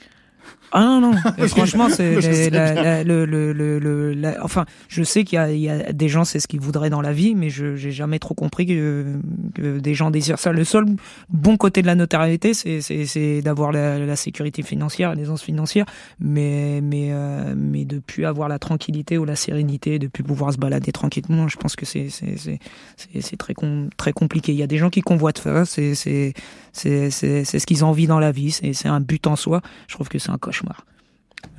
Ah 0.73 0.83
non, 0.85 1.01
non. 1.01 1.13
franchement, 1.49 1.89
c'est 1.89 2.51
le, 2.51 3.25
le, 3.25 3.53
le, 3.53 4.35
enfin, 4.43 4.67
je 4.89 5.03
sais 5.03 5.25
qu'il 5.25 5.41
y, 5.53 5.59
y, 5.61 5.69
a 5.69 5.93
des 5.93 6.09
gens, 6.09 6.25
c'est 6.25 6.39
ce 6.39 6.47
qu'ils 6.47 6.61
voudraient 6.61 6.91
dans 6.91 7.01
la 7.01 7.13
vie, 7.13 7.35
mais 7.35 7.51
je 7.51 7.75
j'ai 7.75 7.91
jamais 7.91 8.19
trop 8.19 8.35
compris 8.35 8.67
que, 8.67 9.19
que, 9.55 9.79
des 9.79 9.95
gens 9.95 10.11
désirent 10.11 10.39
ça. 10.39 10.53
Le 10.53 10.65
seul 10.65 10.85
bon 11.29 11.57
côté 11.57 11.83
de 11.83 11.87
la 11.87 11.95
notoriété, 11.95 12.55
c'est 12.55 13.43
d'avoir 13.43 13.73
la, 13.73 13.99
la, 13.99 14.17
sécurité 14.17 14.63
financière, 14.63 15.15
l'aisance 15.15 15.43
financière, 15.43 15.87
mais 16.21 16.81
mais 16.83 17.09
euh, 17.11 17.55
mais 17.57 17.85
de 17.85 17.99
plus 17.99 18.25
avoir 18.25 18.49
la 18.49 18.59
tranquillité 18.59 19.19
ou 19.19 19.25
la 19.25 19.37
sérénité, 19.37 19.99
de 19.99 20.07
plus 20.07 20.23
pouvoir 20.23 20.53
se 20.53 20.59
balader 20.59 20.93
tranquillement. 20.93 21.49
Je 21.49 21.57
pense 21.57 21.75
que 21.75 21.85
c'est 21.85 22.09
c'est 22.11 22.61
c'est 22.97 23.37
très 23.37 23.55
très 23.97 24.13
compliqué. 24.13 24.53
Il 24.53 24.59
y 24.59 24.63
a 24.63 24.69
des 24.69 24.79
gens 24.79 24.91
qui 24.91 25.01
convoitent 25.01 25.39
ça. 25.39 25.65
C'est 25.65 25.95
c'est 25.95 26.35
c'est 26.73 27.11
c'est 27.11 27.45
ce 27.45 27.67
qu'ils 27.67 27.85
ont 27.85 27.89
envie 27.89 28.07
dans 28.07 28.21
la 28.21 28.31
vie. 28.31 28.53
C'est 28.53 28.73
c'est 28.73 28.89
un 28.89 29.01
but 29.01 29.27
en 29.27 29.35
soi. 29.35 29.63
Je 29.89 29.95
trouve 29.95 30.09
que 30.09 30.19
c'est 30.21 30.31
un 30.31 30.39
cauchemar. 30.41 30.85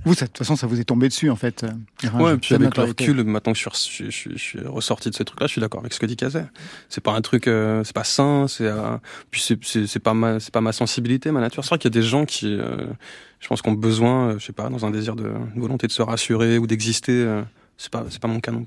Vous, 0.04 0.16
de 0.16 0.20
toute 0.20 0.38
façon, 0.40 0.56
ça 0.56 0.66
vous 0.66 0.80
est 0.80 0.84
tombé 0.84 1.10
dessus, 1.10 1.30
en 1.30 1.36
fait. 1.36 1.64
Euh, 1.64 2.10
ouais, 2.18 2.36
puis 2.38 2.56
avec 2.56 2.76
le 2.76 2.84
recul, 2.84 3.24
maintenant 3.24 3.54
que 3.54 3.60
je 3.60 3.70
suis, 3.74 4.10
je, 4.10 4.36
suis, 4.36 4.60
ressorti 4.62 5.12
de 5.12 5.16
ces 5.16 5.24
trucs-là, 5.24 5.46
je 5.46 5.52
suis 5.52 5.62
d'accord 5.62 5.82
avec 5.82 5.94
ce 5.94 6.00
que 6.00 6.08
dit 6.08 6.16
Kazet. 6.16 6.46
C'est 6.90 7.02
pas 7.02 7.12
un 7.12 7.22
truc, 7.22 7.48
euh, 7.48 7.84
c'est 7.84 7.94
pas 7.94 8.04
sain, 8.04 8.48
c'est, 8.48 8.66
euh, 8.66 8.98
puis 9.30 9.42
c'est 9.42 10.00
pas 10.00 10.16
ma, 10.16 10.40
c'est 10.40 10.52
pas 10.52 10.62
ma 10.62 10.72
sensibilité, 10.72 11.32
ma 11.32 11.40
nature. 11.40 11.64
C'est 11.64 11.70
vrai 11.70 11.78
qu'il 11.78 11.94
y 11.94 11.98
a 11.98 12.02
des 12.02 12.08
gens 12.08 12.26
qui, 12.26 12.58
je 12.58 13.48
pense, 13.48 13.62
qu'on 13.62 13.72
ont 13.72 13.76
besoin, 13.76 14.38
je 14.40 14.46
sais 14.46 14.54
pas, 14.54 14.70
dans 14.70 14.86
un 14.86 14.92
désir 14.92 15.16
de 15.16 15.32
une 15.56 15.62
volonté 15.62 15.86
de 15.86 15.92
se 15.92 16.02
rassurer 16.02 16.58
ou 16.58 16.66
d'exister. 16.66 17.44
c'est 17.78 17.92
pas, 17.92 18.04
c'est 18.10 18.20
pas 18.20 18.28
mon 18.28 18.40
cas 18.40 18.52
non. 18.52 18.66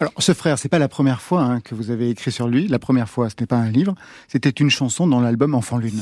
Alors, 0.00 0.12
ce 0.18 0.32
frère, 0.32 0.58
c'est 0.58 0.70
pas 0.70 0.78
la 0.78 0.88
première 0.88 1.20
fois 1.20 1.42
hein, 1.42 1.60
que 1.60 1.74
vous 1.74 1.90
avez 1.90 2.08
écrit 2.08 2.32
sur 2.32 2.48
lui. 2.48 2.66
La 2.66 2.78
première 2.78 3.10
fois, 3.10 3.28
ce 3.28 3.34
n'est 3.40 3.46
pas 3.46 3.58
un 3.58 3.70
livre, 3.70 3.94
c'était 4.26 4.48
une 4.48 4.70
chanson 4.70 5.06
dans 5.06 5.20
l'album 5.20 5.54
Enfant 5.54 5.76
Lune. 5.76 6.00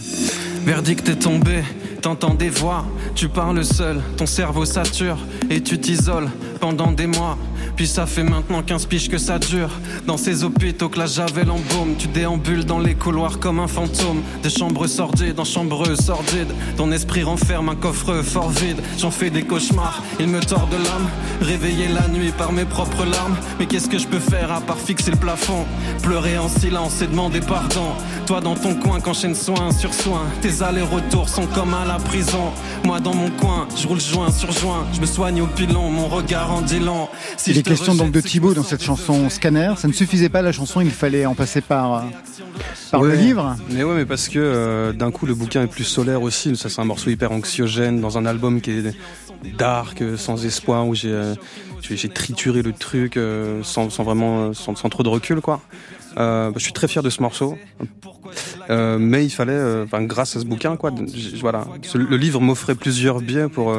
Verdict 0.64 1.08
est 1.08 1.16
tombé, 1.16 1.62
t'entends 2.02 2.34
des 2.34 2.50
voix, 2.50 2.84
tu 3.14 3.28
parles 3.28 3.64
seul, 3.64 4.00
ton 4.16 4.26
cerveau 4.26 4.64
sature 4.64 5.18
et 5.48 5.62
tu 5.62 5.78
t'isoles 5.80 6.28
pendant 6.60 6.92
des 6.92 7.06
mois. 7.06 7.38
Puis 7.76 7.86
ça 7.86 8.04
fait 8.04 8.22
maintenant 8.22 8.62
15 8.62 8.86
piges 8.86 9.08
que 9.08 9.16
ça 9.16 9.38
dure. 9.38 9.70
Dans 10.06 10.18
ces 10.18 10.44
hôpitaux 10.44 10.90
que 10.90 10.98
la 10.98 11.06
javel 11.06 11.50
embaume, 11.50 11.94
tu 11.98 12.08
déambules 12.08 12.64
dans 12.66 12.78
les 12.78 12.94
couloirs 12.94 13.38
comme 13.38 13.58
un 13.58 13.68
fantôme. 13.68 14.22
Des 14.42 14.50
chambres 14.50 14.86
sordides 14.86 15.40
en 15.40 15.44
chambres 15.44 15.94
sordides. 15.94 16.52
Ton 16.76 16.92
esprit 16.92 17.22
renferme 17.22 17.70
un 17.70 17.74
coffre 17.74 18.22
fort 18.22 18.50
vide. 18.50 18.80
J'en 18.98 19.10
fais 19.10 19.30
des 19.30 19.42
cauchemars, 19.42 20.02
il 20.18 20.26
me 20.26 20.40
tord 20.40 20.66
de 20.66 20.76
l'âme. 20.76 21.08
Réveillé 21.40 21.88
la 21.88 22.06
nuit 22.08 22.32
par 22.36 22.52
mes 22.52 22.66
propres 22.66 23.06
larmes. 23.06 23.36
Mais 23.58 23.64
qu'est-ce 23.66 23.88
que 23.88 23.98
je 23.98 24.06
peux 24.06 24.20
faire 24.20 24.52
à 24.52 24.60
part 24.60 24.78
fixer 24.78 25.12
le 25.12 25.16
plafond? 25.16 25.64
Pleurer 26.02 26.36
en 26.36 26.48
silence 26.48 27.00
et 27.00 27.06
demander 27.06 27.40
pardon. 27.40 27.92
Toi 28.26 28.42
dans 28.42 28.56
ton 28.56 28.74
coin 28.74 29.00
qu'enchaîne 29.00 29.34
soin 29.34 29.72
sur 29.72 29.94
soin. 29.94 30.22
Allers-retours 30.62 31.28
sont 31.28 31.46
comme 31.46 31.74
à 31.74 31.84
la 31.84 31.96
prison. 31.96 32.52
Moi 32.84 33.00
dans 33.00 33.14
mon 33.14 33.30
coin, 33.30 33.68
je 33.76 33.86
roule 33.86 34.00
joint 34.00 34.30
sur 34.30 34.50
joint. 34.52 34.86
Je 34.92 35.00
me 35.00 35.06
soigne 35.06 35.40
au 35.42 35.46
pilon, 35.46 35.90
mon 35.90 36.08
regard 36.08 36.52
en 36.52 36.60
dit 36.60 36.80
long. 36.80 37.08
Si 37.36 37.50
il 37.50 37.58
est 37.58 37.62
question 37.62 37.94
donc 37.94 38.12
de 38.12 38.20
Thibaut 38.20 38.54
dans 38.54 38.62
cette 38.62 38.82
chanson 38.82 39.30
Scanner. 39.30 39.74
Ça 39.76 39.88
ne 39.88 39.92
suffisait 39.92 40.28
pas 40.28 40.42
la 40.42 40.52
chanson, 40.52 40.80
il 40.80 40.90
fallait 40.90 41.26
en 41.26 41.34
passer 41.34 41.60
par, 41.60 41.94
euh, 41.94 42.00
par 42.90 43.02
le 43.02 43.14
livre. 43.14 43.56
Mais 43.70 43.84
ouais, 43.84 43.94
mais 43.94 44.06
parce 44.06 44.28
que 44.28 44.38
euh, 44.38 44.92
d'un 44.92 45.10
coup 45.10 45.26
le 45.26 45.34
bouquin 45.34 45.62
est 45.62 45.68
plus 45.68 45.84
solaire 45.84 46.22
aussi. 46.22 46.56
Ça 46.56 46.68
c'est 46.68 46.80
un 46.80 46.84
morceau 46.84 47.10
hyper 47.10 47.32
anxiogène 47.32 48.00
dans 48.00 48.18
un 48.18 48.26
album 48.26 48.60
qui 48.60 48.70
est 48.70 48.94
dark, 49.56 50.02
sans 50.16 50.44
espoir, 50.44 50.86
où 50.86 50.94
j'ai 50.94 51.12
euh, 51.12 51.34
j'ai 51.82 52.08
trituré 52.08 52.62
le 52.62 52.72
truc 52.72 53.18
sans, 53.62 53.90
sans, 53.90 54.02
vraiment 54.02 54.52
sans, 54.52 54.74
sans, 54.74 54.88
trop 54.88 55.02
de 55.02 55.08
recul 55.08 55.40
quoi. 55.40 55.60
Euh, 56.16 56.50
je 56.56 56.60
suis 56.60 56.72
très 56.72 56.88
fier 56.88 57.02
de 57.02 57.10
ce 57.10 57.22
morceau, 57.22 57.56
euh, 58.68 58.98
mais 58.98 59.24
il 59.24 59.30
fallait, 59.30 59.82
enfin, 59.84 60.02
grâce 60.02 60.36
à 60.36 60.40
ce 60.40 60.44
bouquin, 60.44 60.76
quoi, 60.76 60.92
voilà, 61.40 61.66
le 61.94 62.16
livre 62.16 62.40
m'offrait 62.40 62.74
plusieurs 62.74 63.20
biais 63.20 63.48
pour 63.48 63.72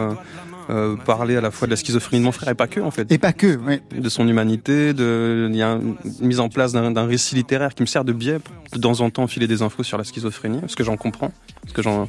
euh, 0.70 0.96
parler 1.06 1.36
à 1.36 1.42
la 1.42 1.52
fois 1.52 1.68
de 1.68 1.72
la 1.72 1.76
schizophrénie 1.76 2.22
de 2.22 2.26
mon 2.26 2.32
frère 2.32 2.50
et 2.50 2.56
pas 2.56 2.68
que 2.68 2.80
en 2.80 2.92
fait. 2.92 3.12
Et 3.12 3.18
pas 3.18 3.34
que, 3.34 3.58
oui. 3.68 3.82
De 3.92 4.08
son 4.08 4.28
humanité, 4.28 4.94
de 4.94 5.50
il 5.50 5.58
y 5.58 5.64
a 5.64 5.74
une 5.74 5.96
mise 6.22 6.40
en 6.40 6.48
place 6.48 6.72
d'un 6.72 7.06
récit 7.06 7.36
littéraire 7.36 7.74
qui 7.76 7.82
me 7.82 7.88
sert 7.88 8.06
de 8.06 8.14
biais 8.14 8.40
pour 8.40 8.78
de 8.78 8.82
temps 8.82 9.02
en 9.02 9.10
temps 9.10 9.28
filer 9.28 9.48
des 9.48 9.64
infos 9.64 9.84
sur 9.84 9.98
la 9.98 10.06
schizophrénie, 10.06 10.62
parce 10.62 10.76
que 10.76 10.84
j'en 10.84 10.96
comprends, 10.96 11.32
parce 11.62 11.74
que 11.74 11.82
j'en 11.82 12.08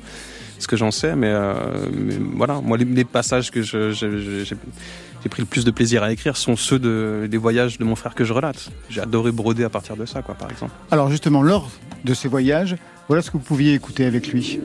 ce 0.59 0.69
que 0.69 0.77
j'en 0.77 0.93
sais, 0.93 1.17
mais, 1.17 1.31
euh, 1.31 1.55
mais, 1.93 2.15
voilà, 2.37 2.61
moi 2.61 2.77
les, 2.79 3.05
passages 3.05 3.51
que 3.51 3.63
j'ai 5.23 5.29
pris 5.29 5.43
le 5.43 5.47
plus 5.47 5.65
de 5.65 5.71
plaisir 5.71 6.03
à 6.03 6.13
écrire 6.13 6.37
sont 6.37 6.57
ceux 6.57 6.79
de, 6.79 7.29
des 7.31 7.37
voyages 7.37 7.79
de 7.79 7.85
mon 7.85 7.95
frère 7.95 8.15
que 8.15 8.25
je 8.25 8.33
relate. 8.33 8.71
J'ai 8.89 9.01
adoré 9.01 9.31
broder 9.31 9.63
à 9.65 9.69
partir 9.69 9.97
de 9.97 10.05
ça, 10.05 10.23
quoi, 10.23 10.35
par 10.35 10.51
exemple. 10.51 10.73
Alors 10.91 11.11
justement, 11.11 11.43
lors 11.43 11.71
de 12.05 12.15
ces 12.15 12.29
voyages, 12.29 12.77
voilà 13.09 13.23
ce 13.23 13.31
que 13.31 13.37
vous 13.37 13.43
pouviez 13.45 13.75
écouter 13.75 14.05
avec 14.05 14.29
lui. 14.29 14.59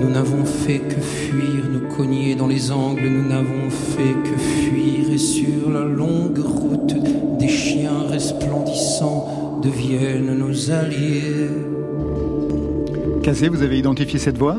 Nous 0.00 0.10
n'avons 0.10 0.44
fait 0.44 0.78
que 0.78 1.00
fuir, 1.00 1.64
nous 1.72 1.94
cogner 1.96 2.34
dans 2.34 2.46
les 2.46 2.70
angles, 2.70 3.08
nous 3.08 3.28
n'avons 3.28 3.70
fait 3.70 4.14
que 4.24 4.38
fuir, 4.38 5.12
et 5.12 5.18
sur 5.18 5.70
la 5.70 5.84
longue 5.84 6.38
route, 6.38 6.94
des 7.38 7.48
chiens 7.48 8.06
resplendissants 8.08 9.60
deviennent 9.62 10.38
nos 10.38 10.70
alliés. 10.70 11.48
Cassé, 13.22 13.48
vous 13.48 13.62
avez 13.62 13.78
identifié 13.78 14.18
cette 14.18 14.38
voix? 14.38 14.58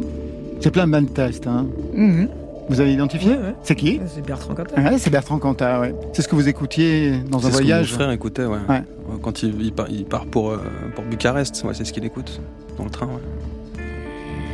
C'est 0.59 0.71
plein 0.71 0.87
de 0.87 1.07
tests, 1.07 1.47
hein? 1.47 1.67
Mhm. 1.93 2.29
Vous 2.69 2.79
avez 2.79 2.93
identifié 2.93 3.35
C'est 3.63 3.75
qui 3.75 3.99
C'est 4.07 4.25
Bertrand 4.25 4.55
Cantat. 4.55 4.97
c'est 4.97 5.09
Bertrand 5.09 5.39
Cantat, 5.39 5.79
ouais. 5.79 5.95
C'est 6.13 6.21
ce 6.21 6.27
que 6.27 6.35
vous 6.35 6.47
écoutiez 6.47 7.19
dans 7.29 7.45
un 7.45 7.49
voyage 7.49 7.87
C'est 7.87 7.93
ce 7.93 7.97
que 7.97 7.99
mon 7.99 8.05
frère 8.05 8.11
écoutait, 8.11 8.45
ouais. 8.45 8.83
Quand 9.21 9.43
il, 9.43 9.61
il, 9.61 10.05
part, 10.05 10.25
pour, 10.25 10.51
euh, 10.51 10.57
pour 10.95 11.03
Bucarest, 11.03 11.65
c'est 11.73 11.85
ce 11.85 11.93
qu'il 11.93 12.05
écoute 12.05 12.41
dans 12.77 12.85
le 12.85 12.89
train, 12.89 13.05
ouais 13.07 13.21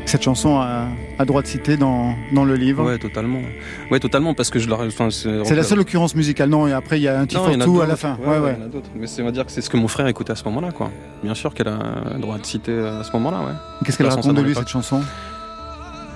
cette 0.09 0.23
chanson 0.23 0.59
a, 0.59 1.25
droit 1.25 1.41
de 1.41 1.47
citer 1.47 1.77
dans, 1.77 2.15
dans 2.33 2.43
le 2.43 2.55
livre. 2.55 2.83
Ouais, 2.83 2.97
totalement. 2.97 3.41
Ouais, 3.91 3.99
totalement, 3.99 4.33
parce 4.33 4.49
que 4.49 4.59
je 4.59 4.67
leur. 4.67 4.81
Enfin, 4.81 5.09
c'est 5.11 5.55
la 5.55 5.63
seule 5.63 5.79
occurrence 5.79 6.15
musicale, 6.15 6.49
non 6.49 6.67
Et 6.67 6.73
après, 6.73 6.99
il 6.99 7.03
y 7.03 7.07
a 7.07 7.19
un 7.19 7.25
petit 7.25 7.35
tout 7.63 7.81
à 7.81 7.87
la 7.87 7.95
fin. 7.95 8.17
Ouais, 8.25 8.39
ouais. 8.39 8.57
Mais 8.95 9.07
c'est, 9.07 9.21
on 9.21 9.25
va 9.25 9.31
dire 9.31 9.45
que 9.45 9.51
c'est 9.51 9.61
ce 9.61 9.69
que 9.69 9.77
mon 9.77 9.87
frère 9.87 10.07
écoutait 10.07 10.31
à 10.31 10.35
ce 10.35 10.43
moment-là, 10.45 10.71
quoi. 10.71 10.89
Bien 11.23 11.35
sûr 11.35 11.53
qu'elle 11.53 11.67
a 11.67 12.17
droit 12.19 12.37
de 12.37 12.45
citer 12.45 12.77
à 12.79 13.03
ce 13.03 13.11
moment-là, 13.13 13.39
ouais. 13.39 13.53
Qu'est-ce 13.85 13.97
qu'elle 13.97 14.07
raconte 14.07 14.35
de 14.35 14.41
lui, 14.41 14.55
cette 14.55 14.67
chanson? 14.67 15.01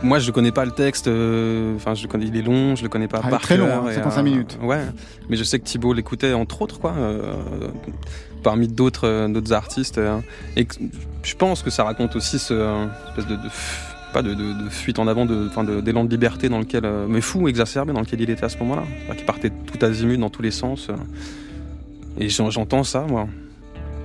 Moi, 0.04 0.20
je 0.20 0.32
connais 0.32 0.52
pas 0.52 0.66
le 0.66 0.72
texte. 0.72 1.08
Euh, 1.08 1.76
enfin, 1.76 1.94
je 1.96 2.06
connais. 2.08 2.26
Il 2.26 2.36
est 2.36 2.42
long. 2.42 2.76
Je 2.76 2.84
le 2.84 2.90
connais 2.90 3.08
pas 3.08 3.22
ah, 3.24 3.30
par 3.30 3.42
Très 3.42 3.58
long, 3.58 3.90
55 3.90 4.20
hein, 4.20 4.24
minutes. 4.24 4.60
Ouais. 4.62 4.82
Mais 5.30 5.38
je 5.38 5.44
sais 5.44 5.60
que 5.60 5.64
Thibaut 5.64 5.94
l'écoutait 5.94 6.34
entre 6.34 6.62
autres, 6.62 6.80
quoi. 6.80 6.94
Euh, 6.98 7.34
parmi 8.44 8.68
d'autres 8.68 9.08
euh, 9.08 9.28
d'autres 9.30 9.54
artistes. 9.54 10.00
et 10.58 10.68
je 11.24 11.36
pense 11.36 11.64
que 11.64 11.70
ça 11.70 11.86
raconte 11.86 12.16
aussi 12.18 12.38
ce 12.38 12.88
espèce 13.10 13.28
de, 13.28 13.38
pas 14.12 14.22
de, 14.22 14.36
fuite 14.70 15.00
en 15.00 15.08
avant, 15.08 15.26
de, 15.26 15.80
d'élan 15.80 16.04
de, 16.04 16.10
liberté 16.10 16.50
dans 16.50 16.60
lequel, 16.60 16.84
mais 17.08 17.22
fou, 17.22 17.48
exacerbé 17.48 17.94
dans 17.94 18.02
lequel 18.02 18.20
il 18.20 18.30
était 18.30 18.44
à 18.44 18.50
ce 18.50 18.58
moment-là. 18.58 18.84
Qui 19.16 19.24
partait 19.24 19.50
tout 19.50 19.84
azimut 19.84 20.20
dans 20.20 20.30
tous 20.30 20.42
les 20.42 20.52
sens. 20.52 20.90
et 22.20 22.28
j'entends 22.28 22.84
ça, 22.84 23.06
moi. 23.08 23.28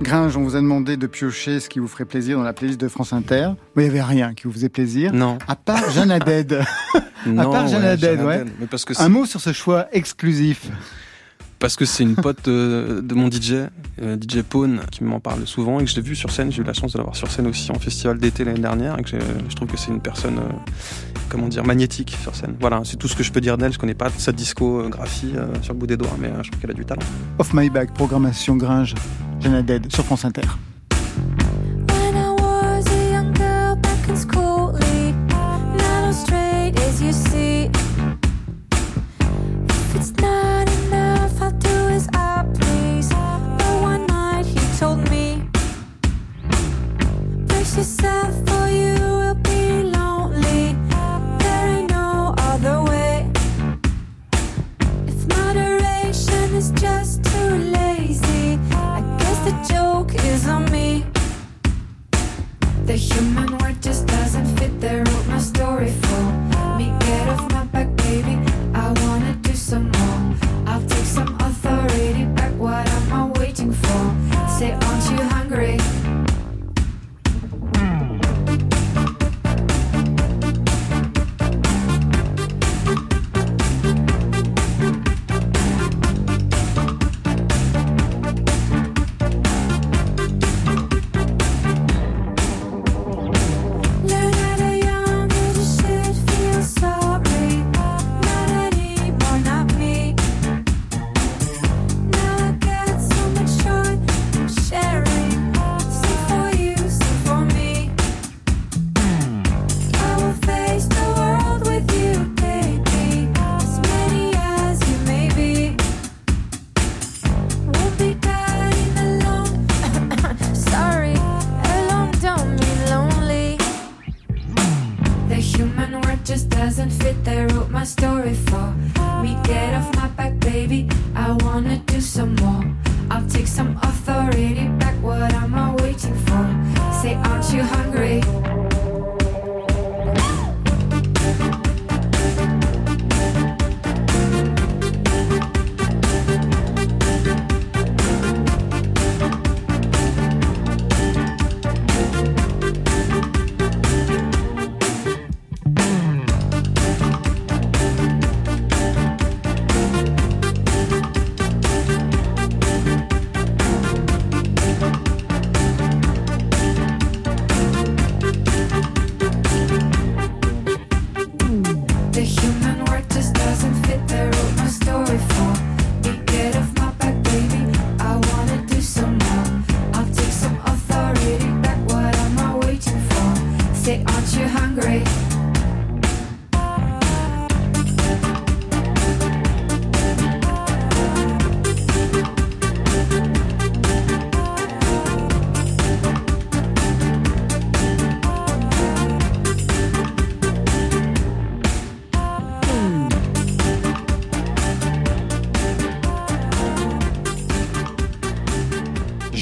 Gringe, 0.01 0.37
on 0.37 0.43
vous 0.43 0.55
a 0.55 0.61
demandé 0.61 0.95
de 0.95 1.07
piocher 1.07 1.59
ce 1.59 1.67
qui 1.67 1.79
vous 1.79 1.87
ferait 1.87 2.05
plaisir 2.05 2.37
dans 2.37 2.43
la 2.43 2.53
playlist 2.53 2.79
de 2.79 2.87
France 2.87 3.11
Inter. 3.11 3.49
Mais 3.75 3.83
il 3.83 3.91
n'y 3.91 3.99
avait 3.99 4.07
rien 4.07 4.33
qui 4.33 4.43
vous 4.43 4.53
faisait 4.53 4.69
plaisir. 4.69 5.13
Non. 5.13 5.37
À 5.47 5.57
part 5.57 5.91
Jeanne 5.91 6.11
Haddad. 6.11 6.53
à 7.37 7.43
part 7.43 7.67
Jeanne 7.67 7.83
Haddad, 7.83 8.21
ouais. 8.23 8.45
Mais 8.59 8.67
parce 8.67 8.85
que 8.85 8.93
Un 9.01 9.09
mot 9.09 9.25
sur 9.25 9.41
ce 9.41 9.51
choix 9.51 9.87
exclusif. 9.91 10.69
Parce 11.59 11.75
que 11.75 11.83
c'est 11.83 12.03
une 12.03 12.15
pote 12.15 12.45
de, 12.45 13.13
mon 13.13 13.29
DJ, 13.29 13.67
euh, 14.01 14.15
DJ 14.15 14.41
Pone, 14.43 14.79
qui 14.89 15.03
m'en 15.03 15.19
parle 15.19 15.45
souvent 15.45 15.81
et 15.81 15.83
que 15.83 15.91
je 15.91 15.97
l'ai 15.97 16.01
vu 16.01 16.15
sur 16.15 16.31
scène. 16.31 16.49
J'ai 16.49 16.61
eu 16.61 16.65
la 16.65 16.71
chance 16.71 16.93
de 16.93 16.97
l'avoir 16.97 17.17
sur 17.17 17.29
scène 17.29 17.47
aussi 17.47 17.69
en 17.69 17.75
festival 17.75 18.17
d'été 18.17 18.45
l'année 18.45 18.61
dernière 18.61 18.97
et 18.97 19.03
que 19.03 19.09
je 19.09 19.55
trouve 19.55 19.67
que 19.67 19.75
c'est 19.75 19.91
une 19.91 19.99
personne, 19.99 20.37
euh, 20.37 21.08
comment 21.29 21.47
dire, 21.47 21.63
magnétique 21.63 22.17
sur 22.21 22.35
scène. 22.35 22.55
Voilà, 22.59 22.81
c'est 22.83 22.97
tout 22.97 23.07
ce 23.07 23.15
que 23.15 23.23
je 23.23 23.31
peux 23.31 23.41
dire 23.41 23.57
d'elle. 23.57 23.73
Je 23.73 23.79
connais 23.79 23.93
pas 23.93 24.09
sa 24.17 24.31
discographie 24.31 25.33
euh, 25.35 25.47
sur 25.61 25.73
le 25.73 25.79
bout 25.79 25.87
des 25.87 25.97
doigts, 25.97 26.15
mais 26.19 26.31
je 26.43 26.49
trouve 26.49 26.61
qu'elle 26.61 26.71
a 26.71 26.73
du 26.73 26.85
talent. 26.85 27.01
Off 27.37 27.53
My 27.53 27.69
Back, 27.69 27.93
programmation 27.93 28.55
Gringe. 28.55 28.95
Jenna 29.39 29.61
Dead 29.61 29.91
sur 29.93 30.03
France 30.03 30.25
Inter. 30.25 30.41
yourself 47.79 48.49
for 48.49 48.68
the 59.49 59.73
joke 59.73 60.13
is 60.25 60.47
on 60.47 60.65
me. 60.71 61.05
The 62.85 62.95
human 62.95 63.57
word 63.57 63.81
just 63.81 64.05
doesn't 64.05 64.45
fit. 64.57 64.79
there. 64.79 65.03
wrote 65.03 65.27
my 65.27 65.39
story 65.39 65.91
for 66.01 66.23
me. 66.77 66.93
Get 66.99 67.27
off 67.29 67.51
my 67.51 67.63
back, 67.65 67.89
baby. 67.95 68.35
I 68.73 68.85
wanna 69.01 69.33
do 69.41 69.53
some 69.53 69.89
more. 69.91 70.18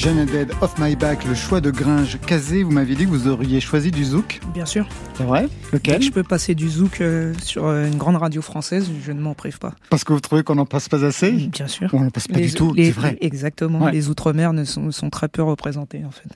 Dead 0.08 0.54
Off 0.62 0.76
My 0.80 0.96
Back, 0.96 1.26
le 1.26 1.36
choix 1.36 1.60
de 1.60 1.70
Gringe. 1.70 2.18
Kazé, 2.26 2.64
vous 2.64 2.72
m'aviez 2.72 2.96
dit 2.96 3.04
que 3.04 3.10
vous 3.10 3.28
auriez 3.28 3.60
choisi 3.60 3.92
du 3.92 4.06
zouk 4.06 4.40
Bien 4.54 4.66
sûr. 4.66 4.88
C'est 5.16 5.26
vrai 5.26 5.50
Lequel 5.74 6.02
je 6.02 6.12
peux 6.12 6.24
passer 6.24 6.56
du 6.56 6.70
zouk 6.70 7.02
euh, 7.02 7.34
sur 7.44 7.66
euh, 7.66 7.88
une 7.88 7.98
grande 7.98 8.16
radio 8.16 8.42
française, 8.42 8.90
je 9.06 9.12
ne 9.12 9.20
m'en 9.20 9.34
prive 9.34 9.60
pas. 9.60 9.74
Parce 9.90 10.06
que 10.06 10.14
vous 10.14 10.22
trouvez 10.22 10.44
qu'on 10.44 10.56
n'en 10.56 10.66
passe 10.66 10.88
pas 10.88 11.04
assez 11.04 11.32
Bien 11.32 11.68
sûr. 11.68 11.90
On 11.92 12.00
n'en 12.00 12.10
passe 12.10 12.30
pas 12.30 12.40
du 12.40 12.54
tout, 12.54 12.74
c'est 12.78 12.92
vrai. 12.92 13.18
Exactement. 13.20 13.90
Les 13.90 14.08
Outre-mer 14.08 14.54
sont, 14.66 14.92
sont, 14.92 15.10
très 15.10 15.28
peu 15.28 15.44
représentés, 15.44 16.06
en 16.06 16.12
fait. 16.12 16.30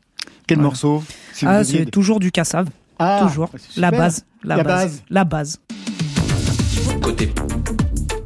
Quel 0.47 0.59
morceau 0.59 1.01
Ah, 1.43 1.63
c'est 1.63 1.89
toujours 1.89 2.19
du 2.19 2.29
Kassav. 2.29 2.67
Ah, 2.99 3.25
toujours. 3.25 3.51
Bah, 3.53 3.59
la 3.77 3.91
base. 3.91 4.25
La, 4.43 4.63
base. 4.63 5.03
La 5.09 5.23
base. 5.23 5.61
Côté 7.01 7.31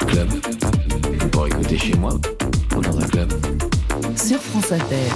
club. 0.08 0.28
Vous 1.20 1.30
pourrez 1.30 1.50
écouter 1.50 1.78
chez 1.78 1.96
moi 1.98 2.20
ou 2.76 2.82
dans 2.82 2.98
un 2.98 3.08
club 3.08 3.32
sur 4.26 4.42
France 4.42 4.72
Inter. 4.72 5.12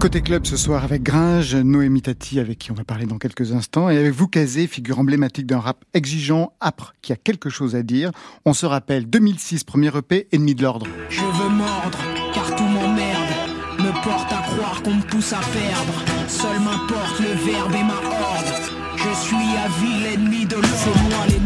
Côté 0.00 0.22
club 0.22 0.44
ce 0.44 0.56
soir 0.56 0.82
avec 0.82 1.04
Gringe, 1.04 1.54
Noémie 1.54 2.02
Tati 2.02 2.40
avec 2.40 2.58
qui 2.58 2.72
on 2.72 2.74
va 2.74 2.82
parler 2.82 3.06
dans 3.06 3.18
quelques 3.18 3.52
instants 3.52 3.90
et 3.90 3.96
avec 3.96 4.12
vous 4.12 4.26
Kazé, 4.26 4.66
figure 4.66 4.98
emblématique 4.98 5.46
d'un 5.46 5.60
rap 5.60 5.84
exigeant, 5.94 6.52
âpre, 6.60 6.94
qui 7.00 7.12
a 7.12 7.16
quelque 7.16 7.48
chose 7.48 7.76
à 7.76 7.84
dire. 7.84 8.10
On 8.44 8.54
se 8.54 8.66
rappelle 8.66 9.08
2006, 9.08 9.62
premier 9.62 9.96
EP, 9.96 10.26
Ennemi 10.32 10.56
de 10.56 10.62
l'ordre. 10.62 10.88
Je 11.10 11.20
veux 11.20 11.48
mordre, 11.48 11.98
car 12.34 12.56
tout 12.56 12.64
m'emmerde, 12.64 13.32
me 13.78 13.92
porte 14.02 14.32
à 14.32 14.42
croire 14.42 14.82
qu'on 14.82 14.94
me 14.94 15.02
pousse 15.02 15.32
à 15.32 15.40
perdre. 15.40 16.04
Seul 16.26 16.58
m'importe 16.58 17.20
le 17.20 17.52
verbe 17.52 17.74
et 17.74 17.84
ma 17.84 17.94
horde. 17.94 18.48
Je 18.96 19.14
suis 19.14 19.36
à 19.36 19.68
vie 19.80 20.02
l'ennemi 20.02 20.44
de 20.44 20.56
l'ordre. 20.56 21.37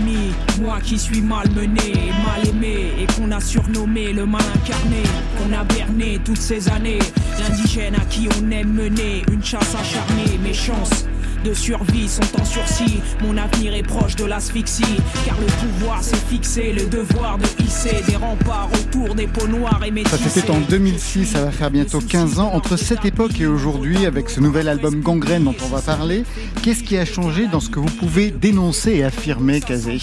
Moi 0.60 0.78
qui 0.82 0.98
suis 0.98 1.20
malmené, 1.20 2.12
mal 2.24 2.48
aimé 2.48 2.92
et 2.98 3.06
qu'on 3.14 3.30
a 3.32 3.40
surnommé 3.40 4.12
le 4.12 4.26
mal 4.26 4.42
incarné, 4.54 5.02
qu'on 5.36 5.52
a 5.52 5.64
berné 5.64 6.20
toutes 6.24 6.40
ces 6.40 6.68
années. 6.68 7.00
L'indigène 7.38 7.94
à 7.94 8.04
qui 8.06 8.28
on 8.40 8.50
aime 8.50 8.72
mener 8.72 9.22
une 9.32 9.44
chasse 9.44 9.74
acharnée, 9.74 10.38
mes 10.42 10.54
chances 10.54 11.06
de 11.42 11.54
survie 11.54 12.08
sont 12.08 12.40
en 12.40 12.44
sursis. 12.44 13.00
Mon 13.22 13.36
avenir 13.36 13.74
est 13.74 13.82
proche 13.82 14.16
de 14.16 14.24
l'asphyxie, 14.24 14.96
car 15.26 15.36
le 15.40 15.46
pouvoir 15.46 16.02
s'est 16.02 16.16
fixé, 16.16 16.72
le 16.72 16.86
devoir 16.86 17.38
de 17.38 17.46
hisser 17.62 18.02
des 18.06 18.16
remparts 18.16 18.68
autour 18.72 19.14
des 19.14 19.26
peaux 19.26 19.48
noires 19.48 19.80
et 19.84 19.90
métissées. 19.90 20.16
Ça 20.16 20.28
c'était 20.28 20.50
en 20.50 20.60
2006, 20.60 21.26
ça 21.26 21.44
va 21.44 21.50
faire 21.50 21.70
bientôt 21.70 22.00
15 22.00 22.38
ans. 22.38 22.52
Entre 22.52 22.76
cette 22.76 23.04
époque 23.04 23.40
et 23.40 23.46
aujourd'hui, 23.46 24.06
avec 24.06 24.30
ce 24.30 24.40
nouvel 24.40 24.68
album 24.68 25.00
Gangrène 25.00 25.44
dont 25.44 25.56
on 25.64 25.68
va 25.68 25.80
parler, 25.80 26.24
qu'est-ce 26.62 26.82
qui 26.82 26.96
a 26.96 27.04
changé 27.04 27.46
dans 27.48 27.60
ce 27.60 27.70
que 27.70 27.80
vous 27.80 27.86
pouvez 27.86 28.30
dénoncer 28.30 28.92
et 28.92 29.04
affirmer, 29.04 29.60
Kazé? 29.60 29.98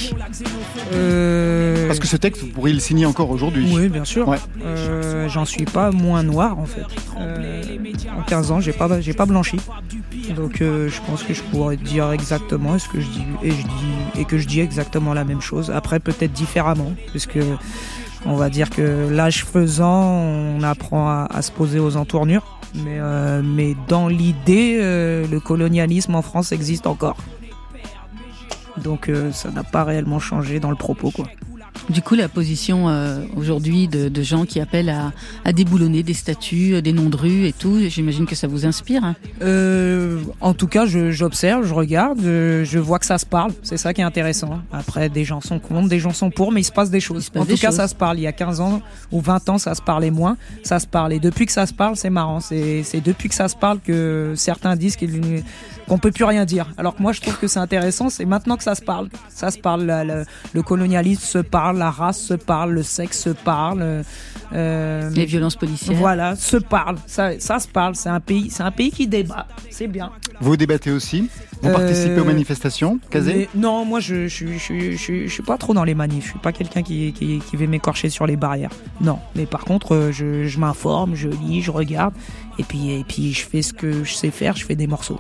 Euh... 0.93 1.87
Parce 1.87 1.99
que 1.99 2.07
ce 2.07 2.17
texte, 2.17 2.41
vous 2.43 2.49
pourriez 2.49 2.73
le 2.73 2.79
signer 2.79 3.05
encore 3.05 3.29
aujourd'hui. 3.29 3.67
Oui, 3.73 3.89
bien 3.89 4.05
sûr. 4.05 4.33
Euh, 4.63 5.27
j'en 5.29 5.45
suis 5.45 5.65
pas 5.65 5.91
moins 5.91 6.23
noir 6.23 6.59
en 6.59 6.65
fait. 6.65 6.85
Euh, 7.19 7.63
en 8.17 8.23
15 8.23 8.51
ans, 8.51 8.59
j'ai 8.59 8.73
pas, 8.73 9.01
j'ai 9.01 9.13
pas 9.13 9.25
blanchi. 9.25 9.57
Donc 10.35 10.61
euh, 10.61 10.89
je 10.89 11.01
pense 11.01 11.23
que 11.23 11.28
je 11.33 11.41
pourrais 11.43 11.77
dire 11.77 12.11
exactement 12.11 12.77
ce 12.79 12.87
que 12.87 12.99
je 12.99 13.07
dis 13.07 13.25
et 13.43 13.51
je 13.51 13.61
dis 13.61 14.19
et 14.21 14.25
que 14.25 14.37
je 14.37 14.47
dis 14.47 14.59
exactement 14.59 15.13
la 15.13 15.23
même 15.23 15.41
chose. 15.41 15.71
Après 15.71 15.99
peut-être 15.99 16.31
différemment, 16.31 16.93
puisque 17.07 17.39
on 18.25 18.35
va 18.35 18.49
dire 18.49 18.69
que 18.69 19.07
l'âge 19.09 19.45
faisant, 19.45 20.03
on 20.03 20.63
apprend 20.63 21.09
à, 21.09 21.41
se 21.41 21.51
poser 21.51 21.79
aux 21.79 21.97
entournures. 21.97 22.59
Mais, 22.75 22.97
euh, 22.99 23.73
dans 23.87 24.07
l'idée, 24.07 24.77
euh, 24.79 25.25
le 25.27 25.39
colonialisme 25.39 26.13
en 26.13 26.21
France 26.21 26.51
existe 26.51 26.85
encore. 26.85 27.17
Donc 28.77 29.11
ça 29.33 29.51
n'a 29.51 29.63
pas 29.63 29.83
réellement 29.83 30.19
changé 30.19 30.59
dans 30.59 30.69
le 30.69 30.77
propos 30.77 31.11
quoi. 31.11 31.25
Du 31.89 32.03
coup, 32.03 32.13
la 32.13 32.29
position 32.29 32.87
euh, 32.87 33.23
aujourd'hui 33.35 33.87
de, 33.87 34.09
de, 34.09 34.21
gens 34.21 34.45
qui 34.45 34.59
appellent 34.59 34.89
à, 34.89 35.11
à, 35.43 35.53
déboulonner 35.53 36.03
des 36.03 36.13
statues, 36.13 36.75
euh, 36.75 36.81
des 36.81 36.93
noms 36.93 37.09
de 37.09 37.17
rues 37.17 37.47
et 37.47 37.53
tout, 37.53 37.79
j'imagine 37.87 38.27
que 38.27 38.35
ça 38.35 38.47
vous 38.47 38.67
inspire. 38.67 39.03
Hein 39.03 39.15
euh, 39.41 40.21
en 40.39 40.53
tout 40.53 40.67
cas, 40.67 40.85
j'observe, 40.85 41.63
je, 41.63 41.69
je, 41.69 41.73
regarde, 41.73 42.19
je, 42.21 42.63
je, 42.63 42.77
vois 42.77 42.99
que 42.99 43.07
ça 43.07 43.17
se 43.17 43.25
parle. 43.25 43.53
C'est 43.63 43.77
ça 43.77 43.93
qui 43.95 44.01
est 44.01 44.03
intéressant. 44.03 44.59
Après, 44.71 45.09
des 45.09 45.23
gens 45.23 45.41
sont 45.41 45.59
contre, 45.59 45.89
des 45.89 45.99
gens 45.99 46.13
sont 46.13 46.29
pour, 46.29 46.51
mais 46.51 46.61
il 46.61 46.65
se 46.65 46.71
passe 46.71 46.91
des 46.91 46.99
choses. 46.99 47.31
en 47.35 47.45
tout 47.45 47.57
cas, 47.57 47.71
ça 47.71 47.87
se 47.87 47.95
parle. 47.95 48.19
Il 48.19 48.23
y 48.23 48.27
a 48.27 48.33
15 48.33 48.61
ans 48.61 48.81
ou 49.11 49.19
20 49.19 49.49
ans, 49.49 49.57
ça 49.57 49.73
se 49.73 49.81
parlait 49.81 50.11
moins. 50.11 50.37
Ça 50.63 50.79
se 50.79 50.85
parle. 50.85 51.13
Et 51.13 51.19
depuis 51.19 51.47
que 51.47 51.51
ça 51.51 51.65
se 51.65 51.73
parle, 51.73 51.95
c'est 51.95 52.11
marrant. 52.11 52.39
C'est 52.39 53.01
depuis 53.03 53.29
que 53.29 53.35
ça 53.35 53.47
se 53.47 53.55
parle 53.55 53.79
que 53.79 54.33
certains 54.35 54.75
disent 54.75 54.95
qu'ils 54.95 55.43
qu'on 55.89 55.97
peut 55.97 56.11
plus 56.11 56.23
rien 56.23 56.45
dire. 56.45 56.67
Alors 56.77 56.95
que 56.95 57.01
moi, 57.01 57.11
je 57.11 57.19
trouve 57.19 57.37
que 57.37 57.47
c'est 57.47 57.59
intéressant. 57.59 58.09
C'est 58.09 58.25
maintenant 58.25 58.55
que 58.55 58.63
ça 58.63 58.75
se 58.75 58.81
parle. 58.81 59.09
Ça 59.27 59.51
se 59.51 59.57
parle. 59.57 59.83
Le, 59.85 60.23
le 60.53 60.61
colonialisme 60.61 61.23
se 61.23 61.39
parle, 61.39 61.77
la 61.77 61.91
race 61.91 62.19
se 62.19 62.35
parle, 62.35 62.71
le 62.71 62.83
sexe 62.83 63.19
se 63.19 63.29
parle. 63.29 64.03
Euh, 64.53 65.09
les 65.09 65.25
violences 65.25 65.55
policières. 65.55 65.97
Voilà, 65.97 66.35
se 66.35 66.57
parle. 66.57 66.97
Ça, 67.05 67.39
ça 67.39 67.59
se 67.59 67.67
parle. 67.67 67.95
C'est 67.95 68.09
un 68.09 68.19
pays, 68.19 68.49
c'est 68.49 68.63
un 68.63 68.71
pays 68.71 68.91
qui 68.91 69.07
débat. 69.07 69.47
C'est 69.69 69.87
bien. 69.87 70.11
Vous 70.39 70.55
débattez 70.57 70.91
aussi? 70.91 71.29
Vous 71.61 71.71
participez 71.71 72.19
aux 72.19 72.23
euh, 72.23 72.23
manifestations, 72.23 72.99
Kazé? 73.09 73.49
Non, 73.53 73.83
moi 73.83 73.99
je 73.99 74.27
je, 74.27 74.47
je, 74.47 74.91
je, 74.91 75.25
je, 75.25 75.27
suis 75.27 75.43
pas 75.43 75.57
trop 75.57 75.73
dans 75.73 75.83
les 75.83 75.93
manifs. 75.93 76.25
Je 76.25 76.29
suis 76.29 76.39
pas 76.39 76.53
quelqu'un 76.53 76.83
qui, 76.83 77.11
qui, 77.11 77.39
qui, 77.39 77.57
va 77.57 77.67
m'écorcher 77.67 78.09
sur 78.09 78.25
les 78.25 78.37
barrières. 78.37 78.71
Non, 79.01 79.19
mais 79.35 79.45
par 79.45 79.65
contre, 79.65 79.93
euh, 79.93 80.11
je, 80.13 80.45
je 80.45 80.59
m'informe, 80.59 81.15
je 81.15 81.27
lis, 81.27 81.61
je 81.61 81.71
regarde, 81.71 82.13
et 82.59 82.63
puis 82.63 82.91
et 82.91 83.03
puis 83.03 83.33
je 83.33 83.45
fais 83.45 83.61
ce 83.61 83.73
que 83.73 84.05
je 84.05 84.13
sais 84.13 84.31
faire. 84.31 84.55
Je 84.55 84.65
fais 84.65 84.75
des 84.75 84.87
morceaux. 84.87 85.19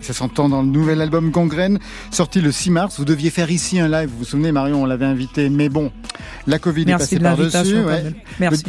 Ça 0.00 0.12
s'entend 0.12 0.48
dans 0.48 0.62
le 0.62 0.68
nouvel 0.68 1.00
album 1.00 1.30
Gangrène, 1.30 1.78
sorti 2.10 2.40
le 2.40 2.52
6 2.52 2.70
mars. 2.70 2.98
Vous 2.98 3.04
deviez 3.04 3.30
faire 3.30 3.50
ici 3.50 3.78
un 3.80 3.88
live. 3.88 4.08
Vous 4.08 4.18
vous 4.18 4.24
souvenez, 4.24 4.52
Marion, 4.52 4.82
on 4.82 4.86
l'avait 4.86 5.06
invité. 5.06 5.50
Mais 5.50 5.68
bon, 5.68 5.90
la 6.46 6.58
Covid 6.58 6.82
est 6.82 6.96
passée 6.96 7.18
par-dessus. 7.18 7.76
Merci. 8.38 8.64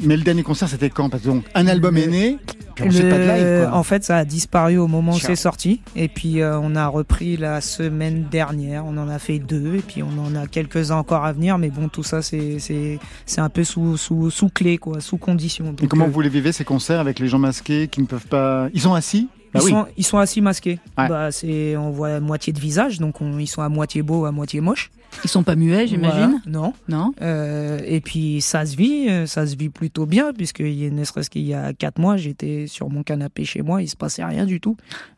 mais 0.00 0.16
le 0.16 0.22
dernier 0.22 0.42
concert, 0.42 0.68
c'était 0.68 0.90
quand 0.90 1.08
Parce 1.08 1.22
que 1.22 1.28
donc, 1.28 1.44
un 1.54 1.66
album 1.66 1.96
est 1.96 2.06
né. 2.06 2.38
Puis 2.74 2.84
on 2.84 3.08
pas 3.08 3.18
de 3.18 3.62
live, 3.62 3.70
En 3.72 3.82
fait, 3.82 4.04
ça 4.04 4.18
a 4.18 4.24
disparu 4.24 4.78
au 4.78 4.86
moment 4.86 5.12
où 5.12 5.18
c'est 5.18 5.36
sorti. 5.36 5.80
Et 5.96 6.08
puis, 6.08 6.40
euh, 6.40 6.58
on 6.60 6.76
a 6.76 6.86
repris 6.86 7.36
la 7.36 7.60
semaine 7.60 8.26
dernière. 8.30 8.86
On 8.86 8.96
en 8.98 9.08
a 9.08 9.18
fait 9.18 9.38
deux. 9.38 9.76
Et 9.76 9.82
puis, 9.82 10.02
on 10.02 10.18
en 10.24 10.36
a 10.36 10.46
quelques-uns 10.46 10.96
encore 10.96 11.24
à 11.24 11.32
venir. 11.32 11.58
Mais 11.58 11.70
bon, 11.70 11.88
tout 11.88 12.04
ça, 12.04 12.22
c'est 12.22 12.98
un 13.36 13.48
peu 13.48 13.64
sous, 13.64 13.96
sous, 13.96 14.30
sous 14.30 14.48
clé, 14.48 14.78
quoi, 14.78 15.00
sous 15.00 15.16
condition. 15.16 15.74
et 15.82 15.88
comment 15.88 16.04
euh, 16.04 16.08
vous 16.08 16.20
les 16.20 16.28
vivez, 16.28 16.52
ces 16.52 16.64
concerts, 16.64 17.00
avec 17.00 17.18
les 17.18 17.28
gens 17.28 17.38
masqués 17.38 17.88
qui 17.88 18.00
ne 18.00 18.06
peuvent 18.06 18.26
pas. 18.26 18.68
Ils 18.74 18.82
sont 18.82 18.94
assis 18.94 19.28
bah 19.52 19.60
ils, 19.62 19.68
sont, 19.68 19.86
ils 19.96 20.04
sont 20.04 20.18
assis 20.18 20.40
masqués. 20.40 20.78
Bah, 20.96 21.30
c'est, 21.32 21.76
on 21.76 21.90
voit 21.90 22.10
la 22.10 22.20
moitié 22.20 22.52
de 22.52 22.60
visage, 22.60 22.98
donc 22.98 23.16
ils 23.20 23.46
sont 23.46 23.62
à 23.62 23.68
moitié 23.68 24.02
beaux, 24.02 24.24
à 24.24 24.32
moitié 24.32 24.60
moches. 24.60 24.90
Ils 25.24 25.30
sont 25.30 25.42
pas 25.42 25.56
muets, 25.56 25.86
j'imagine 25.86 26.40
Non. 26.46 26.74
Non. 26.88 27.12
Euh, 27.22 27.80
et 27.84 28.00
puis 28.00 28.40
ça 28.40 28.66
se 28.66 28.76
vit, 28.76 29.08
euh, 29.08 29.26
ça 29.26 29.46
se 29.46 29.56
vit 29.56 29.70
plutôt 29.70 30.06
bien, 30.06 30.32
puisque 30.32 30.60
ne 30.60 31.04
serait-ce 31.04 31.30
qu'il 31.30 31.46
y 31.46 31.54
a 31.54 31.72
quatre 31.72 31.98
mois, 31.98 32.16
j'étais 32.16 32.66
sur 32.66 32.90
mon 32.90 33.02
canapé 33.02 33.44
chez 33.44 33.62
moi, 33.62 33.82
il 33.82 33.88
se 33.88 33.96
passait 33.96 34.24
rien 34.24 34.44
du 34.44 34.60
tout. 34.60 34.76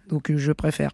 Donc 0.08 0.30
euh, 0.30 0.36
je 0.36 0.52
préfère. 0.52 0.90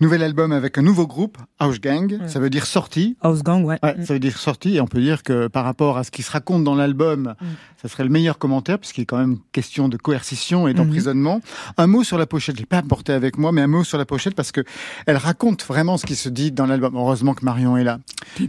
Nouvel 0.00 0.22
album 0.22 0.52
avec 0.52 0.78
un 0.78 0.82
nouveau 0.82 1.06
groupe, 1.06 1.38
House 1.58 1.80
Gang. 1.80 2.18
Ça 2.26 2.38
veut 2.40 2.50
dire 2.50 2.66
sortie. 2.66 3.16
House 3.22 3.42
Gang, 3.42 3.64
ouais. 3.64 3.78
Ouais, 3.82 3.96
ça 4.04 4.12
veut 4.14 4.20
dire 4.20 4.36
sortie. 4.38 4.76
Et 4.76 4.80
on 4.80 4.86
peut 4.86 5.00
dire 5.00 5.22
que 5.22 5.46
par 5.48 5.64
rapport 5.64 5.96
à 5.98 6.04
ce 6.04 6.10
qui 6.10 6.22
se 6.22 6.30
raconte 6.30 6.64
dans 6.64 6.74
l'album, 6.74 7.34
ça 7.80 7.88
serait 7.88 8.04
le 8.04 8.10
meilleur 8.10 8.38
commentaire, 8.38 8.78
puisqu'il 8.78 9.02
est 9.02 9.06
quand 9.06 9.18
même 9.18 9.38
question 9.52 9.88
de 9.88 9.96
coercition 9.96 10.68
et 10.68 10.74
d'emprisonnement. 10.74 11.40
Un 11.78 11.86
mot 11.86 12.04
sur 12.04 12.18
la 12.18 12.26
pochette. 12.26 12.56
Je 12.56 12.60
l'ai 12.60 12.66
pas 12.66 12.78
apporté 12.78 13.12
avec 13.12 13.38
moi, 13.38 13.52
mais 13.52 13.62
un 13.62 13.66
mot 13.66 13.84
sur 13.84 13.98
la 13.98 14.04
pochette 14.04 14.34
parce 14.34 14.52
que 14.52 14.62
elle 15.06 15.16
raconte 15.16 15.64
vraiment 15.64 15.96
ce 15.96 16.06
qui 16.06 16.14
se 16.16 16.28
dit 16.28 16.52
dans 16.52 16.66
l'album. 16.66 16.94
Heureusement 16.96 17.34
que 17.34 17.44
Marion 17.44 17.76
est 17.76 17.84
là. 17.84 17.98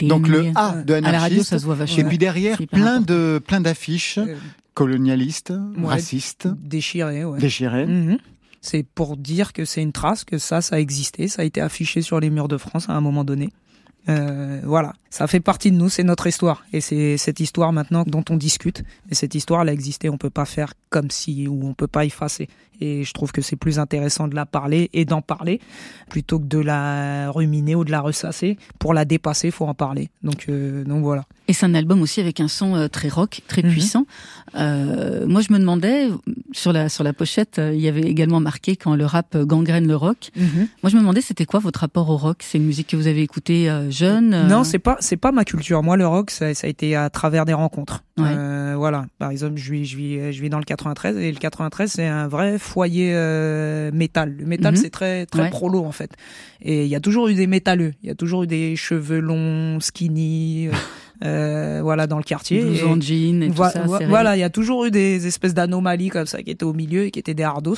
Donc 0.01 0.27
le 0.27 0.51
A 0.55 0.73
de 0.83 0.93
radio, 0.93 1.07
anarchiste. 1.07 1.49
ça 1.49 1.59
se 1.59 1.65
voit 1.65 1.77
Et 1.97 2.03
puis 2.03 2.17
derrière, 2.17 2.57
plein 2.71 2.99
de, 3.01 3.41
plein 3.45 3.61
d'affiches 3.61 4.17
Euh, 4.17 4.35
colonialistes, 4.73 5.49
ouais, 5.77 5.87
racistes, 5.87 6.47
Déchiré, 6.61 7.25
ouais. 7.25 7.39
déchirées. 7.39 7.87
Mhm. 7.87 8.17
C'est 8.67 8.83
pour 8.83 9.15
dire 9.15 9.53
que 9.53 9.63
c'est 9.63 9.81
une 9.81 9.93
trace, 9.93 10.25
que 10.25 10.37
ça, 10.37 10.61
ça 10.61 10.75
a 10.75 10.79
existé, 10.79 11.29
ça 11.29 11.41
a 11.41 11.45
été 11.45 11.61
affiché 11.61 12.01
sur 12.01 12.19
les 12.19 12.29
murs 12.29 12.49
de 12.49 12.57
France 12.57 12.89
à 12.89 12.93
un 12.93 13.01
moment 13.01 13.23
donné. 13.23 13.49
Euh, 14.09 14.59
voilà, 14.65 14.93
ça 15.09 15.25
fait 15.27 15.39
partie 15.39 15.71
de 15.71 15.77
nous, 15.77 15.87
c'est 15.87 16.03
notre 16.03 16.27
histoire. 16.27 16.65
Et 16.73 16.81
c'est 16.81 17.15
cette 17.15 17.39
histoire 17.39 17.71
maintenant 17.71 18.03
dont 18.05 18.25
on 18.29 18.35
discute. 18.35 18.83
Et 19.09 19.15
cette 19.15 19.35
histoire, 19.35 19.61
elle 19.61 19.69
a 19.69 19.73
existé, 19.73 20.09
on 20.09 20.17
peut 20.17 20.29
pas 20.29 20.43
faire 20.43 20.73
comme 20.89 21.09
si, 21.11 21.47
ou 21.47 21.67
on 21.67 21.73
peut 21.73 21.87
pas 21.87 22.05
effacer. 22.05 22.47
Et 22.79 23.03
je 23.03 23.11
trouve 23.11 23.31
que 23.31 23.41
c'est 23.41 23.55
plus 23.55 23.79
intéressant 23.79 24.27
de 24.27 24.35
la 24.35 24.45
parler 24.45 24.91
et 24.93 25.03
d'en 25.03 25.21
parler, 25.23 25.59
plutôt 26.11 26.37
que 26.39 26.45
de 26.45 26.59
la 26.59 27.31
ruminer 27.31 27.73
ou 27.73 27.83
de 27.83 27.89
la 27.89 28.01
ressasser. 28.01 28.55
Pour 28.77 28.93
la 28.93 29.03
dépasser, 29.03 29.49
faut 29.49 29.65
en 29.65 29.73
parler. 29.73 30.09
Donc, 30.21 30.45
euh, 30.47 30.83
donc 30.83 31.01
voilà. 31.03 31.23
Et 31.47 31.53
c'est 31.53 31.65
un 31.65 31.73
album 31.73 32.03
aussi 32.03 32.21
avec 32.21 32.39
un 32.39 32.47
son 32.47 32.75
euh, 32.75 32.87
très 32.87 33.07
rock, 33.09 33.41
très 33.47 33.63
Mhm. 33.63 33.71
puissant. 33.71 34.05
Euh, 34.55 35.25
moi, 35.27 35.41
je 35.41 35.51
me 35.51 35.57
demandais, 35.59 36.09
sur 36.51 36.71
la, 36.71 36.87
sur 36.89 37.03
la 37.03 37.13
pochette, 37.13 37.59
il 37.73 37.79
y 37.79 37.87
avait 37.87 38.01
également 38.01 38.39
marqué 38.39 38.75
quand 38.75 38.95
le 38.95 39.05
rap 39.05 39.35
gangrène 39.37 39.87
le 39.87 39.95
rock. 39.95 40.29
Moi, 40.35 40.89
je 40.91 40.95
me 40.95 41.01
demandais, 41.01 41.21
c'était 41.21 41.45
quoi 41.45 41.59
votre 41.59 41.79
rapport 41.81 42.09
au 42.09 42.17
rock? 42.17 42.37
C'est 42.41 42.59
une 42.59 42.65
musique 42.65 42.87
que 42.87 42.95
vous 42.95 43.07
avez 43.07 43.23
écoutée 43.23 43.71
jeune 43.89 44.47
Non, 44.47 44.63
c'est 44.63 44.79
pas 44.79 44.97
c'est 44.99 45.17
pas 45.17 45.31
ma 45.31 45.45
culture. 45.45 45.81
Moi, 45.83 45.97
le 45.97 46.07
rock, 46.07 46.29
ça, 46.31 46.53
ça 46.53 46.67
a 46.67 46.69
été 46.69 46.95
à 46.95 47.09
travers 47.09 47.45
des 47.45 47.53
rencontres. 47.53 48.03
Ouais. 48.17 48.25
Euh, 48.27 48.75
voilà. 48.77 49.05
Par 49.19 49.29
exemple, 49.31 49.57
je 49.57 49.71
vis 49.71 49.85
je 49.85 49.97
vis 49.97 50.33
je 50.33 50.41
vis 50.41 50.49
dans 50.49 50.59
le 50.59 50.63
93 50.77 51.17
et 51.17 51.31
le 51.31 51.37
93 51.39 51.91
c'est 51.91 52.05
un 52.07 52.27
vrai 52.27 52.57
foyer 52.59 53.11
euh, 53.13 53.91
métal. 53.93 54.35
Le 54.39 54.45
métal 54.45 54.73
Mhm. 54.75 54.79
c'est 54.81 54.89
très 54.89 55.25
très 55.25 55.41
Ouais. 55.43 55.49
prolo 55.49 55.83
en 55.83 55.91
fait. 55.91 56.11
Et 56.61 56.83
il 56.83 56.89
y 56.89 56.95
a 56.95 56.99
toujours 56.99 57.27
eu 57.27 57.33
des 57.33 57.47
métalleux. 57.47 57.93
Il 58.03 58.07
y 58.07 58.11
a 58.11 58.15
toujours 58.15 58.43
eu 58.43 58.47
des 58.47 58.75
cheveux 58.75 59.19
longs, 59.19 59.79
skinny, 59.79 60.69
euh, 61.23 61.79
voilà 61.83 62.07
dans 62.07 62.17
le 62.17 62.23
quartier. 62.23 62.59
Et- 62.77 62.83
en 62.83 62.99
jean 62.99 63.41
et 63.43 63.49
tout 63.49 63.57
ça. 63.57 63.85
voilà, 64.07 64.35
il 64.35 64.39
y 64.39 64.43
a 64.43 64.49
toujours 64.49 64.85
eu 64.85 64.91
des 64.91 65.27
espèces 65.27 65.53
d'anomalies 65.53 66.09
comme 66.09 66.25
ça 66.27 66.43
qui 66.43 66.51
étaient 66.51 66.63
au 66.65 66.73
milieu 66.73 67.05
et 67.05 67.11
qui 67.11 67.19
étaient 67.19 67.33
des 67.33 67.43
hardos. 67.43 67.75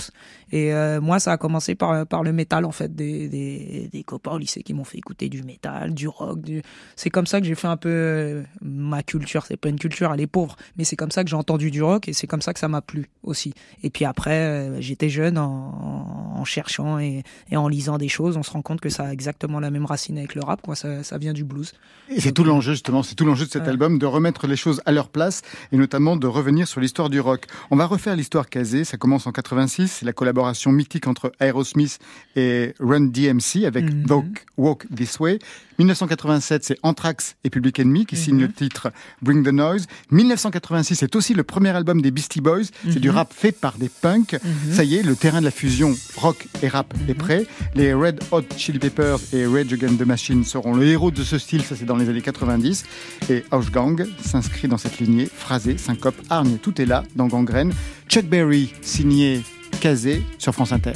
Et 0.52 0.74
euh, 0.74 1.00
moi, 1.00 1.20
ça 1.20 1.32
a 1.34 1.38
commencé 1.38 1.76
par 1.76 2.06
par 2.08 2.24
le 2.24 2.34
métal 2.34 2.66
en 2.66 2.72
fait, 2.72 2.96
des 2.96 3.30
des, 3.30 3.90
des 3.92 4.04
copains 4.04 4.32
au 4.32 4.38
lycée 4.38 4.64
qui 4.64 4.74
m'ont 4.74 4.84
fait 4.84 4.98
écouter 4.98 5.30
du 5.30 5.44
métal, 5.44 5.94
du 5.94 6.08
rock. 6.08 6.42
Du... 6.42 6.62
C'est 6.96 7.10
comme 7.10 7.28
ça 7.28 7.40
que 7.40 7.46
j'ai 7.48 7.56
fait 7.56 7.68
un 7.68 7.78
peu 7.78 7.90
euh, 7.90 8.44
ma 8.62 9.04
culture. 9.04 9.46
C'est 9.46 9.58
pas 9.58 9.70
une 9.70 9.80
culture, 9.80 10.12
elle 10.14 10.22
est 10.22 10.28
pauvre, 10.28 10.56
mais 10.78 10.84
c'est 10.84 10.96
comme 10.96 11.12
ça 11.12 11.24
que 11.24 11.30
j'ai 11.30 11.36
entendu 11.36 11.72
du 11.72 11.82
rock 11.84 12.08
et 12.08 12.14
c'est 12.14 12.28
comme 12.28 12.42
ça 12.42 12.54
que 12.54 12.60
ça 12.60 12.68
m'a 12.68 12.82
plu 12.82 13.10
aussi. 13.24 13.54
Et 13.84 13.90
puis 13.90 14.06
après, 14.06 14.32
euh, 14.40 14.82
j'étais 14.82 15.10
jeune 15.10 15.38
en, 15.38 16.34
en 16.36 16.46
cherchant 16.46 17.00
et, 17.00 17.24
et 17.52 17.58
en 17.58 17.68
lisant 17.68 17.98
des 17.98 18.08
choses, 18.10 18.38
on 18.38 18.44
se 18.44 18.52
rend 18.52 18.62
compte 18.62 18.82
que 18.82 18.90
ça 18.90 19.04
a 19.06 19.14
exactement 19.14 19.60
la 19.60 19.72
même 19.72 19.86
racine 19.86 20.18
avec 20.18 20.36
le 20.36 20.42
rap. 20.42 20.62
Quoi, 20.62 20.76
ça, 20.76 21.04
ça 21.04 21.18
vient 21.18 21.34
du 21.34 21.44
blues. 21.44 21.74
Et 22.10 22.20
c'est 22.22 22.32
tout 22.32 22.44
l'enjeu 22.44 22.74
justement, 22.74 23.04
c'est 23.04 23.16
tout 23.16 23.26
l'enjeu 23.30 23.46
de 23.46 23.52
cet 23.52 23.64
Ouais. 23.64 23.70
album, 23.70 23.98
de 24.00 24.06
remettre 24.06 24.48
les 24.48 24.56
choses 24.56 24.82
à 24.86 24.92
leur 24.92 25.10
place 25.10 25.42
et 25.72 25.78
notamment 25.78 26.16
de 26.18 26.28
revenir 26.28 26.68
sur 26.68 26.82
l'histoire 26.82 27.10
du 27.10 27.20
rock. 27.20 27.46
On 27.72 27.76
va 27.76 27.86
refaire 27.86 28.16
l'histoire 28.16 28.50
casée, 28.50 28.84
ça 28.84 28.98
commence 28.98 29.26
en 29.28 29.32
86, 29.32 29.88
c'est 30.00 30.06
la 30.06 30.14
collaboration 30.14 30.72
mythique 30.72 31.08
entre 31.08 31.32
Aerosmith 31.40 32.00
et 32.36 32.74
Run 32.80 33.02
DMC 33.08 33.66
avec 33.66 33.86
Mhm. 33.86 34.06
Walk, 34.10 34.46
Walk 34.58 34.86
This 34.96 35.20
Way. 35.20 35.40
1987, 35.78 36.64
c'est 36.66 36.78
Anthrax 36.84 37.36
et 37.46 37.50
Public 37.50 37.80
Enemy 37.80 38.06
qui 38.06 38.18
signent 38.18 38.42
le 38.42 38.52
titre 38.52 38.92
Bring 39.22 39.44
the 39.46 39.54
Noise. 39.54 39.88
1986, 40.12 40.96
c'est 40.96 41.16
aussi 41.16 41.34
le 41.34 41.44
premier 41.44 41.70
album 41.70 42.02
des 42.02 42.12
Beastie 42.12 42.42
Boys, 42.42 42.64
c'est 42.84 43.00
du 43.00 43.10
rap 43.10 43.32
fait 43.34 43.54
par 43.54 43.78
des 43.78 43.88
punks. 43.88 44.36
Ça 44.72 44.84
y 44.84 44.96
est, 44.96 45.04
le 45.04 45.16
terrain 45.16 45.40
de 45.40 45.46
la 45.46 45.52
fusion 45.52 45.96
rock 46.18 46.48
et 46.62 46.68
rap 46.68 46.94
est 47.08 47.14
prêt. 47.14 47.46
Les 47.76 47.94
Red 47.94 48.20
Hot 48.32 48.42
Chili 48.58 48.78
Peppers 48.80 49.20
et 49.32 49.46
Rage 49.46 49.72
Against 49.72 49.98
the 50.00 50.06
Machine 50.06 50.44
seront 50.44 50.74
le 50.76 50.86
héros 50.86 51.12
de 51.12 51.24
ce 51.24 51.38
style, 51.38 51.64
ça 51.64 51.76
c'est 51.78 51.86
dans 51.86 51.96
les 51.96 52.10
années 52.10 52.22
90. 52.22 52.84
Et 53.30 53.44
Gang 53.72 54.06
s'inscrit 54.24 54.68
dans 54.68 54.78
cette 54.78 55.00
lignée, 55.00 55.30
phrasé, 55.34 55.78
syncope, 55.78 56.16
hargne, 56.30 56.58
tout 56.58 56.82
est 56.82 56.86
là 56.86 57.04
dans 57.16 57.28
Gangrène. 57.28 57.74
Chuck 58.08 58.26
Berry, 58.26 58.74
signé 58.82 59.42
Kazé 59.82 60.24
sur 60.38 60.54
France 60.54 60.72
Inter. 60.72 60.94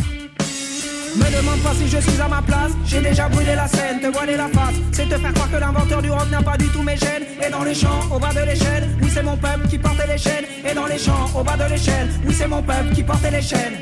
Me 1.15 1.37
demande 1.37 1.59
pas 1.59 1.73
si 1.75 1.87
je 1.87 1.99
suis 1.99 2.19
à 2.19 2.27
ma 2.27 2.41
place, 2.41 2.71
j'ai 2.85 2.99
déjà 2.99 3.29
brûlé 3.29 3.53
la 3.53 3.67
scène, 3.67 3.99
te 4.01 4.07
voiler 4.07 4.35
la 4.35 4.47
face, 4.47 4.73
c'est 4.91 5.07
te 5.07 5.15
faire 5.15 5.33
croire 5.33 5.51
que 5.51 5.57
l'inventeur 5.57 6.01
du 6.01 6.09
rock 6.09 6.29
n'a 6.31 6.41
pas 6.41 6.57
du 6.57 6.67
tout 6.69 6.81
mes 6.81 6.97
gènes. 6.97 7.23
Et 7.45 7.51
dans 7.51 7.63
les 7.63 7.75
champs, 7.75 8.01
au 8.11 8.17
bas 8.17 8.33
de 8.33 8.43
l'échelle, 8.49 8.89
oui 8.99 9.09
c'est 9.13 9.21
mon 9.21 9.37
peuple 9.37 9.67
qui 9.69 9.77
portait 9.77 10.07
les 10.07 10.17
chaînes. 10.17 10.45
Et 10.67 10.73
dans 10.73 10.87
les 10.87 10.97
champs, 10.97 11.29
au 11.39 11.43
bas 11.43 11.55
de 11.55 11.71
l'échelle, 11.71 12.09
oui 12.25 12.33
c'est 12.35 12.47
mon 12.47 12.63
peuple 12.63 12.95
qui 12.95 13.03
portait 13.03 13.29
les 13.29 13.43
chaînes. 13.43 13.75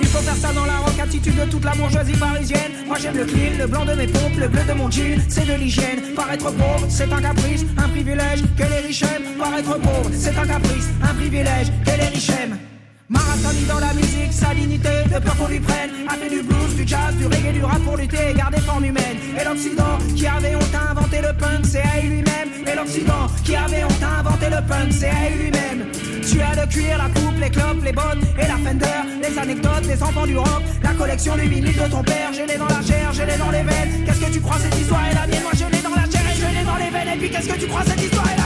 Il 0.00 0.06
faut 0.06 0.18
faire 0.18 0.36
ça 0.36 0.52
dans 0.52 0.64
la 0.64 0.78
rock 0.78 0.98
attitude 0.98 1.36
de 1.36 1.50
toute 1.50 1.64
la 1.64 1.72
bourgeoisie 1.72 2.16
parisienne. 2.16 2.72
Moi 2.86 2.96
j'aime 3.00 3.16
le 3.16 3.24
clean, 3.24 3.58
le 3.58 3.66
blanc 3.66 3.84
de 3.84 3.94
mes 3.94 4.06
pompes, 4.06 4.36
le 4.38 4.48
bleu 4.48 4.62
de 4.66 4.72
mon 4.72 4.90
jean, 4.90 5.20
c'est 5.28 5.46
de 5.46 5.54
l'hygiène. 5.54 6.14
Paraître 6.16 6.50
pauvre, 6.50 6.86
c'est 6.88 7.12
un 7.12 7.20
caprice, 7.20 7.64
un 7.76 7.88
privilège 7.88 8.42
que 8.56 8.62
les 8.62 8.86
riches 8.86 9.02
aiment. 9.02 9.38
Paraître 9.38 9.78
pauvre, 9.78 10.10
c'est 10.12 10.36
un 10.36 10.46
caprice, 10.46 10.88
un 11.02 11.14
privilège 11.14 11.68
que 11.84 11.90
les 11.90 12.08
riches 12.08 12.30
aiment. 12.30 12.69
Marathoni 13.10 13.64
dans 13.66 13.80
la 13.80 13.92
musique, 13.92 14.32
salinité, 14.32 14.88
de 15.12 15.18
peur 15.18 15.36
qu'on 15.36 15.48
lui 15.48 15.58
prenne. 15.58 15.90
A 16.08 16.14
fait 16.14 16.30
du 16.30 16.42
blues, 16.42 16.76
du 16.76 16.86
jazz, 16.86 17.12
du 17.18 17.26
reggae, 17.26 17.52
du 17.52 17.64
rap 17.64 17.80
pour 17.82 17.96
lutter 17.96 18.30
et 18.30 18.34
garder 18.34 18.60
forme 18.60 18.84
humaine. 18.84 19.16
Et 19.36 19.44
l'Occident 19.44 19.98
qui 20.14 20.28
avait 20.28 20.54
honte 20.54 20.74
à 20.74 20.92
inventer 20.92 21.20
le 21.20 21.32
punk, 21.36 21.64
c'est 21.64 21.82
à 21.82 22.00
lui-même. 22.00 22.50
Et 22.70 22.76
l'Occident 22.76 23.26
qui 23.44 23.56
avait 23.56 23.82
honte 23.82 24.02
à 24.02 24.20
inventer 24.20 24.48
le 24.50 24.62
punk, 24.64 24.92
c'est 24.92 25.10
à 25.10 25.28
lui-même. 25.36 25.86
Tu 26.22 26.40
as 26.40 26.54
le 26.54 26.66
cuir, 26.68 26.98
la 26.98 27.08
coupe, 27.08 27.40
les 27.40 27.50
clopes, 27.50 27.82
les 27.84 27.92
bottes 27.92 28.22
et 28.38 28.46
la 28.46 28.58
fender. 28.62 29.00
Les 29.20 29.38
anecdotes, 29.38 29.86
les 29.88 30.00
enfants 30.00 30.26
du 30.26 30.36
rock, 30.36 30.62
la 30.84 30.92
collection 30.94 31.34
du 31.34 31.48
vinyle 31.48 31.76
de 31.76 31.90
ton 31.90 32.04
père. 32.04 32.30
Je 32.32 32.46
l'ai 32.46 32.58
dans 32.58 32.68
la 32.68 32.80
chair, 32.80 33.12
je 33.12 33.22
l'ai 33.22 33.36
dans 33.36 33.50
les 33.50 33.64
veines. 33.64 34.04
Qu'est-ce 34.06 34.20
que 34.20 34.32
tu 34.32 34.40
crois 34.40 34.58
cette 34.62 34.78
histoire 34.78 35.04
est 35.10 35.14
la 35.14 35.26
mienne? 35.26 35.42
Moi 35.42 35.52
je 35.54 35.64
l'ai 35.64 35.82
dans 35.82 35.96
la 35.96 36.06
chair 36.06 36.22
et 36.30 36.36
je 36.38 36.46
l'ai 36.46 36.64
dans 36.64 36.76
les 36.76 36.90
veines. 36.90 37.14
Et 37.14 37.18
puis 37.18 37.30
qu'est-ce 37.30 37.48
que 37.48 37.58
tu 37.58 37.66
crois 37.66 37.82
cette 37.84 38.00
histoire 38.00 38.39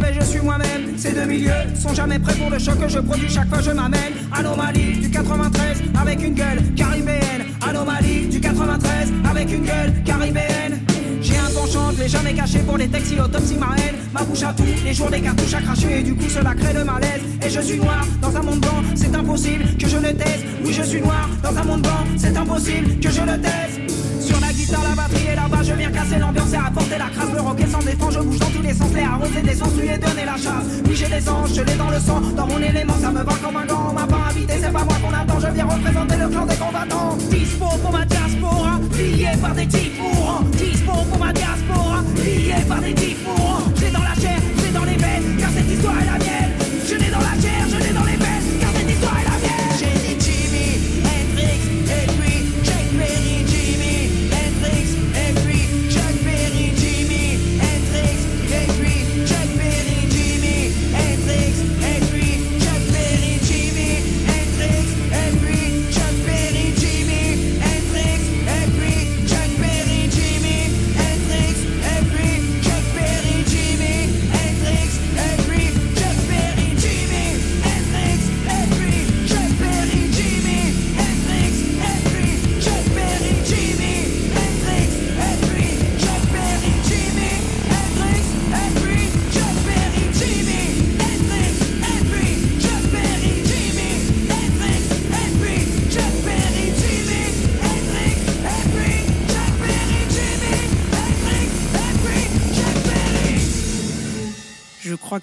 je 0.00 0.20
je 0.20 0.24
suis 0.24 0.40
moi-même. 0.40 0.96
Ces 0.96 1.12
deux 1.12 1.26
milieux 1.26 1.50
sont 1.74 1.94
jamais 1.94 2.18
prêts 2.18 2.34
pour 2.34 2.50
le 2.50 2.58
choc 2.58 2.78
que 2.80 2.88
je 2.88 2.98
produis 2.98 3.28
chaque 3.28 3.48
fois 3.48 3.60
je 3.60 3.70
m'amène. 3.70 4.14
Anomalie 4.32 5.00
du 5.00 5.10
93 5.10 5.82
avec 6.00 6.22
une 6.22 6.34
gueule 6.34 6.62
caribéenne. 6.76 7.44
Anomalie 7.66 8.26
du 8.28 8.40
93 8.40 9.12
avec 9.30 9.52
une 9.52 9.64
gueule 9.64 9.92
caribéenne. 10.04 10.80
J'ai 11.20 11.36
un 11.36 11.50
penchant, 11.54 11.90
je 11.96 12.02
l'ai 12.02 12.08
jamais 12.08 12.34
caché 12.34 12.58
pour 12.60 12.76
les 12.76 12.88
textes, 12.88 13.16
l'autopsie 13.16 13.56
ma 13.56 13.74
haine. 13.76 13.96
Ma 14.12 14.22
bouche 14.22 14.42
à 14.42 14.52
tout, 14.52 14.64
les 14.84 14.92
jours 14.92 15.10
des 15.10 15.20
cartouches 15.20 15.54
à 15.54 15.62
cracher, 15.62 16.00
et 16.00 16.02
du 16.02 16.14
coup 16.14 16.28
cela 16.28 16.54
crée 16.54 16.74
le 16.74 16.84
malaise. 16.84 17.22
Et 17.44 17.48
je 17.48 17.60
suis 17.60 17.78
noir 17.78 18.04
dans 18.20 18.36
un 18.36 18.42
monde 18.42 18.60
blanc, 18.60 18.82
c'est 18.94 19.14
impossible 19.14 19.64
que 19.78 19.88
je 19.88 19.96
ne 19.96 20.12
taise. 20.12 20.44
Oui, 20.64 20.72
je 20.72 20.82
suis 20.82 21.00
noir 21.00 21.28
dans 21.42 21.56
un 21.56 21.64
monde 21.64 21.82
blanc, 21.82 22.04
c'est 22.16 22.36
impossible 22.36 23.00
que 23.00 23.10
je 23.10 23.20
ne 23.22 23.36
taise. 23.36 23.83
Sur 24.24 24.40
la 24.40 24.52
guitare, 24.52 24.82
la 24.82 24.94
batterie 24.94 25.26
et 25.32 25.36
là-bas, 25.36 25.62
je 25.62 25.72
viens 25.74 25.90
casser 25.90 26.18
l'ambiance 26.18 26.52
et 26.52 26.56
apporter 26.56 26.98
la 26.98 27.10
crasse. 27.10 27.32
Le 27.34 27.40
rock 27.42 27.60
est 27.60 27.66
sans 27.66 27.78
défense, 27.80 28.14
je 28.14 28.20
bouge 28.20 28.38
dans 28.38 28.46
tous 28.46 28.62
les 28.62 28.72
sens, 28.72 28.90
les 28.94 29.02
arroser 29.02 29.42
des 29.42 29.54
sens, 29.54 29.68
et 29.82 29.98
donner 29.98 30.24
la 30.24 30.36
chasse. 30.36 30.66
Oui, 30.86 30.94
j'ai 30.96 31.08
des 31.08 31.28
anges, 31.28 31.54
je 31.54 31.60
l'ai 31.60 31.74
dans 31.74 31.90
le 31.90 32.00
sang, 32.00 32.20
dans 32.34 32.46
mon 32.46 32.58
élément, 32.58 32.94
ça 33.00 33.10
me 33.10 33.22
va 33.22 33.32
comme 33.42 33.56
un 33.56 33.66
gant. 33.66 33.92
M'a 33.92 34.06
pas 34.06 34.30
invité, 34.30 34.54
c'est 34.62 34.72
pas 34.72 34.84
moi 34.84 34.96
qu'on 35.02 35.12
attend, 35.12 35.40
je 35.40 35.52
viens 35.52 35.66
représenter 35.66 36.16
le 36.16 36.28
clan 36.28 36.46
des 36.46 36.56
combattants. 36.56 37.18
Dispo 37.30 37.66
pour 37.82 37.92
ma 37.92 38.04
diaspora, 38.06 38.80
lié 38.96 39.36
par 39.42 39.54
des 39.54 39.66
types. 39.66 40.00
Dispo 40.52 40.92
pour 40.92 41.18
ma 41.18 41.32
diaspora, 41.32 42.02
lié 42.16 42.64
par 42.66 42.80
des 42.80 42.94
types. 42.94 43.28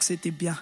Que 0.01 0.05
c'était 0.05 0.31
bien. 0.31 0.57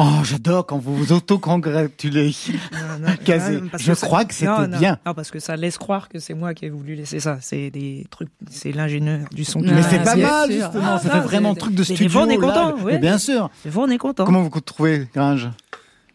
Oh, 0.00 0.20
j'adore 0.22 0.64
quand 0.64 0.78
vous 0.78 0.94
vous 0.94 1.12
autocongratulez. 1.12 2.30
Je 3.26 3.94
crois 3.94 4.24
que 4.24 4.32
c'était 4.34 4.68
bien. 4.78 4.98
Non, 5.04 5.12
parce 5.14 5.30
que 5.32 5.40
ça 5.40 5.56
laisse 5.56 5.76
croire 5.76 6.08
que 6.08 6.20
c'est 6.20 6.34
moi 6.34 6.54
qui 6.54 6.66
ai 6.66 6.70
voulu 6.70 6.94
laisser 6.94 7.18
ça. 7.18 7.38
C'est 7.40 7.70
des 7.70 8.06
trucs, 8.10 8.28
c'est 8.50 8.70
l'ingénieur 8.70 9.26
du 9.32 9.44
son. 9.44 9.58
Mais 9.60 9.82
c'est 9.82 9.98
Ah, 10.00 10.04
pas 10.04 10.16
mal, 10.16 10.52
sûr. 10.52 10.60
justement. 10.62 10.94
Ah, 10.94 10.98
ça 11.00 11.08
non, 11.08 11.14
fait 11.14 11.20
vraiment 11.20 11.54
c'est- 11.54 11.60
truc 11.60 11.74
de 11.74 11.82
studio. 11.82 12.20
on 12.20 12.28
est 12.28 12.36
content, 12.36 12.76
bien 13.00 13.18
sûr. 13.18 13.50
Fois, 13.70 13.84
on 13.84 13.90
est 13.90 13.98
content. 13.98 14.24
Comment 14.24 14.42
vous 14.42 14.60
trouvez, 14.60 15.08
Gringe 15.14 15.48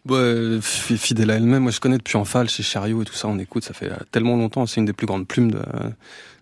Ouais, 0.08 0.60
fi- 0.62 0.98
fidèle 0.98 1.32
à 1.32 1.36
elle-même. 1.36 1.64
Moi, 1.64 1.72
je 1.72 1.80
connais 1.80 1.98
depuis 1.98 2.18
Enfal, 2.18 2.50
chez 2.50 2.62
Chariot 2.64 3.02
et 3.02 3.06
tout 3.06 3.14
ça. 3.14 3.28
On 3.30 3.40
écoute, 3.40 3.64
ça 3.64 3.74
fait 3.74 3.90
euh, 3.90 3.96
tellement 4.12 4.36
longtemps. 4.38 4.66
C'est 4.66 4.80
une 4.82 4.86
des 4.86 4.92
plus 4.94 5.08
grandes 5.08 5.28
plumes 5.28 5.52
de, 5.52 5.60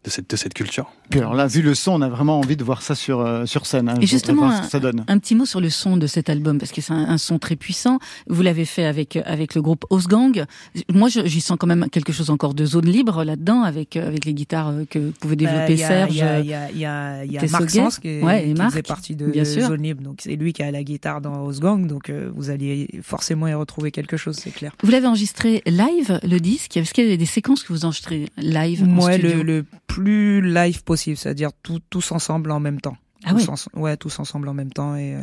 de, 0.03 0.09
cette, 0.09 0.29
de 0.29 0.35
cette 0.35 0.53
culture. 0.53 0.91
Puis 1.09 1.19
alors 1.19 1.33
là, 1.35 1.45
vu 1.47 1.61
le 1.61 1.75
son, 1.75 1.91
on 1.93 2.01
a 2.01 2.09
vraiment 2.09 2.39
envie 2.39 2.55
de 2.57 2.63
voir 2.63 2.81
ça 2.81 2.95
sur, 2.95 3.19
euh, 3.19 3.45
sur 3.45 3.65
scène. 3.65 3.89
hein. 3.89 3.95
Et 4.01 4.07
justement, 4.07 4.47
voir 4.47 4.57
ce 4.57 4.61
que 4.63 4.69
ça 4.71 4.79
donne. 4.79 5.03
Un 5.07 5.17
petit 5.19 5.35
mot 5.35 5.45
sur 5.45 5.61
le 5.61 5.69
son 5.69 5.97
de 5.97 6.07
cet 6.07 6.29
album, 6.29 6.57
parce 6.57 6.71
que 6.71 6.81
c'est 6.81 6.93
un, 6.93 7.07
un 7.09 7.17
son 7.17 7.37
très 7.39 7.55
puissant. 7.55 7.99
Vous 8.27 8.41
l'avez 8.41 8.65
fait 8.65 8.85
avec 8.85 9.15
avec 9.17 9.53
le 9.55 9.61
groupe 9.61 9.85
Osgang. 9.89 10.45
Moi, 10.91 11.09
j'y 11.09 11.41
sens 11.41 11.57
quand 11.59 11.67
même 11.67 11.87
quelque 11.91 12.11
chose 12.13 12.29
encore 12.29 12.53
de 12.53 12.65
zone 12.65 12.85
libre 12.87 13.23
là-dedans, 13.23 13.61
avec 13.63 13.95
euh, 13.95 14.07
avec 14.07 14.25
les 14.25 14.33
guitares 14.33 14.69
euh, 14.69 14.85
que 14.89 15.11
pouvait 15.19 15.35
Bah, 15.35 15.67
développer 15.67 15.83
a- 15.83 15.87
Serge. 15.87 16.11
Il 16.13 16.17
y 16.17 16.21
a, 16.21 16.39
il 16.39 16.45
y 16.47 16.53
a, 16.55 16.69
il 16.71 16.77
y 16.79 16.85
a, 16.85 17.25
il 17.25 17.31
y 17.33 17.37
a. 17.37 17.41
Marc 17.51 17.69
Sens 17.69 17.99
qui, 17.99 18.19
Ouais, 18.21 18.53
Marc, 18.57 18.71
faisait 18.71 18.81
partie 18.83 19.15
de 19.15 19.27
bien 19.27 19.45
sûr. 19.45 19.67
Zone 19.67 19.81
Libre. 19.83 20.01
Donc 20.01 20.19
c'est 20.21 20.35
lui 20.35 20.53
qui 20.53 20.63
a 20.63 20.71
la 20.71 20.83
guitare 20.83 21.21
dans 21.21 21.43
Osgang. 21.43 21.85
Donc 21.87 22.09
euh, 22.09 22.31
vous 22.35 22.49
alliez 22.49 22.87
forcément 23.03 23.47
y 23.47 23.53
retrouver 23.53 23.91
quelque 23.91 24.17
chose, 24.17 24.35
c'est 24.37 24.51
clair. 24.51 24.71
Vous 24.83 24.89
l'avez 24.91 25.07
enregistré 25.07 25.61
live, 25.65 26.19
le 26.23 26.39
disque 26.39 26.77
Est-ce 26.77 26.93
qu'il 26.93 27.03
y 27.03 27.07
avait 27.07 27.17
des 27.17 27.25
séquences 27.25 27.63
que 27.63 27.73
vous 27.73 27.85
enregistrez 27.85 28.29
live 28.37 28.83
en 28.83 28.87
Moi, 28.87 29.13
studio? 29.13 29.29
le, 29.37 29.43
le 29.43 29.65
plus 29.93 30.41
live 30.41 30.83
possible, 30.83 31.17
c'est-à-dire 31.17 31.51
tout, 31.63 31.79
tous 31.89 32.11
ensemble 32.11 32.51
en 32.51 32.59
même 32.59 32.79
temps. 32.81 32.97
Ah 33.23 33.33
tous 33.33 33.47
oui. 33.47 33.81
ouais, 33.81 33.97
tous 33.97 34.19
ensemble 34.19 34.47
en 34.47 34.53
même 34.53 34.71
temps 34.71 34.95
et 34.95 35.13
euh, 35.15 35.21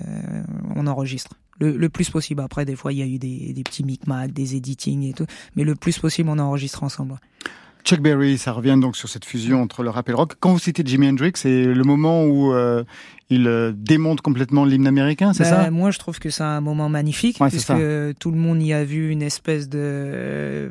on 0.76 0.86
enregistre. 0.86 1.34
Le, 1.60 1.76
le 1.76 1.88
plus 1.88 2.08
possible. 2.10 2.40
Après, 2.40 2.64
des 2.64 2.76
fois, 2.76 2.92
il 2.92 2.98
y 2.98 3.02
a 3.02 3.06
eu 3.06 3.18
des, 3.18 3.52
des 3.52 3.62
petits 3.64 3.82
micmacs, 3.82 4.32
des 4.32 4.54
editing 4.54 5.02
et 5.10 5.12
tout. 5.12 5.26
Mais 5.56 5.64
le 5.64 5.74
plus 5.74 5.98
possible, 5.98 6.28
on 6.28 6.38
enregistre 6.38 6.84
ensemble. 6.84 7.16
Chuck 7.84 8.00
Berry, 8.00 8.38
ça 8.38 8.52
revient 8.52 8.76
donc 8.80 8.96
sur 8.96 9.08
cette 9.08 9.24
fusion 9.24 9.62
entre 9.62 9.82
le 9.82 9.90
rap 9.90 10.08
et 10.08 10.12
le 10.12 10.16
rock. 10.16 10.34
Quand 10.38 10.52
vous 10.52 10.58
citez 10.60 10.82
Jimi 10.84 11.08
Hendrix, 11.08 11.32
c'est 11.34 11.64
le 11.64 11.82
moment 11.84 12.24
où 12.24 12.52
euh, 12.52 12.84
il 13.30 13.46
euh, 13.48 13.72
démonte 13.74 14.20
complètement 14.20 14.64
l'hymne 14.64 14.86
américain, 14.86 15.32
c'est 15.32 15.44
Bah, 15.44 15.64
ça? 15.64 15.70
Moi, 15.70 15.90
je 15.90 15.98
trouve 15.98 16.18
que 16.20 16.30
c'est 16.30 16.44
un 16.44 16.60
moment 16.60 16.88
magnifique, 16.88 17.40
Ouais, 17.40 17.48
puisque 17.48 17.72
tout 18.20 18.30
le 18.30 18.36
monde 18.38 18.62
y 18.62 18.72
a 18.72 18.84
vu 18.84 19.10
une 19.10 19.22
espèce 19.22 19.68
de 19.68 19.78
euh, 19.80 20.70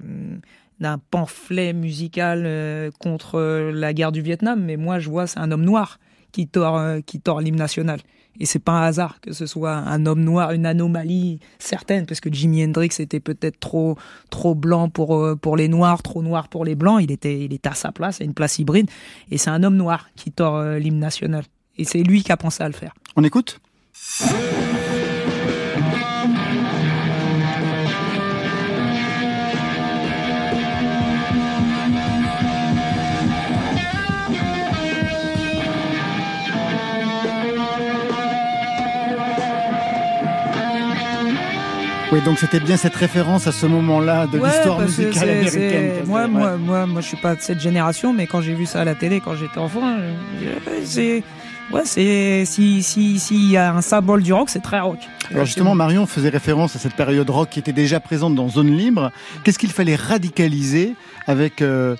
d'un 0.79 0.97
pamphlet 0.97 1.73
musical 1.73 2.43
euh, 2.45 2.91
contre 2.99 3.71
la 3.71 3.93
guerre 3.93 4.11
du 4.11 4.21
Vietnam. 4.21 4.63
Mais 4.63 4.77
moi, 4.77 4.99
je 4.99 5.09
vois, 5.09 5.27
c'est 5.27 5.39
un 5.39 5.51
homme 5.51 5.63
noir 5.63 5.99
qui 6.31 6.47
tord, 6.47 6.77
euh, 6.77 6.99
qui 7.05 7.19
tord 7.19 7.41
l'hymne 7.41 7.55
national. 7.55 7.99
Et 8.39 8.45
c'est 8.45 8.59
pas 8.59 8.73
un 8.73 8.83
hasard 8.83 9.19
que 9.19 9.33
ce 9.33 9.47
soit 9.47 9.73
un 9.73 10.05
homme 10.05 10.23
noir, 10.23 10.51
une 10.51 10.67
anomalie 10.67 11.39
certaine, 11.57 12.05
parce 12.05 12.19
que 12.19 12.31
Jimi 12.31 12.63
Hendrix 12.63 12.91
était 12.99 13.19
peut-être 13.19 13.59
trop 13.59 13.97
trop 14.29 14.53
blanc 14.53 14.89
pour 14.89 15.15
euh, 15.15 15.35
pour 15.35 15.57
les 15.57 15.67
noirs, 15.67 16.03
trop 16.03 16.21
noir 16.21 16.47
pour 16.47 16.63
les 16.63 16.75
blancs. 16.75 17.01
Il 17.01 17.11
était 17.11 17.39
il 17.39 17.53
était 17.53 17.69
à 17.69 17.73
sa 17.73 17.91
place, 17.91 18.21
à 18.21 18.25
une 18.25 18.35
place 18.35 18.59
hybride. 18.59 18.91
Et 19.31 19.39
c'est 19.39 19.49
un 19.49 19.63
homme 19.63 19.77
noir 19.77 20.09
qui 20.15 20.31
tord 20.31 20.61
l'hymne 20.63 20.99
national. 20.99 21.45
Et 21.79 21.83
c'est 21.83 22.03
lui 22.03 22.21
qui 22.21 22.31
a 22.31 22.37
pensé 22.37 22.63
à 22.63 22.67
le 22.67 22.73
faire. 22.73 22.93
On 23.15 23.23
écoute? 23.23 23.59
Oui, 42.11 42.21
donc 42.21 42.39
c'était 42.39 42.61
bien 42.61 42.77
cette 42.77 42.95
référence 42.95 43.47
à 43.47 43.51
ce 43.51 43.65
moment-là 43.65 44.27
de 44.27 44.39
Ouais, 44.39 44.47
l'histoire 44.47 44.79
musicale 44.79 45.29
américaine. 45.29 45.91
Moi, 46.05 46.27
moi, 46.27 46.55
moi, 46.57 46.85
moi, 46.85 47.01
je 47.01 47.07
suis 47.07 47.17
pas 47.17 47.35
de 47.35 47.41
cette 47.41 47.59
génération, 47.59 48.13
mais 48.13 48.27
quand 48.27 48.39
j'ai 48.41 48.53
vu 48.53 48.65
ça 48.65 48.81
à 48.81 48.85
la 48.85 48.95
télé 48.95 49.19
quand 49.19 49.35
j'étais 49.35 49.57
enfant, 49.57 49.81
je- 50.39 50.45
je- 50.45 50.85
c'est, 50.85 51.23
ouais, 51.73 51.81
c'est, 51.83 52.45
si, 52.45 52.81
si, 52.81 53.19
s'il 53.19 53.51
y 53.51 53.57
a 53.57 53.73
un 53.73 53.81
symbole 53.81 54.23
du 54.23 54.31
rock, 54.31 54.49
c'est 54.49 54.61
très 54.61 54.79
rock. 54.79 54.99
Alors 55.31 55.43
justement, 55.45 55.75
Marion 55.75 56.05
faisait 56.05 56.29
référence 56.29 56.77
à 56.77 56.79
cette 56.79 56.93
période 56.95 57.29
rock 57.29 57.49
qui 57.49 57.59
était 57.59 57.73
déjà 57.73 57.99
présente 57.99 58.35
dans 58.35 58.47
Zone 58.47 58.71
Libre. 58.71 59.11
Qu'est-ce 59.43 59.59
qu'il 59.59 59.71
fallait 59.71 59.95
radicaliser 59.97 60.95
avec 61.27 61.61
euh, 61.61 61.97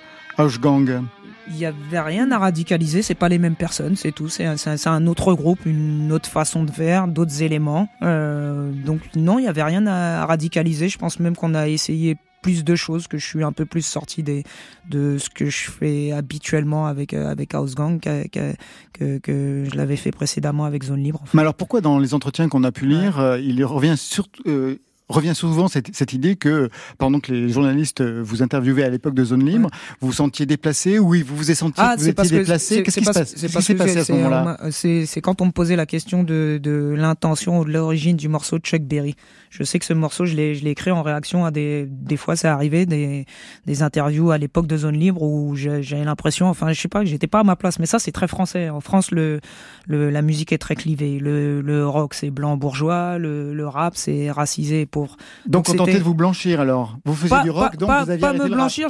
Gang 0.62 1.02
il 1.50 1.58
y 1.58 1.66
avait 1.66 2.00
rien 2.00 2.30
à 2.30 2.38
radicaliser, 2.38 3.02
c'est 3.02 3.14
pas 3.14 3.28
les 3.28 3.38
mêmes 3.38 3.56
personnes, 3.56 3.96
c'est 3.96 4.12
tout. 4.12 4.28
C'est 4.28 4.46
un, 4.46 5.06
autre 5.06 5.34
groupe, 5.34 5.66
une 5.66 6.12
autre 6.12 6.28
façon 6.28 6.64
de 6.64 6.70
faire, 6.70 7.08
d'autres 7.08 7.42
éléments. 7.42 7.88
Euh, 8.02 8.70
donc 8.72 9.00
non, 9.14 9.38
il 9.38 9.44
y 9.44 9.48
avait 9.48 9.62
rien 9.62 9.86
à 9.86 10.26
radicaliser. 10.26 10.88
Je 10.88 10.98
pense 10.98 11.20
même 11.20 11.36
qu'on 11.36 11.54
a 11.54 11.68
essayé 11.68 12.16
plus 12.42 12.64
de 12.64 12.74
choses, 12.74 13.06
que 13.06 13.18
je 13.18 13.26
suis 13.26 13.42
un 13.42 13.52
peu 13.52 13.64
plus 13.64 13.82
sorti 13.82 14.22
des, 14.22 14.44
de 14.88 15.18
ce 15.18 15.30
que 15.30 15.46
je 15.46 15.70
fais 15.70 16.12
habituellement 16.12 16.86
avec 16.86 17.14
euh, 17.14 17.28
avec 17.28 17.54
House 17.54 17.74
Gang 17.74 18.00
que, 18.00 18.54
que, 18.92 19.64
je 19.70 19.76
l'avais 19.76 19.96
fait 19.96 20.12
précédemment 20.12 20.64
avec 20.64 20.84
Zone 20.84 21.02
Libre. 21.02 21.22
Mais 21.34 21.42
alors 21.42 21.54
pourquoi 21.54 21.80
dans 21.80 21.98
les 21.98 22.14
entretiens 22.14 22.48
qu'on 22.48 22.64
a 22.64 22.72
pu 22.72 22.86
lire, 22.86 23.18
euh, 23.18 23.40
il 23.40 23.64
revient 23.64 23.96
surtout 23.96 24.42
euh, 24.46 24.76
revient 25.08 25.34
souvent 25.34 25.68
cette, 25.68 25.94
cette 25.94 26.12
idée 26.12 26.36
que 26.36 26.68
pendant 26.98 27.20
que 27.20 27.32
les 27.32 27.48
journalistes 27.48 28.00
euh, 28.00 28.20
vous 28.22 28.42
interviewaient 28.42 28.84
à 28.84 28.90
l'époque 28.90 29.14
de 29.14 29.24
Zone 29.24 29.44
Libre, 29.44 29.70
vous 30.00 30.08
vous 30.08 30.12
sentiez 30.12 30.46
déplacé, 30.46 30.98
oui, 30.98 31.22
vous 31.22 31.36
vous 31.36 31.50
êtes 31.50 31.56
senti 31.56 31.80
que 31.80 31.98
vous 31.98 32.08
étiez 32.08 32.38
déplacé. 32.38 32.82
Qu'est-ce 32.82 32.98
qui 32.98 33.04
se 33.04 33.10
passe? 33.10 33.34
qui 33.34 33.62
s'est 33.62 33.74
passé 33.74 33.98
à 33.98 34.04
ce 34.04 34.12
moment-là? 34.12 34.58
C'est 34.70 35.06
c'est 35.06 35.20
quand 35.20 35.40
on 35.40 35.46
me 35.46 35.50
posait 35.52 35.76
la 35.76 35.86
question 35.86 36.22
de, 36.22 36.60
de 36.62 36.94
l'intention 36.96 37.60
ou 37.60 37.64
de 37.64 37.72
l'origine 37.72 38.16
du 38.16 38.28
morceau 38.28 38.58
de 38.58 38.64
Chuck 38.64 38.82
Berry. 38.82 39.14
Je 39.50 39.62
sais 39.62 39.78
que 39.78 39.84
ce 39.84 39.94
morceau, 39.94 40.26
je 40.26 40.34
l'ai 40.34 40.54
je 40.54 40.64
l'ai 40.64 40.70
écrit 40.70 40.90
en 40.90 41.02
réaction 41.02 41.44
à 41.44 41.50
des 41.50 41.86
des 41.88 42.16
fois 42.16 42.36
ça 42.36 42.52
arrivait 42.52 42.86
des 42.86 43.24
des 43.66 43.82
interviews 43.82 44.30
à 44.30 44.38
l'époque 44.38 44.66
de 44.66 44.76
Zone 44.76 44.96
Libre 44.96 45.22
où 45.22 45.56
j'avais 45.56 46.04
l'impression, 46.04 46.48
enfin 46.48 46.72
je 46.72 46.80
sais 46.80 46.88
pas, 46.88 47.00
que 47.00 47.06
j'étais 47.06 47.26
pas 47.26 47.40
à 47.40 47.44
ma 47.44 47.56
place. 47.56 47.78
Mais 47.78 47.86
ça 47.86 47.98
c'est 47.98 48.12
très 48.12 48.28
français. 48.28 48.68
En 48.68 48.80
France, 48.80 49.10
le, 49.10 49.40
le 49.86 50.10
la 50.10 50.22
musique 50.22 50.52
est 50.52 50.58
très 50.58 50.76
clivée. 50.76 51.18
Le 51.18 51.60
le 51.62 51.86
rock 51.86 52.14
c'est 52.14 52.30
blanc 52.30 52.56
bourgeois, 52.56 53.18
le 53.18 53.54
le 53.54 53.66
rap 53.68 53.94
c'est 53.96 54.30
racisé 54.30 54.86
pauvre. 55.00 55.16
Donc, 55.46 55.68
on 55.68 55.74
tentait 55.74 55.98
de 55.98 56.02
vous 56.04 56.14
blanchir 56.14 56.60
alors? 56.60 56.98
Vous 57.04 57.14
faisiez 57.14 57.28
pas, 57.30 57.42
du 57.42 57.50
rock, 57.50 57.70
pas- 57.72 57.76
donc 57.76 57.88
pas- 57.88 58.04
vous 58.04 58.10
aviez 58.10 58.20
pas 58.20 58.32
me 58.32 58.48
blanchir, 58.48 58.88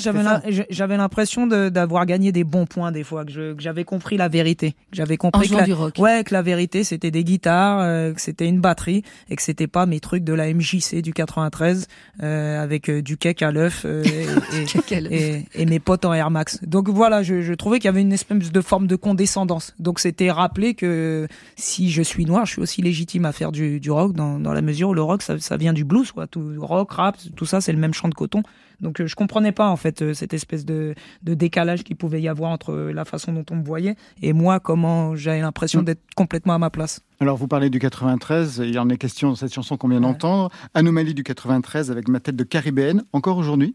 j'avais 0.70 0.96
l'impression 0.96 1.46
de- 1.46 1.68
d'avoir 1.68 2.06
gagné 2.06 2.32
des 2.32 2.44
bons 2.44 2.66
points 2.66 2.92
des 2.92 3.04
fois, 3.04 3.24
que 3.24 3.54
j'avais 3.58 3.84
compris 3.84 4.16
la 4.16 4.28
vérité, 4.28 4.72
que 4.72 4.96
j'avais 4.96 5.16
compris 5.16 5.48
que 5.48 5.54
la, 5.54 5.62
du 5.64 5.72
rock. 5.72 5.94
ouais, 5.98 6.24
que 6.24 6.32
la 6.34 6.42
vérité 6.42 6.84
c'était 6.84 7.10
des 7.10 7.24
guitares, 7.24 7.80
euh, 7.80 8.12
que 8.12 8.20
c'était 8.20 8.48
une 8.48 8.60
batterie 8.60 9.02
et 9.30 9.36
que 9.36 9.42
c'était 9.42 9.66
pas 9.66 9.86
mes 9.86 10.00
trucs 10.00 10.24
de 10.24 10.32
la 10.32 10.52
MJC 10.52 11.02
du 11.02 11.12
93 11.12 11.86
euh, 12.22 12.62
avec 12.62 12.88
euh, 12.90 13.02
du 13.02 13.16
cake 13.16 13.42
à 13.42 13.50
l'œuf 13.50 13.82
euh, 13.84 14.02
et, 14.52 14.62
et- 14.62 14.66
Quel- 14.86 15.12
et, 15.12 15.46
et 15.54 15.66
mes 15.66 15.80
potes 15.80 16.04
en 16.04 16.12
Air 16.12 16.30
Max. 16.30 16.60
Donc 16.64 16.88
voilà, 16.88 17.22
je, 17.22 17.42
je 17.42 17.52
trouvais 17.54 17.78
qu'il 17.78 17.86
y 17.86 17.88
avait 17.88 18.00
une 18.02 18.12
espèce 18.12 18.50
de 18.52 18.60
forme 18.60 18.86
de 18.86 18.96
condescendance. 18.96 19.74
Donc 19.78 20.00
c'était 20.00 20.30
rappeler 20.30 20.74
que 20.74 21.26
si 21.56 21.90
je 21.90 22.02
suis 22.02 22.24
noir, 22.24 22.46
je 22.46 22.52
suis 22.52 22.62
aussi 22.62 22.82
légitime 22.82 23.24
à 23.24 23.32
faire 23.32 23.52
du, 23.52 23.80
du 23.80 23.90
rock 23.90 24.12
dans, 24.14 24.38
dans 24.38 24.52
la 24.52 24.62
mesure 24.62 24.90
où 24.90 24.94
le 24.94 25.02
rock 25.02 25.22
ça, 25.22 25.38
ça 25.38 25.56
vient 25.56 25.72
du 25.72 25.84
blues, 25.84 25.97
quoi. 26.12 26.26
Tout 26.26 26.54
rock, 26.58 26.92
rap, 26.92 27.16
tout 27.36 27.46
ça 27.46 27.60
c'est 27.60 27.72
le 27.72 27.78
même 27.78 27.94
champ 27.94 28.08
de 28.08 28.14
coton. 28.14 28.42
Donc 28.80 29.00
euh, 29.00 29.06
je 29.06 29.16
comprenais 29.16 29.52
pas 29.52 29.68
en 29.68 29.76
fait 29.76 30.02
euh, 30.02 30.14
cette 30.14 30.32
espèce 30.34 30.64
de, 30.64 30.94
de 31.22 31.34
décalage 31.34 31.82
qu'il 31.82 31.96
pouvait 31.96 32.20
y 32.20 32.28
avoir 32.28 32.50
entre 32.52 32.72
euh, 32.72 32.92
la 32.92 33.04
façon 33.04 33.32
dont 33.32 33.44
on 33.50 33.56
me 33.56 33.64
voyait 33.64 33.96
et 34.22 34.32
moi 34.32 34.60
comment 34.60 35.16
j'avais 35.16 35.40
l'impression 35.40 35.78
Mm. 35.82 35.84
d'être 35.84 36.02
complètement 36.16 36.54
à 36.54 36.58
ma 36.58 36.70
place. 36.70 37.00
Alors 37.20 37.36
vous 37.36 37.48
parlez 37.48 37.70
du 37.70 37.78
93, 37.78 38.62
il 38.64 38.78
en 38.78 38.88
est 38.88 38.96
question 38.96 39.28
dans 39.28 39.34
cette 39.34 39.52
chanson 39.52 39.76
qu'on 39.76 39.88
vient 39.88 40.00
d'entendre. 40.00 40.50
Anomalie 40.74 41.14
du 41.14 41.22
93 41.24 41.90
avec 41.90 42.08
ma 42.08 42.20
tête 42.20 42.36
de 42.36 42.44
caribéenne, 42.44 43.02
encore 43.12 43.36
aujourd'hui 43.38 43.74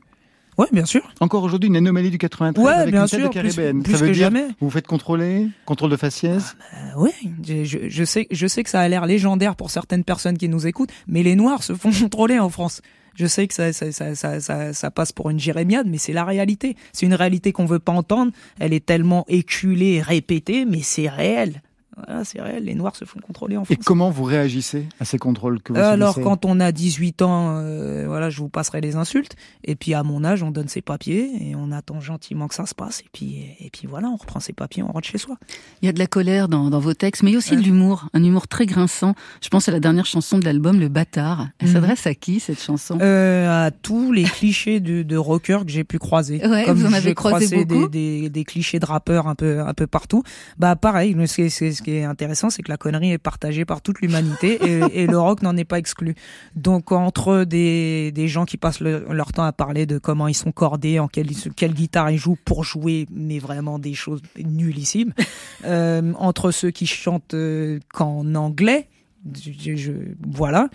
Ouais, 0.58 0.68
bien 0.72 0.86
sûr. 0.86 1.02
Encore 1.20 1.44
aujourd'hui, 1.44 1.68
une 1.70 1.76
anomalie 1.78 2.12
du 2.12 2.18
93 2.18 2.64
Ouais, 2.66 2.72
avec 2.74 2.92
bien 2.94 3.04
une 3.04 3.10
tête 3.10 3.20
sûr, 3.20 3.30
de 3.30 3.34
plus- 3.34 3.42
caribéenne. 3.56 3.84
plus 3.84 3.94
Ça 3.94 4.00
veut 4.00 4.08
que 4.08 4.14
dire 4.14 4.26
jamais. 4.26 4.46
vous 4.60 4.68
vous 4.68 4.70
faites 4.70 4.88
contrôler, 4.88 5.48
contrôle 5.66 5.90
de 5.92 5.98
faciès 5.98 6.56
Euh, 6.96 7.00
ouais, 7.02 7.14
je, 7.46 7.64
je- 7.64 7.90
je 7.90 8.04
sais, 8.04 8.28
je 8.32 8.48
sais 8.48 8.64
que 8.64 8.70
ça 8.70 8.82
a 8.82 8.88
l'air 8.88 9.06
légendaire 9.06 9.56
pour 9.56 9.72
certaines 9.72 10.04
personnes 10.04 10.38
qui 10.38 10.50
nous 10.50 10.68
écoutent, 10.68 10.92
mais 11.08 11.24
les 11.24 11.36
Noirs 11.36 11.64
se 11.64 11.74
font 11.74 11.90
contrôler 12.10 12.40
en 12.40 12.50
France. 12.50 12.82
Je 13.16 13.28
sais 13.28 13.48
que 13.48 13.54
ça, 13.54 13.72
ça, 13.74 13.92
ça, 13.92 14.16
ça, 14.16 14.40
ça, 14.40 14.74
ça 14.74 14.90
passe 14.92 15.12
pour 15.12 15.30
une 15.30 15.40
jérémiade, 15.40 15.86
mais 15.88 16.00
c'est 16.00 16.14
la 16.14 16.24
réalité. 16.26 16.76
C'est 16.94 17.06
une 17.06 17.14
réalité 17.14 17.52
qu'on 17.52 17.66
veut 17.66 17.78
pas 17.80 17.92
entendre. 17.92 18.32
Elle 18.60 18.74
est 18.74 18.84
tellement 18.86 19.24
éculée 19.28 19.94
et 19.94 20.02
répétée, 20.02 20.66
mais 20.66 20.80
c'est 20.82 21.10
réel. 21.10 21.62
Voilà, 21.96 22.24
c'est 22.26 22.42
réel. 22.42 22.64
Les 22.66 22.76
Noirs 22.76 22.96
se 22.96 23.06
font 23.06 23.20
contrôler 23.20 23.56
en 23.58 23.64
Et 23.64 23.76
France. 23.76 23.86
comment 23.86 24.10
vous 24.10 24.24
réagissez 24.24 24.88
à 25.00 25.06
ces 25.06 25.18
contrôles 25.20 25.62
que 25.62 25.74
vous 25.74 25.80
Alors 25.80 26.14
subissez 26.16 26.30
quand 26.30 26.46
on 26.46 26.60
a 26.60 26.72
18 26.72 27.22
ans, 27.22 27.58
euh, 27.58 28.06
voilà, 28.08 28.30
je 28.30 28.40
vous 28.40 28.50
passerai 28.50 28.82
les 28.82 28.96
insultes. 28.96 29.36
Et 29.64 29.76
puis 29.76 29.94
à 29.94 30.02
mon 30.04 30.24
âge, 30.24 30.42
on 30.44 30.52
donne 30.52 30.68
ses 30.68 30.82
papiers 30.82 31.30
et 31.50 31.56
on 31.56 31.72
attend 31.72 32.00
gentiment 32.00 32.48
que 32.48 32.56
ça 32.56 32.66
se 32.66 32.74
passe. 32.76 33.02
Et 33.02 33.08
puis 33.14 33.46
et 33.60 33.70
puis 33.72 33.88
voilà, 33.88 34.08
on 34.10 34.16
reprend 34.16 34.40
ses 34.40 34.54
papiers, 34.54 34.82
on 34.84 34.92
rentre 34.92 35.08
chez 35.08 35.18
soi. 35.20 35.36
Il 35.82 35.86
y 35.86 35.90
a 35.90 35.92
de 35.94 36.00
la 36.00 36.08
colère 36.08 36.48
dans, 36.48 36.70
dans 36.70 36.80
vos 36.80 36.94
textes, 36.96 37.22
mais 37.24 37.30
il 37.30 37.34
y 37.34 37.36
a 37.36 37.40
aussi 37.40 37.52
Ouais. 37.52 37.58
de 37.58 37.64
l'humour, 37.64 38.08
un 38.14 38.24
humour 38.24 38.48
très 38.48 38.66
grinçant. 38.66 39.14
Je 39.42 39.50
pense 39.50 39.70
à 39.70 39.72
la 39.72 39.80
dernière 39.80 40.06
chanson 40.08 40.40
de 40.40 40.46
l'album, 40.46 40.80
Le 40.80 40.88
Bâtard. 40.90 41.50
Elle 41.60 41.68
Mhm. 41.68 41.74
s'adresse 41.74 42.08
à 42.08 42.16
qui 42.16 42.40
cette 42.40 42.62
chanson? 42.62 42.98
Euh, 43.02 43.68
à 43.68 43.70
tous 43.72 44.12
les 44.12 44.24
clichés 44.24 44.80
de, 44.80 45.04
de 45.04 45.18
rockers 45.18 45.64
que 45.66 45.72
j'ai 45.72 45.84
pu 45.84 46.00
croiser. 46.00 46.44
Ouais, 46.48 46.64
Comme 46.66 46.78
vous 46.80 46.86
en 46.88 46.94
avez 46.94 47.10
j'ai 47.10 47.14
croisé 47.14 47.46
croisé 47.46 47.66
beaucoup 47.66 47.88
des, 47.88 48.22
des, 48.22 48.30
des 48.30 48.44
clichés 48.46 48.80
de 48.80 48.86
rappeurs 48.86 49.28
un 49.28 49.36
peu 49.36 49.60
un 49.62 49.74
peu 49.76 49.86
partout. 49.88 50.24
Bah 50.58 50.76
pareil, 50.76 51.16
c'est 51.28 51.50
c'est 51.50 51.72
ce 51.84 51.92
qui 51.92 51.98
est 51.98 52.04
intéressant, 52.06 52.50
c'est 52.50 52.64
que 52.64 52.72
la 52.72 52.78
connerie 52.78 53.12
est 53.12 53.18
partagée 53.18 53.66
par 53.66 53.82
toute 53.82 54.00
l'humanité 54.00 54.58
et, 54.64 54.82
et, 55.04 55.08
le 55.08 55.20
rock 55.20 55.42
n'en 55.42 55.58
est 55.58 55.66
pas 55.66 55.80
exclu. 55.80 56.16
Donc 56.56 56.92
entre 56.92 57.44
des, 57.44 58.12
des 58.14 58.28
gens 58.28 58.46
qui 58.46 58.58
passent 58.58 58.80
le- 58.80 59.06
leur 59.10 59.34
temps 59.34 59.44
à 59.44 59.52
parler 59.52 59.86
de 59.86 59.98
comment 59.98 60.28
ils 60.28 60.34
sont 60.34 60.52
cordés, 60.54 61.00
en 61.00 61.08
quelle, 61.08 61.30
quelle 61.56 61.74
guitare 61.74 62.10
ils 62.12 62.18
jouent 62.18 62.38
pour 62.46 62.64
jouer, 62.64 63.06
mais 63.12 63.40
vraiment 63.40 63.80
des 63.80 63.94
choses 63.94 64.22
nullissimes, 64.38 65.14
euh, 65.66 66.14
entre 66.18 66.52
ceux 66.52 66.72
qui 66.72 66.86
chantent 66.86 67.34
euh, 67.34 67.80
qu'en 67.94 68.34
anglais, 68.36 68.88
je, 69.42 69.76
je- 69.76 69.92
voilà, 70.28 70.70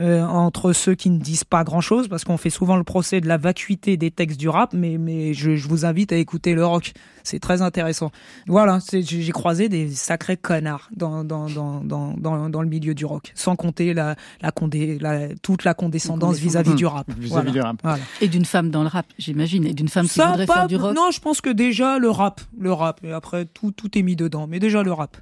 Euh, 0.00 0.22
entre 0.24 0.72
ceux 0.72 0.94
qui 0.94 1.08
ne 1.10 1.18
disent 1.18 1.44
pas 1.44 1.64
grand-chose, 1.64 2.08
parce 2.08 2.24
qu'on 2.24 2.36
fait 2.36 2.50
souvent 2.50 2.76
le 2.76 2.84
procès 2.84 3.20
de 3.20 3.28
la 3.28 3.36
vacuité 3.36 3.96
des 3.96 4.10
textes 4.10 4.38
du 4.38 4.48
rap, 4.48 4.72
mais, 4.74 4.98
mais 4.98 5.34
je, 5.34 5.56
je 5.56 5.68
vous 5.68 5.84
invite 5.84 6.12
à 6.12 6.16
écouter 6.16 6.54
le 6.54 6.64
rock, 6.66 6.92
c'est 7.22 7.38
très 7.38 7.62
intéressant. 7.62 8.10
Voilà, 8.46 8.78
j'ai 8.92 9.32
croisé 9.32 9.68
des 9.68 9.88
sacrés 9.90 10.36
connards 10.36 10.88
dans, 10.94 11.24
dans, 11.24 11.48
dans, 11.48 11.80
dans, 11.82 12.14
dans, 12.16 12.50
dans 12.50 12.62
le 12.62 12.68
milieu 12.68 12.94
du 12.94 13.04
rock, 13.04 13.32
sans 13.34 13.56
compter 13.56 13.94
la, 13.94 14.16
la, 14.42 14.50
condé, 14.50 14.98
la 15.00 15.28
toute 15.42 15.64
la 15.64 15.74
condescendance 15.74 16.36
vis-à-vis 16.38 16.74
du 16.74 16.86
rap. 16.86 17.06
Vis-à-vis 17.10 17.28
Voilà. 17.30 17.50
du 17.50 17.60
rap. 17.60 17.76
Voilà. 17.82 17.98
Et 18.20 18.28
d'une 18.28 18.44
femme 18.44 18.70
dans 18.70 18.82
le 18.82 18.88
rap, 18.88 19.06
j'imagine, 19.18 19.64
et 19.66 19.72
d'une 19.74 19.88
femme 19.88 20.06
qui 20.06 20.14
Ça, 20.14 20.28
voudrait 20.30 20.46
pas- 20.46 20.54
faire 20.54 20.66
du 20.68 20.76
rock. 20.76 20.94
Non, 20.94 21.10
je 21.12 21.20
pense 21.20 21.40
que 21.40 21.50
déjà 21.50 21.98
le 21.98 22.10
rap, 22.10 22.40
le 22.58 22.72
rap, 22.72 23.00
et 23.04 23.12
après 23.12 23.44
tout, 23.46 23.70
tout 23.70 23.96
est 23.96 24.02
mis 24.02 24.16
dedans, 24.16 24.46
mais 24.46 24.58
déjà 24.60 24.82
le 24.82 24.92
rap. 24.92 25.16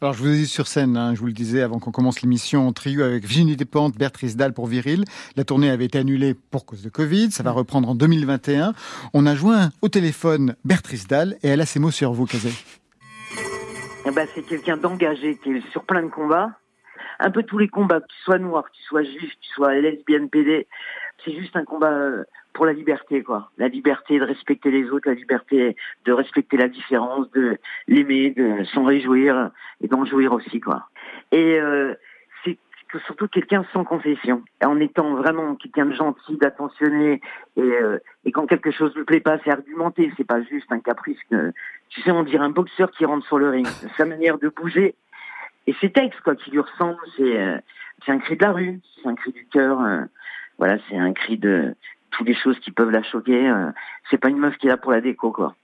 Alors, 0.00 0.14
je 0.14 0.22
vous 0.22 0.28
ai 0.28 0.36
dit 0.36 0.46
sur 0.46 0.66
scène, 0.66 0.96
hein, 0.96 1.14
je 1.14 1.20
vous 1.20 1.26
le 1.26 1.32
disais 1.32 1.62
avant 1.62 1.78
qu'on 1.78 1.90
commence 1.90 2.22
l'émission, 2.22 2.66
en 2.66 2.72
trio 2.72 3.02
avec 3.02 3.24
Virginie 3.24 3.56
Despentes, 3.56 3.96
Bertrice 3.96 4.36
Dalle 4.36 4.52
pour 4.52 4.66
Viril. 4.66 5.04
La 5.36 5.44
tournée 5.44 5.70
avait 5.70 5.84
été 5.84 5.98
annulée 5.98 6.34
pour 6.34 6.66
cause 6.66 6.82
de 6.82 6.88
Covid. 6.88 7.30
Ça 7.30 7.42
va 7.42 7.50
reprendre 7.50 7.88
en 7.88 7.94
2021. 7.94 8.74
On 9.14 9.26
a 9.26 9.34
joint 9.34 9.70
au 9.80 9.88
téléphone 9.88 10.56
Bertrice 10.64 11.06
Dalle 11.06 11.36
et 11.42 11.48
elle 11.48 11.60
a 11.60 11.66
ses 11.66 11.80
mots 11.80 11.90
sur 11.90 12.12
vous, 12.12 12.26
Kazé. 12.26 12.50
Eh 14.04 14.10
ben, 14.10 14.26
c'est 14.34 14.42
quelqu'un 14.42 14.76
d'engagé 14.76 15.36
qui 15.36 15.50
est 15.50 15.70
sur 15.70 15.84
plein 15.84 16.02
de 16.02 16.08
combats. 16.08 16.50
Un 17.20 17.30
peu 17.30 17.44
tous 17.44 17.58
les 17.58 17.68
combats, 17.68 18.00
que 18.00 18.06
tu 18.06 18.22
sois 18.24 18.38
noir, 18.38 18.64
que 18.64 18.76
tu 18.76 18.82
sois 18.82 19.04
juif, 19.04 19.30
que 19.30 19.40
tu 19.40 19.50
sois 19.54 19.74
lesbienne, 19.74 20.28
PD, 20.28 20.66
c'est 21.24 21.32
juste 21.32 21.54
un 21.56 21.64
combat 21.64 21.92
euh, 21.92 22.24
pour 22.52 22.66
la 22.66 22.72
liberté, 22.72 23.22
quoi. 23.22 23.50
La 23.58 23.68
liberté 23.68 24.18
de 24.18 24.24
respecter 24.24 24.70
les 24.70 24.90
autres, 24.90 25.08
la 25.08 25.14
liberté 25.14 25.76
de 26.04 26.12
respecter 26.12 26.56
la 26.56 26.68
différence, 26.68 27.30
de 27.32 27.58
l'aimer, 27.88 28.30
de 28.30 28.64
s'en 28.64 28.84
réjouir 28.84 29.50
et 29.80 29.88
d'en 29.88 30.04
jouir 30.04 30.32
aussi, 30.32 30.60
quoi. 30.60 30.88
Et 31.30 31.58
euh, 31.58 31.94
c'est 32.44 32.58
surtout 33.06 33.26
quelqu'un 33.26 33.64
sans 33.72 33.84
concession, 33.84 34.42
en 34.62 34.78
étant 34.78 35.14
vraiment 35.14 35.54
quelqu'un 35.54 35.86
de 35.86 35.94
gentil, 35.94 36.36
d'attentionné, 36.36 37.22
et, 37.56 37.60
euh, 37.62 37.98
et 38.26 38.32
quand 38.32 38.46
quelque 38.46 38.70
chose 38.70 38.94
ne 38.96 39.02
plaît 39.02 39.20
pas, 39.20 39.38
c'est 39.42 39.50
argumenté, 39.50 40.12
c'est 40.18 40.26
pas 40.26 40.42
juste 40.42 40.70
un 40.70 40.80
caprice. 40.80 41.18
Que, 41.30 41.52
tu 41.88 42.02
sais, 42.02 42.10
on 42.10 42.22
dirait 42.22 42.44
un 42.44 42.50
boxeur 42.50 42.90
qui 42.90 43.06
rentre 43.06 43.26
sur 43.26 43.38
le 43.38 43.48
ring. 43.48 43.66
Sa 43.96 44.04
manière 44.04 44.38
de 44.38 44.48
bouger 44.48 44.94
et 45.66 45.74
ses 45.80 45.90
textes, 45.90 46.20
quoi, 46.20 46.34
qui 46.34 46.50
lui 46.50 46.60
ressemblent, 46.60 46.98
c'est 47.16 47.40
euh, 47.40 47.58
un 48.08 48.18
cri 48.18 48.36
de 48.36 48.44
la 48.44 48.52
rue, 48.52 48.80
c'est 49.00 49.08
un 49.08 49.14
cri 49.14 49.32
du 49.32 49.46
cœur. 49.46 49.80
euh, 49.80 50.02
voilà, 50.58 50.78
c'est 50.88 50.96
un 50.96 51.12
cri 51.12 51.38
de 51.38 51.74
toutes 52.12 52.28
les 52.28 52.34
choses 52.34 52.58
qui 52.60 52.70
peuvent 52.70 52.90
la 52.90 53.02
choquer. 53.02 53.48
euh, 53.48 53.70
c'est 54.10 54.18
pas 54.18 54.28
une 54.28 54.38
meuf 54.38 54.56
qui 54.58 54.66
est 54.68 54.70
là 54.70 54.76
pour 54.76 54.92
la 54.92 55.00
déco, 55.00 55.32
quoi. 55.32 55.54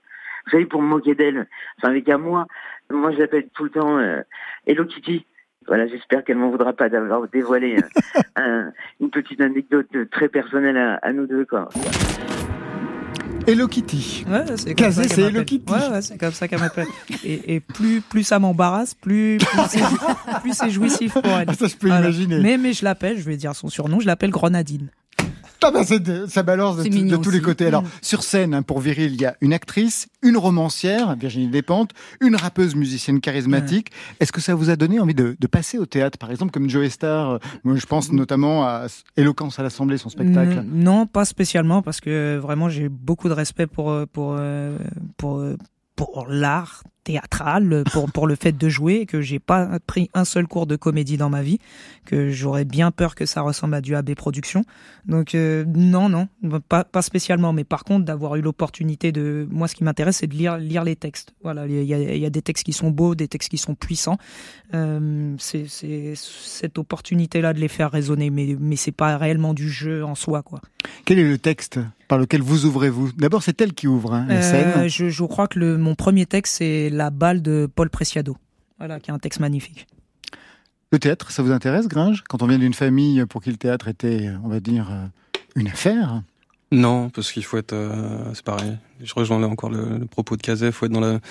Vous 0.45 0.51
savez, 0.51 0.65
pour 0.65 0.81
me 0.81 0.87
moquer 0.87 1.15
d'elle, 1.15 1.47
enfin 1.77 1.89
avec 1.89 2.07
à 2.09 2.17
moi, 2.17 2.45
moi 2.91 3.11
je 3.11 3.17
l'appelle 3.19 3.47
tout 3.53 3.63
le 3.65 3.69
temps 3.69 3.97
euh, 3.97 4.21
Hello 4.67 4.85
Kitty. 4.85 5.25
Voilà, 5.67 5.85
j'espère 5.87 6.23
qu'elle 6.23 6.37
m'en 6.37 6.49
voudra 6.49 6.73
pas 6.73 6.89
d'avoir 6.89 7.27
dévoilé 7.27 7.77
euh, 7.77 8.21
un- 8.35 8.71
une 8.99 9.09
petite 9.11 9.39
anecdote 9.41 9.87
très 10.11 10.27
personnelle 10.29 10.77
à, 10.77 10.95
à 11.03 11.11
nous 11.13 11.27
deux, 11.27 11.45
quoi. 11.45 11.69
Hello 13.47 13.67
Kitty. 13.67 14.25
Ouais, 14.27 14.45
c'est 14.57 14.75
comme 14.75 14.91
ça 14.91 15.01
qu'elle 15.03 15.09
c'est 15.11 15.21
m'appelle. 15.21 15.35
Hello 15.35 15.43
Kitty. 15.45 15.71
Ouais, 15.73 15.89
ouais, 15.91 16.01
c'est 16.01 16.17
comme 16.19 16.31
ça 16.31 16.47
qu'elle 16.47 16.59
m'appelle. 16.59 16.87
Et, 17.23 17.55
et 17.55 17.59
plus, 17.59 18.01
plus 18.01 18.23
ça 18.23 18.37
m'embarrasse, 18.39 18.93
plus, 18.93 19.37
plus 19.37 19.59
c'est, 19.69 19.79
plus 20.41 20.53
c'est 20.53 20.69
jouissif 20.69 21.13
pour 21.13 21.25
elle. 21.25 21.45
Ah, 21.47 21.53
ça, 21.57 21.67
je 21.67 21.75
peux 21.75 21.87
Voilà. 21.87 22.05
imaginer. 22.09 22.39
Mais, 22.41 22.57
mais 22.57 22.73
je 22.73 22.83
l'appelle, 22.83 23.17
je 23.17 23.23
vais 23.23 23.37
dire 23.37 23.55
son 23.55 23.67
surnom, 23.69 23.99
je 23.99 24.07
l'appelle 24.07 24.29
Grenadine. 24.29 24.89
Ah 25.63 25.71
bah, 25.71 25.83
c'est 25.83 25.99
de- 25.99 26.25
ça 26.25 26.41
balance 26.41 26.77
de, 26.77 27.15
tous 27.17 27.31
les 27.31 27.41
côtés. 27.41 27.65
Alors, 27.67 27.83
Mm. 27.83 27.87
sur 28.01 28.23
scène, 28.23 28.53
hein, 28.53 28.61
pour 28.61 28.79
Viril, 28.79 29.13
il 29.13 29.21
y 29.21 29.25
a 29.25 29.35
une 29.41 29.51
actrice, 29.53 30.07
une 30.21 30.37
romancière, 30.37 31.15
Virginie 31.15 31.47
Despentes, 31.49 31.91
une 32.21 32.35
rappeuse 32.35 32.75
musicienne 32.75 33.19
charismatique. 33.19 33.91
Est-ce 34.19 34.31
que 34.31 34.39
ça 34.41 34.55
vous 34.55 34.69
a 34.69 34.75
donné 34.77 34.99
envie 34.99 35.13
de, 35.13 35.35
de 35.39 35.47
passer 35.47 35.77
au 35.77 35.85
théâtre, 35.85 36.17
par 36.17 36.31
exemple, 36.31 36.51
comme 36.51 36.69
Joe 36.69 36.87
Star 36.89 37.29
euh, 37.31 37.37
Moi, 37.65 37.75
je 37.75 37.85
pense 37.85 38.11
notamment 38.11 38.63
à 38.65 38.85
Éloquence 39.17 39.59
à 39.59 39.63
l'Assemblée, 39.63 39.97
son 39.97 40.09
spectacle? 40.09 40.63
Non, 40.65 41.05
pas 41.05 41.25
spécialement, 41.25 41.81
parce 41.81 41.99
que 41.99 42.37
vraiment 42.41 42.69
j'ai 42.69 42.87
beaucoup 42.89 43.27
de 43.27 43.33
respect 43.33 43.67
pour 43.67 43.91
euh, 43.91 44.05
pour 44.11 44.35
euh, 44.39 44.77
pour 45.17 45.43
pour 45.95 46.25
l'art 46.29 46.83
théâtral, 47.09 47.83
pour 47.91 48.11
pour 48.11 48.27
le 48.27 48.35
fait 48.35 48.55
de 48.55 48.69
jouer, 48.69 49.05
que 49.07 49.19
j'ai 49.21 49.39
pas 49.39 49.79
pris 49.87 50.09
un 50.13 50.25
seul 50.25 50.45
cours 50.47 50.67
de 50.67 50.75
comédie 50.75 51.17
dans 51.17 51.29
ma 51.29 51.41
vie, 51.41 51.57
que 52.05 52.29
j'aurais 52.29 52.65
bien 52.65 52.91
peur 52.91 53.15
que 53.15 53.25
ça 53.25 53.41
ressemble 53.41 53.73
à 53.73 53.81
du 53.81 53.95
AB 53.95 54.13
Production. 54.13 54.63
Donc 55.07 55.33
euh, 55.33 55.65
non, 55.67 56.07
non, 56.09 56.27
pas 56.67 56.83
pas 56.83 57.01
spécialement, 57.01 57.51
mais 57.51 57.63
par 57.63 57.83
contre 57.83 58.05
d'avoir 58.05 58.35
eu 58.35 58.41
l'opportunité 58.41 59.11
de, 59.11 59.47
moi 59.49 59.67
ce 59.67 59.73
qui 59.75 59.83
m'intéresse 59.83 60.17
c'est 60.17 60.27
de 60.27 60.35
lire 60.35 60.57
lire 60.57 60.83
les 60.83 60.95
textes. 60.95 61.33
Voilà, 61.41 61.65
il 61.65 61.83
y 61.83 61.93
a, 61.93 61.97
y 62.15 62.25
a 62.25 62.29
des 62.29 62.41
textes 62.43 62.63
qui 62.65 62.73
sont 62.73 62.91
beaux, 62.91 63.15
des 63.15 63.27
textes 63.27 63.49
qui 63.49 63.57
sont 63.57 63.73
puissants. 63.75 64.17
Euh, 64.75 65.33
c'est 65.39 65.65
c'est 65.67 66.13
cette 66.15 66.77
opportunité 66.77 67.41
là 67.41 67.53
de 67.53 67.59
les 67.59 67.67
faire 67.69 67.89
résonner, 67.91 68.29
mais 68.29 68.55
mais 68.59 68.75
c'est 68.75 68.91
pas 68.91 69.17
réellement 69.17 69.53
du 69.55 69.67
jeu 69.69 70.03
en 70.05 70.13
soi 70.15 70.43
quoi. 70.43 70.61
Quel 71.05 71.17
est 71.19 71.27
le 71.27 71.37
texte 71.37 71.79
par 72.07 72.17
lequel 72.17 72.41
vous 72.41 72.65
ouvrez-vous? 72.65 73.11
D'abord, 73.17 73.43
c'est 73.43 73.59
elle 73.61 73.73
qui 73.73 73.87
ouvre 73.87 74.13
hein, 74.13 74.25
la 74.29 74.35
Euh, 74.35 74.41
scène. 74.41 74.87
je, 74.89 75.09
je 75.09 75.23
crois 75.25 75.47
que 75.47 75.59
le, 75.59 75.77
mon 75.77 75.93
premier 75.95 76.25
texte, 76.25 76.55
c'est 76.57 76.89
La 76.99 77.11
balle 77.11 77.41
de 77.41 77.65
Paul 77.73 77.89
Preciado. 77.89 78.35
Voilà, 78.77 78.99
qui 78.99 79.09
est 79.09 79.13
un 79.13 79.19
texte 79.19 79.39
magnifique. 79.39 79.87
Le 80.91 80.99
théâtre, 80.99 81.31
ça 81.31 81.41
vous 81.41 81.51
intéresse, 81.53 81.87
Gringe? 81.87 82.25
Quand 82.27 82.43
on 82.43 82.47
vient 82.47 82.59
d'une 82.59 82.73
famille 82.73 83.25
pour 83.25 83.41
qui 83.41 83.51
le 83.51 83.55
théâtre 83.55 83.87
était, 83.87 84.29
on 84.43 84.49
va 84.49 84.59
dire, 84.59 84.91
euh, 84.91 85.05
une 85.55 85.69
affaire? 85.69 86.23
Non, 86.73 87.09
parce 87.09 87.31
qu'il 87.31 87.45
faut 87.45 87.57
être, 87.57 87.71
euh, 87.71 88.33
c'est 88.33 88.43
pareil. 88.43 88.77
Je 89.01 89.13
rejoins 89.13 89.39
là 89.39 89.47
encore 89.47 89.69
le, 89.69 89.97
le 89.97 90.07
propos 90.07 90.35
de 90.35 90.41
Cazet. 90.41 90.73
Faut 90.73 90.87
être 90.87 90.91
dans 90.91 90.99
la, 90.99 91.21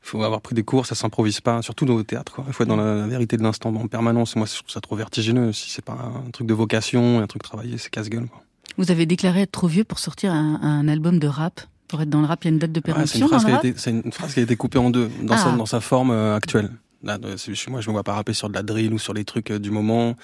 faut 0.00 0.20
avoir 0.24 0.40
pris 0.40 0.56
des 0.56 0.64
cours, 0.64 0.86
ça 0.86 0.96
s'improvise 0.96 1.40
pas, 1.40 1.62
surtout 1.62 1.84
dans 1.84 1.96
le 1.96 2.02
théâtre. 2.02 2.32
Quoi. 2.32 2.44
Il 2.48 2.52
faut 2.52 2.64
être 2.64 2.68
dans 2.68 2.74
la, 2.74 2.96
la 2.96 3.06
vérité 3.06 3.36
de 3.36 3.44
l'instant 3.44 3.72
en 3.72 3.86
permanence. 3.86 4.34
Moi, 4.34 4.46
je 4.46 4.56
trouve 4.56 4.70
ça 4.70 4.80
trop 4.80 4.96
vertigineux. 4.96 5.52
Si 5.52 5.70
c'est 5.70 5.84
pas 5.84 5.92
un 6.26 6.32
truc 6.32 6.48
de 6.48 6.54
vocation, 6.54 7.20
un 7.20 7.28
truc 7.28 7.44
travaillé, 7.44 7.78
c'est 7.78 7.90
casse-gueule. 7.90 8.26
quoi. 8.26 8.42
Vous 8.76 8.90
avez 8.90 9.06
déclaré 9.06 9.42
être 9.42 9.52
trop 9.52 9.68
vieux 9.68 9.84
pour 9.84 10.00
sortir 10.00 10.32
un, 10.32 10.60
un 10.62 10.88
album 10.88 11.20
de 11.20 11.28
rap? 11.28 11.60
Pour 11.92 12.00
être 12.02 12.08
dans 12.10 12.20
le 12.22 12.26
rap, 12.26 12.42
il 12.42 12.46
y 12.46 12.50
a 12.50 12.52
une 12.54 12.58
date 12.58 12.72
de 12.72 12.78
Ouais, 12.80 12.82
c'est 13.06 13.18
péremption 13.18 13.20
une, 13.20 13.28
phrase 13.28 13.42
dans 13.42 13.46
qui 13.46 13.50
le 13.50 13.52
a 13.52 13.56
rap 13.58 13.64
été- 13.66 13.78
c'est 13.78 13.90
une 13.90 14.12
phrase 14.12 14.32
qui 14.34 14.40
a 14.40 14.42
été 14.42 14.56
coupée 14.56 14.78
en 14.78 14.88
deux 14.90 15.10
dans, 15.22 15.36
sa, 15.36 15.52
Ah. 15.52 15.56
dans 15.56 15.66
sa 15.66 15.80
forme 15.80 16.10
euh, 16.10 16.34
actuelle. 16.34 16.70
Là, 17.04 17.18
moi, 17.68 17.80
je 17.82 17.88
me 17.88 17.92
vois 17.92 18.02
pas 18.02 18.14
rapper 18.14 18.32
sur 18.32 18.48
de 18.48 18.54
la 18.54 18.62
drill 18.62 18.94
ou 18.94 18.98
sur 18.98 19.12
les 19.12 19.24
trucs 19.24 19.50
euh, 19.50 19.58
du 19.58 19.70
moment. 19.70 20.16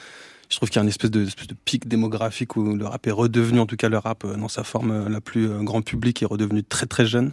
Je 0.48 0.56
trouve 0.56 0.70
qu'il 0.70 0.76
y 0.76 0.78
a 0.80 0.82
une 0.82 0.88
espèce 0.88 1.10
de, 1.10 1.24
espèce 1.26 1.46
de 1.46 1.54
pic 1.64 1.86
démographique 1.86 2.56
où 2.56 2.74
le 2.74 2.86
rap 2.86 3.06
est 3.06 3.10
redevenu, 3.10 3.60
en 3.60 3.66
tout 3.66 3.76
cas 3.76 3.88
le 3.90 3.98
rap 3.98 4.24
euh, 4.24 4.34
dans 4.36 4.48
sa 4.48 4.64
forme 4.64 5.08
la 5.08 5.20
plus 5.20 5.46
grand 5.62 5.82
public, 5.82 6.22
est 6.22 6.26
redevenu 6.26 6.64
très 6.64 6.86
très 6.86 7.04
jeune. 7.04 7.32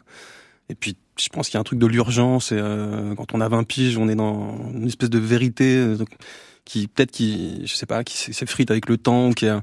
Et 0.67 0.75
puis, 0.75 0.97
je 1.17 1.29
pense 1.29 1.47
qu'il 1.47 1.53
y 1.53 1.57
a 1.57 1.61
un 1.61 1.63
truc 1.63 1.79
de 1.79 1.88
l'urgence. 1.88 2.51
Et 2.51 2.59
quand 3.15 3.33
on 3.33 3.39
a 3.39 3.47
20 3.47 3.63
piges, 3.63 3.97
on 3.97 4.09
est 4.09 4.15
dans 4.15 4.57
une 4.73 4.88
espèce 4.88 5.11
de 5.11 5.19
vérité 5.19 5.93
qui 6.65 6.88
peut-être 6.88 7.11
qui, 7.11 7.61
je 7.67 7.73
sais 7.75 7.86
pas, 7.86 8.03
qui 8.03 8.17
s'effrite 8.33 8.71
avec 8.71 8.89
le 8.89 8.97
temps, 8.97 9.29
ou 9.29 9.33
qui 9.33 9.45
est 9.45 9.53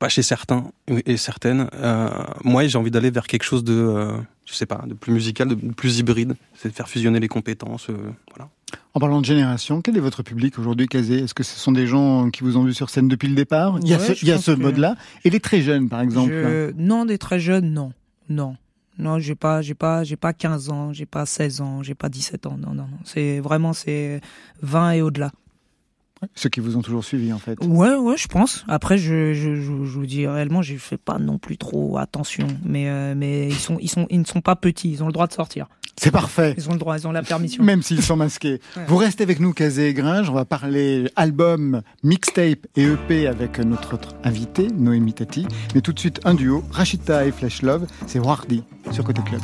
pas 0.00 0.08
chez 0.08 0.22
certains 0.22 0.64
et 1.06 1.16
certaines. 1.16 1.68
Euh, 1.74 2.08
moi, 2.42 2.66
j'ai 2.66 2.76
envie 2.78 2.90
d'aller 2.90 3.10
vers 3.12 3.26
quelque 3.28 3.44
chose 3.44 3.62
de, 3.62 3.72
euh, 3.74 4.16
je 4.46 4.54
sais 4.54 4.66
pas, 4.66 4.82
de 4.86 4.94
plus 4.94 5.12
musical, 5.12 5.46
de 5.48 5.54
plus 5.54 5.98
hybride. 6.00 6.34
C'est 6.54 6.70
de 6.70 6.74
faire 6.74 6.88
fusionner 6.88 7.20
les 7.20 7.28
compétences. 7.28 7.88
euh, 7.90 7.96
voilà. 8.34 8.50
En 8.94 9.00
parlant 9.00 9.20
de 9.20 9.26
génération, 9.26 9.82
quel 9.82 9.96
est 9.96 10.00
votre 10.00 10.22
public 10.24 10.58
aujourd'hui, 10.58 10.86
Kazé? 10.88 11.18
Est-ce 11.20 11.34
que 11.34 11.42
ce 11.42 11.56
sont 11.58 11.70
des 11.72 11.86
gens 11.86 12.30
qui 12.30 12.42
vous 12.42 12.56
ont 12.56 12.64
vu 12.64 12.72
sur 12.74 12.88
scène 12.90 13.08
depuis 13.08 13.28
le 13.28 13.34
départ? 13.34 13.78
Il 13.82 13.88
y 13.88 13.94
a 13.94 13.98
Ouais, 13.98 14.14
ce, 14.14 14.50
que- 14.52 14.56
mode-là. 14.60 14.96
Et 15.24 15.30
les 15.30 15.40
très 15.40 15.60
jeunes, 15.60 15.88
par 15.88 16.00
exemple. 16.00 16.32
Je- 16.32 16.72
Non, 16.76 17.04
des 17.04 17.18
très 17.18 17.38
jeunes, 17.38 17.72
non. 17.72 17.92
Non. 18.28 18.56
Non, 18.98 19.18
j'ai 19.18 19.34
pas, 19.34 19.62
j'ai 19.62 19.74
pas, 19.74 20.04
j'ai 20.04 20.16
pas 20.16 20.32
15 20.32 20.68
ans, 20.68 20.92
j'ai 20.92 21.06
pas 21.06 21.24
16 21.26 21.60
ans, 21.62 21.82
j'ai 21.82 21.94
pas 21.94 22.08
17 22.08 22.46
ans. 22.46 22.56
Non, 22.58 22.68
non, 22.74 22.82
non. 22.84 22.98
C'est 23.04 23.40
vraiment, 23.40 23.72
c'est 23.72 24.20
20 24.62 24.92
et 24.92 25.02
au-delà. 25.02 25.30
Ceux 26.34 26.48
qui 26.48 26.60
vous 26.60 26.76
ont 26.76 26.82
toujours 26.82 27.04
suivi, 27.04 27.32
en 27.32 27.38
fait. 27.38 27.58
Ouais, 27.64 27.94
ouais, 27.94 28.16
je 28.16 28.28
pense. 28.28 28.64
Après, 28.68 28.98
je, 28.98 29.32
je, 29.32 29.56
je, 29.56 29.62
je 29.62 29.98
vous 29.98 30.06
dis 30.06 30.26
réellement, 30.26 30.62
je 30.62 30.76
fais 30.76 30.98
pas 30.98 31.18
non 31.18 31.38
plus 31.38 31.56
trop 31.56 31.98
attention. 31.98 32.46
Mais, 32.64 32.88
euh, 32.88 33.14
mais 33.16 33.48
ils 33.48 33.54
sont, 33.54 33.78
ils 33.80 33.88
sont, 33.88 34.06
ils 34.10 34.20
ne 34.20 34.24
sont 34.24 34.40
pas 34.40 34.56
petits. 34.56 34.90
Ils 34.90 35.02
ont 35.02 35.06
le 35.06 35.12
droit 35.12 35.26
de 35.26 35.32
sortir. 35.32 35.66
C'est 36.00 36.10
parfait. 36.10 36.54
Ils 36.56 36.68
ont 36.68 36.72
le 36.72 36.78
droit, 36.78 36.96
ils 36.96 37.06
ont 37.06 37.12
la 37.12 37.22
permission. 37.22 37.62
Même 37.70 37.82
s'ils 37.82 38.02
sont 38.02 38.16
masqués. 38.16 38.60
Ouais. 38.76 38.84
Vous 38.86 38.96
restez 38.96 39.24
avec 39.24 39.40
nous, 39.40 39.52
Kazé 39.52 39.88
et 39.88 39.94
Gringe. 39.94 40.30
On 40.30 40.32
va 40.32 40.44
parler 40.44 41.10
album, 41.16 41.82
mixtape 42.04 42.66
et 42.76 42.84
EP 42.84 43.26
avec 43.26 43.58
notre 43.58 43.94
autre 43.94 44.14
invité, 44.22 44.68
Noémie 44.68 45.12
Tati. 45.12 45.46
Mais 45.74 45.80
tout 45.80 45.92
de 45.92 45.98
suite, 45.98 46.20
un 46.24 46.34
duo, 46.34 46.62
Rachita 46.70 47.26
et 47.26 47.32
Flash 47.32 47.62
Love. 47.62 47.86
C'est 48.06 48.20
Wardy 48.20 48.62
sur 48.92 49.02
Côté 49.02 49.22
Club. 49.22 49.40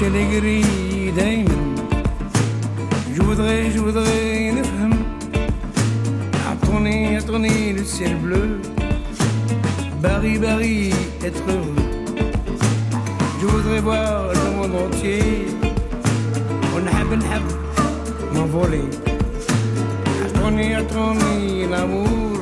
chez 0.00 0.08
les 0.08 0.40
grilles 0.40 1.12
d'Aïmen. 1.14 1.74
Je 3.14 3.20
voudrais, 3.20 3.70
je 3.70 3.78
voudrais 3.78 4.48
une 4.48 4.64
femme 4.64 4.98
à 6.48 6.56
tourner, 6.64 7.16
à 7.18 7.22
tourner 7.22 7.74
le 7.74 7.84
ciel 7.84 8.16
bleu. 8.16 8.60
Barry, 10.00 10.38
Barry, 10.38 10.90
être 11.22 11.42
heureux. 11.48 11.74
Je 13.40 13.46
voudrais 13.46 13.80
voir 13.80 14.32
le 14.40 14.46
monde 14.56 14.74
entier. 14.86 15.22
On 16.74 16.82
hab, 16.96 17.08
ben 17.10 17.22
hab, 17.32 17.44
m'envoler. 18.34 18.88
À 20.24 20.38
tourner, 20.38 20.76
à 20.76 20.82
tourner 20.82 21.66
l'amour. 21.72 22.38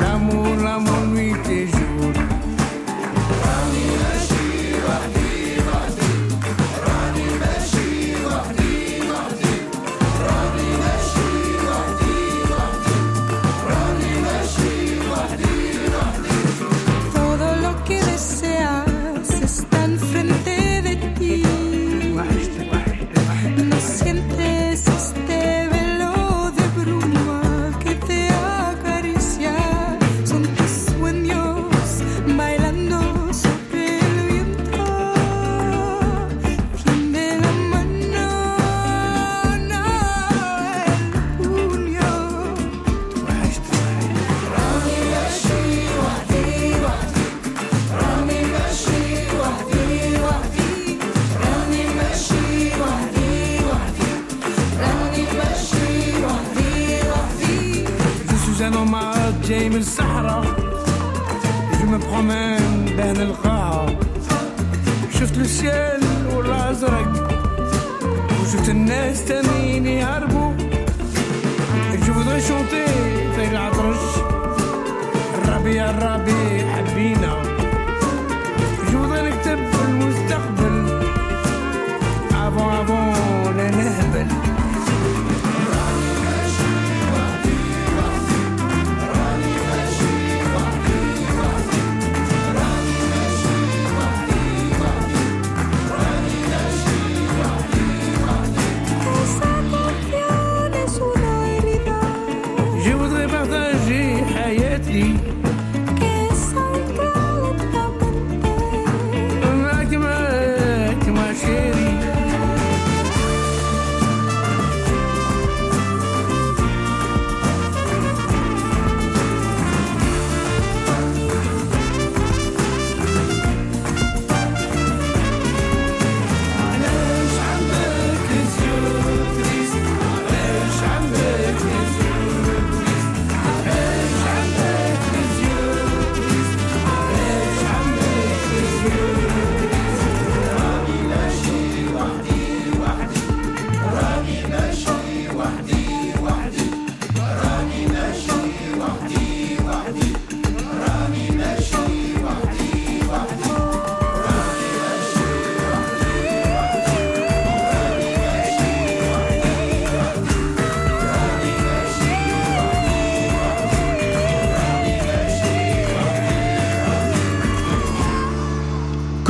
L'amour, 0.00 0.46
l'amour, 0.64 1.02
nuit 1.14 1.34
et 1.50 1.66
jour. 1.66 1.73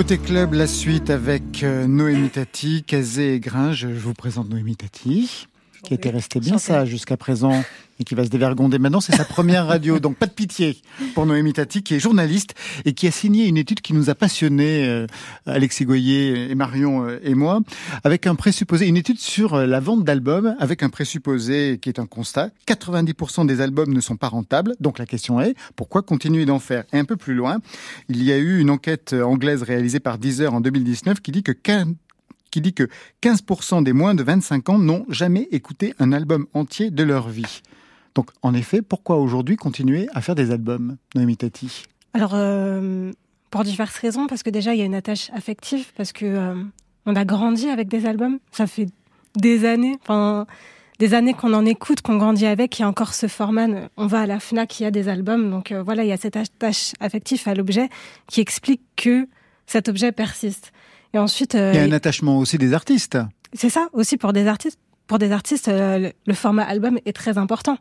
Côté 0.07 0.18
club, 0.18 0.52
la 0.52 0.66
suite 0.66 1.09
avec 1.09 1.62
euh, 1.62 1.86
Noémie 1.86 2.28
Tati, 2.28 2.84
Kazé 2.84 3.36
et 3.36 3.40
Gringe. 3.40 3.88
Je 3.88 3.98
vous 3.98 4.12
présente 4.12 4.50
Noémie 4.50 4.76
Tati, 4.76 5.48
qui 5.85 5.95
était 5.95 6.11
restée 6.11 6.41
bien 6.41 6.59
sage 6.59 6.89
jusqu'à 6.89 7.16
présent 7.16 7.62
et 8.01 8.05
qui 8.05 8.14
va 8.14 8.24
se 8.24 8.30
dévergonder 8.30 8.78
maintenant. 8.78 9.01
C'est 9.01 9.14
sa 9.14 9.24
première 9.24 9.66
radio, 9.66 10.01
donc 10.01 10.16
pas 10.16 10.26
de 10.26 10.32
pitié 10.32 10.78
pour 11.14 11.26
Noémie 11.26 11.53
Tati, 11.53 11.82
qui 11.82 11.95
est 11.95 12.01
journaliste 12.01 12.55
et 12.85 12.93
qui 12.93 13.07
a 13.07 13.11
signé 13.11 13.47
une 13.47 13.57
étude 13.57 13.80
qui 13.80 13.93
nous 13.93 14.11
a 14.11 14.14
passionnés, 14.14 14.87
euh, 14.87 15.07
Alexis 15.47 15.85
Goyer 15.85 16.51
et 16.51 16.55
Marion 16.55 17.07
euh, 17.07 17.20
et 17.22 17.35
moi, 17.35 17.61
avec 18.03 18.26
un 18.26 18.35
présupposé, 18.35 18.87
une 18.87 18.97
étude 18.97 19.18
sur 19.18 19.55
euh, 19.55 19.66
la 19.66 19.78
vente 19.78 20.05
d'albums, 20.05 20.57
avec 20.59 20.82
un 20.82 20.89
présupposé 20.89 21.78
qui 21.80 21.89
est 21.89 21.99
un 21.99 22.07
constat. 22.07 22.51
90% 22.66 23.47
des 23.47 23.61
albums 23.61 23.93
ne 23.93 24.01
sont 24.01 24.16
pas 24.16 24.28
rentables, 24.28 24.74
donc 24.80 24.99
la 24.99 25.07
question 25.07 25.41
est, 25.41 25.55
pourquoi 25.76 26.03
continuer 26.03 26.47
d'en 26.47 26.59
faire 26.59 26.85
Et 26.93 26.99
un 26.99 27.05
peu 27.05 27.16
plus 27.16 27.35
loin, 27.35 27.59
il 28.09 28.22
y 28.22 28.32
a 28.32 28.39
eu 28.39 28.59
une 28.59 28.70
enquête 28.70 29.12
anglaise 29.12 29.62
réalisée 29.62 30.01
par 30.01 30.18
Deezer 30.18 30.53
en 30.53 30.61
2019 30.61 31.20
qui 31.20 31.30
dit 31.30 31.43
que 31.43 31.53
15 31.53 31.89
qui 32.55 32.61
dit 32.61 32.72
que 32.72 32.88
15% 33.20 33.82
des 33.82 33.92
moins 33.92 34.14
de 34.14 34.22
25 34.22 34.68
ans 34.68 34.78
n'ont 34.78 35.05
jamais 35.09 35.48
écouté 35.50 35.92
un 35.98 36.12
album 36.12 36.46
entier 36.55 36.92
de 36.92 37.02
leur 37.02 37.28
vie. 37.28 37.62
Donc, 38.14 38.30
en 38.42 38.55
effet, 38.55 38.80
pourquoi 38.80 39.16
aujourd'hui 39.16 39.57
continuer 39.57 40.09
à 40.14 40.20
faire 40.20 40.36
des 40.36 40.52
albums, 40.52 40.96
Noémie 41.16 41.36
Tati? 41.36 41.82
Alors, 42.12 42.30
euh, 42.34 43.11
pour 43.50 43.64
diverses 43.64 43.98
raisons, 43.98 44.28
parce 44.28 44.44
que 44.44 44.50
déjà, 44.50 44.72
il 44.72 44.78
y 44.78 44.82
a 44.82 44.84
une 44.84 44.94
attache 44.94 45.30
affective, 45.34 45.86
parce 45.96 46.12
que 46.12 46.26
euh, 46.26 46.55
on 47.07 47.16
a 47.16 47.24
grandi 47.24 47.68
avec 47.68 47.88
des 47.88 48.07
albums. 48.07 48.38
Ça 48.52 48.68
fait 48.68 48.86
des 49.34 49.64
années, 49.64 49.98
enfin, 50.02 50.46
des 51.00 51.14
années 51.14 51.34
qu'on 51.34 51.55
en 51.55 51.66
écoute, 51.66 52.02
qu'on 52.02 52.18
grandit 52.18 52.46
avec. 52.46 52.78
Il 52.78 52.82
y 52.82 52.84
a 52.84 52.88
encore 52.88 53.14
ce 53.14 53.26
format. 53.26 53.66
On 53.96 54.07
va 54.07 54.20
à 54.20 54.26
la 54.26 54.38
Fnac, 54.38 54.78
il 54.78 54.84
y 54.84 54.86
a 54.86 54.92
des 54.92 55.09
albums. 55.09 55.50
Donc 55.50 55.72
euh, 55.72 55.82
voilà, 55.82 56.05
il 56.05 56.09
y 56.09 56.12
a 56.12 56.16
cette 56.16 56.36
attache 56.36 56.92
affective 57.00 57.42
à 57.46 57.55
l'objet 57.57 57.88
qui 58.28 58.40
explique 58.40 58.82
que 58.94 59.26
cet 59.66 59.88
objet 59.88 60.12
persiste. 60.12 60.72
Et 61.14 61.18
ensuite, 61.18 61.54
euh, 61.54 61.72
Il 61.72 61.80
y 61.80 61.82
a 61.82 61.84
un 61.84 61.92
attachement 61.92 62.38
aussi 62.38 62.58
des 62.58 62.74
artistes. 62.74 63.18
c'est 63.52 63.70
ça 63.70 63.88
aussi 63.92 64.16
pour 64.16 64.32
des 64.32 64.46
artistes. 64.46 64.78
Pour 65.06 65.18
des 65.18 65.32
artistes, 65.32 65.68
euh, 65.68 66.10
le, 66.26 66.34
format 66.34 66.64
album 66.64 66.98
est 67.06 67.12
très 67.12 67.38
important. 67.38 67.78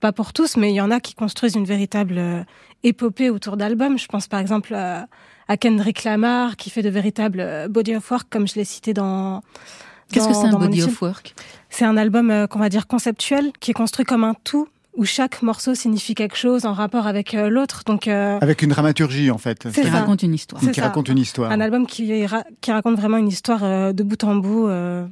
Pas 0.00 0.12
pour 0.12 0.32
tous, 0.32 0.56
mais 0.56 0.70
il 0.70 0.74
y 0.76 0.80
en 0.80 0.90
a 0.90 1.00
qui 1.00 1.14
construisent 1.14 1.54
une 1.54 1.64
véritable 1.64 2.18
euh, 2.18 2.42
épopée 2.82 3.30
autour 3.30 3.56
d'albums. 3.56 3.98
Je 3.98 4.06
pense 4.06 4.28
par 4.28 4.40
exemple 4.40 4.74
euh, 4.74 5.00
à 5.48 5.56
Kendrick 5.56 6.04
Lamar 6.04 6.56
qui 6.56 6.70
fait 6.70 6.82
de 6.82 6.88
véritables 6.88 7.40
euh, 7.40 7.68
body 7.68 7.96
of 7.96 8.10
work, 8.10 8.28
comme 8.30 8.46
je 8.46 8.54
l'ai 8.54 8.64
cité 8.64 8.92
dans. 8.92 9.42
Qu'est-ce 10.12 10.28
que 10.28 10.34
c'est 10.34 10.46
un 10.46 10.58
body 10.58 10.82
of 10.84 11.02
work? 11.02 11.34
C'est 11.68 11.84
un 11.84 11.96
album 11.96 12.30
euh, 12.30 12.46
qu'on 12.46 12.60
va 12.60 12.68
dire 12.68 12.86
conceptuel, 12.86 13.52
qui 13.58 13.72
est 13.72 13.74
construit 13.74 14.04
comme 14.04 14.22
un 14.24 14.34
tout 14.44 14.68
où 14.96 15.04
chaque 15.04 15.42
morceau 15.42 15.74
signifie 15.74 16.14
quelque 16.14 16.36
chose 16.36 16.64
en 16.64 16.72
rapport 16.72 17.06
avec 17.06 17.34
euh, 17.34 17.48
l'autre. 17.48 17.82
Donc 17.86 18.08
euh, 18.08 18.38
Avec 18.40 18.62
une 18.62 18.70
dramaturgie, 18.70 19.30
en 19.30 19.38
fait. 19.38 19.68
C'est 19.72 19.82
Qui 19.82 19.88
ça. 19.90 19.98
raconte 20.00 20.22
une 20.22 20.34
histoire. 20.34 20.62
C'est 20.62 20.70
Qui 20.72 20.80
ça. 20.80 20.86
raconte 20.86 21.08
une 21.08 21.18
histoire. 21.18 21.50
un 21.52 21.60
album 21.60 21.86
qui, 21.86 22.24
ra- 22.26 22.44
qui 22.60 22.72
raconte 22.72 22.96
vraiment 22.96 23.16
une 23.18 23.28
histoire 23.28 23.62
euh, 23.64 23.92
de 23.92 24.02
bout 24.02 24.22
en 24.24 24.36
bout. 24.36 24.68
euh, 24.68 25.06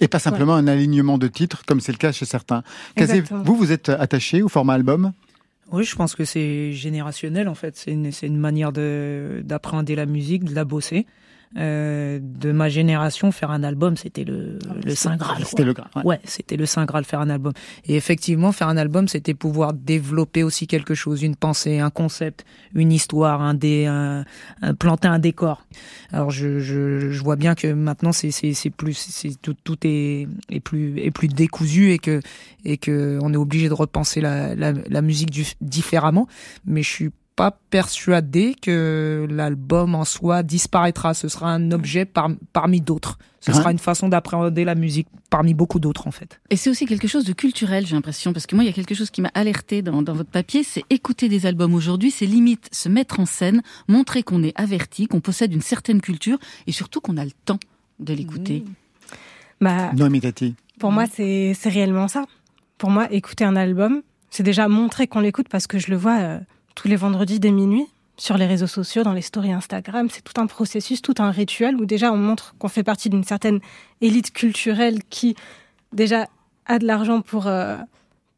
Et 0.00 0.08
pas 0.08 0.18
simplement 0.18 0.54
un 0.54 0.66
alignement 0.66 1.18
de 1.18 1.28
titres, 1.28 1.62
comme 1.66 1.80
c'est 1.80 1.92
le 1.92 1.98
cas 1.98 2.12
chez 2.12 2.24
certains. 2.26 2.62
Kazé, 2.94 3.22
vous, 3.30 3.54
vous 3.56 3.72
êtes 3.72 3.88
attaché 3.88 4.42
au 4.42 4.48
format 4.48 4.74
album? 4.74 5.12
Oui, 5.72 5.84
je 5.84 5.94
pense 5.94 6.14
que 6.16 6.24
c'est 6.24 6.72
générationnel 6.72 7.48
en 7.48 7.54
fait. 7.54 7.76
C'est 7.76 7.92
une, 7.92 8.10
c'est 8.10 8.26
une 8.26 8.38
manière 8.38 8.72
de 8.72 9.40
d'appréhender 9.44 9.94
la 9.94 10.04
musique, 10.06 10.42
de 10.44 10.54
la 10.54 10.64
bosser. 10.64 11.06
Euh, 11.56 12.20
de 12.22 12.52
ma 12.52 12.68
génération, 12.68 13.32
faire 13.32 13.50
un 13.50 13.64
album, 13.64 13.96
c'était 13.96 14.22
le, 14.24 14.58
le 14.84 14.94
saint 14.94 15.16
graal. 15.16 15.44
C'était 15.44 15.64
le 15.64 15.72
Graal, 15.72 15.90
ouais. 15.96 16.02
Ouais, 16.04 16.20
c'était 16.24 16.56
le 16.56 16.64
saint 16.64 16.84
graal 16.84 17.04
faire 17.04 17.20
un 17.20 17.28
album. 17.30 17.52
Et 17.86 17.96
effectivement, 17.96 18.52
faire 18.52 18.68
un 18.68 18.76
album, 18.76 19.08
c'était 19.08 19.34
pouvoir 19.34 19.72
développer 19.72 20.44
aussi 20.44 20.66
quelque 20.68 20.94
chose, 20.94 21.22
une 21.22 21.34
pensée, 21.34 21.80
un 21.80 21.90
concept, 21.90 22.44
une 22.74 22.92
histoire, 22.92 23.40
un 23.42 23.54
dé, 23.54 23.86
un, 23.86 24.24
un- 24.62 24.74
planter 24.74 25.08
un 25.08 25.18
décor. 25.18 25.66
Alors 26.12 26.30
je, 26.30 26.60
je, 26.60 27.10
je 27.10 27.22
vois 27.22 27.36
bien 27.36 27.54
que 27.56 27.72
maintenant 27.72 28.12
c'est 28.12 28.30
c'est 28.30 28.54
c'est 28.54 28.70
plus 28.70 28.94
c'est 28.94 29.40
tout 29.40 29.54
tout 29.64 29.78
est 29.84 30.28
est 30.50 30.60
plus 30.60 30.98
est 30.98 31.10
plus 31.10 31.28
décousu 31.28 31.90
et 31.92 31.98
que 31.98 32.20
et 32.64 32.76
que 32.76 33.18
on 33.22 33.32
est 33.32 33.36
obligé 33.36 33.68
de 33.68 33.74
repenser 33.74 34.20
la 34.20 34.54
la, 34.54 34.72
la 34.72 35.02
musique 35.02 35.30
du- 35.30 35.44
différemment. 35.60 36.28
Mais 36.64 36.82
je 36.82 36.90
suis 36.90 37.10
pas 37.40 37.58
persuadé 37.70 38.54
que 38.60 39.26
l'album 39.30 39.94
en 39.94 40.04
soi 40.04 40.42
disparaîtra. 40.42 41.14
Ce 41.14 41.28
sera 41.28 41.50
un 41.50 41.70
objet 41.72 42.04
par- 42.04 42.28
parmi 42.52 42.82
d'autres. 42.82 43.16
Ce 43.40 43.50
sera 43.54 43.72
une 43.72 43.78
façon 43.78 44.10
d'appréhender 44.10 44.64
la 44.66 44.74
musique 44.74 45.08
parmi 45.30 45.54
beaucoup 45.54 45.80
d'autres 45.80 46.06
en 46.06 46.10
fait. 46.10 46.38
Et 46.50 46.56
c'est 46.56 46.68
aussi 46.68 46.84
quelque 46.84 47.08
chose 47.08 47.24
de 47.24 47.32
culturel, 47.32 47.86
j'ai 47.86 47.94
l'impression, 47.94 48.34
parce 48.34 48.46
que 48.46 48.54
moi, 48.54 48.62
il 48.64 48.66
y 48.66 48.70
a 48.70 48.74
quelque 48.74 48.94
chose 48.94 49.08
qui 49.08 49.22
m'a 49.22 49.30
alerté 49.32 49.80
dans, 49.80 50.02
dans 50.02 50.12
votre 50.12 50.28
papier, 50.28 50.62
c'est 50.62 50.84
écouter 50.90 51.30
des 51.30 51.46
albums 51.46 51.74
aujourd'hui, 51.74 52.10
c'est 52.10 52.26
limite 52.26 52.68
se 52.72 52.90
mettre 52.90 53.18
en 53.18 53.24
scène, 53.24 53.62
montrer 53.88 54.22
qu'on 54.22 54.42
est 54.42 54.52
averti, 54.60 55.06
qu'on 55.06 55.20
possède 55.20 55.50
une 55.54 55.62
certaine 55.62 56.02
culture, 56.02 56.38
et 56.66 56.72
surtout 56.72 57.00
qu'on 57.00 57.16
a 57.16 57.24
le 57.24 57.32
temps 57.46 57.60
de 58.00 58.12
l'écouter. 58.12 58.64
Bah, 59.62 59.92
Tati. 60.20 60.54
Pour 60.78 60.92
moi, 60.92 61.06
c'est 61.06 61.54
c'est 61.58 61.70
réellement 61.70 62.08
ça. 62.08 62.26
Pour 62.76 62.90
moi, 62.90 63.10
écouter 63.10 63.44
un 63.44 63.56
album, 63.56 64.02
c'est 64.28 64.42
déjà 64.42 64.68
montrer 64.68 65.06
qu'on 65.06 65.20
l'écoute 65.20 65.48
parce 65.48 65.66
que 65.66 65.78
je 65.78 65.90
le 65.90 65.96
vois 65.96 66.18
euh, 66.18 66.38
tous 66.80 66.88
les 66.88 66.96
vendredis 66.96 67.40
dès 67.40 67.50
minuit 67.50 67.86
sur 68.16 68.38
les 68.38 68.46
réseaux 68.46 68.66
sociaux, 68.66 69.02
dans 69.02 69.12
les 69.12 69.20
stories 69.20 69.52
Instagram. 69.52 70.08
C'est 70.10 70.24
tout 70.24 70.40
un 70.40 70.46
processus, 70.46 71.02
tout 71.02 71.14
un 71.18 71.30
rituel 71.30 71.76
où 71.76 71.84
déjà 71.84 72.10
on 72.10 72.16
montre 72.16 72.54
qu'on 72.58 72.68
fait 72.68 72.82
partie 72.82 73.10
d'une 73.10 73.24
certaine 73.24 73.60
élite 74.00 74.32
culturelle 74.32 75.00
qui 75.10 75.36
déjà 75.92 76.26
a 76.64 76.78
de 76.78 76.86
l'argent 76.86 77.20
pour 77.20 77.48
euh, 77.48 77.76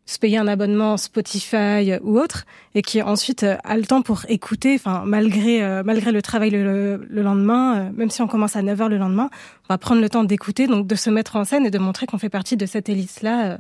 se 0.07 0.18
payer 0.18 0.38
un 0.38 0.49
abonnement 0.49 0.97
Spotify 0.97 1.93
ou 2.03 2.18
autre 2.18 2.45
et 2.74 2.82
qui 2.82 3.01
ensuite 3.01 3.45
euh, 3.45 3.57
a 3.62 3.76
le 3.76 3.84
temps 3.84 4.03
pour 4.03 4.22
écouter, 4.28 4.80
euh, 4.84 5.05
malgré 5.05 6.11
le 6.11 6.20
travail 6.20 6.51
le, 6.51 7.07
le 7.09 7.22
lendemain, 7.22 7.93
même 7.93 8.11
si 8.11 8.22
on 8.22 8.26
commence 8.26 8.57
à 8.57 8.62
9h 8.62 8.88
le 8.88 8.99
lendemain, 8.99 9.30
on 9.68 9.72
va 9.72 9.78
prendre 9.78 10.01
le 10.01 10.09
temps 10.09 10.24
d'écouter, 10.24 10.66
donc 10.66 10.88
de 10.88 10.97
se 10.97 11.11
mettre 11.11 11.36
en 11.36 11.45
scène 11.45 11.64
et 11.64 11.70
de 11.70 11.78
montrer 11.78 12.07
qu'on 12.07 12.18
fait 12.18 12.28
partie 12.28 12.57
de 12.57 12.66
cette 12.66 12.88
élite-là. 12.88 13.53
euh. 13.53 13.59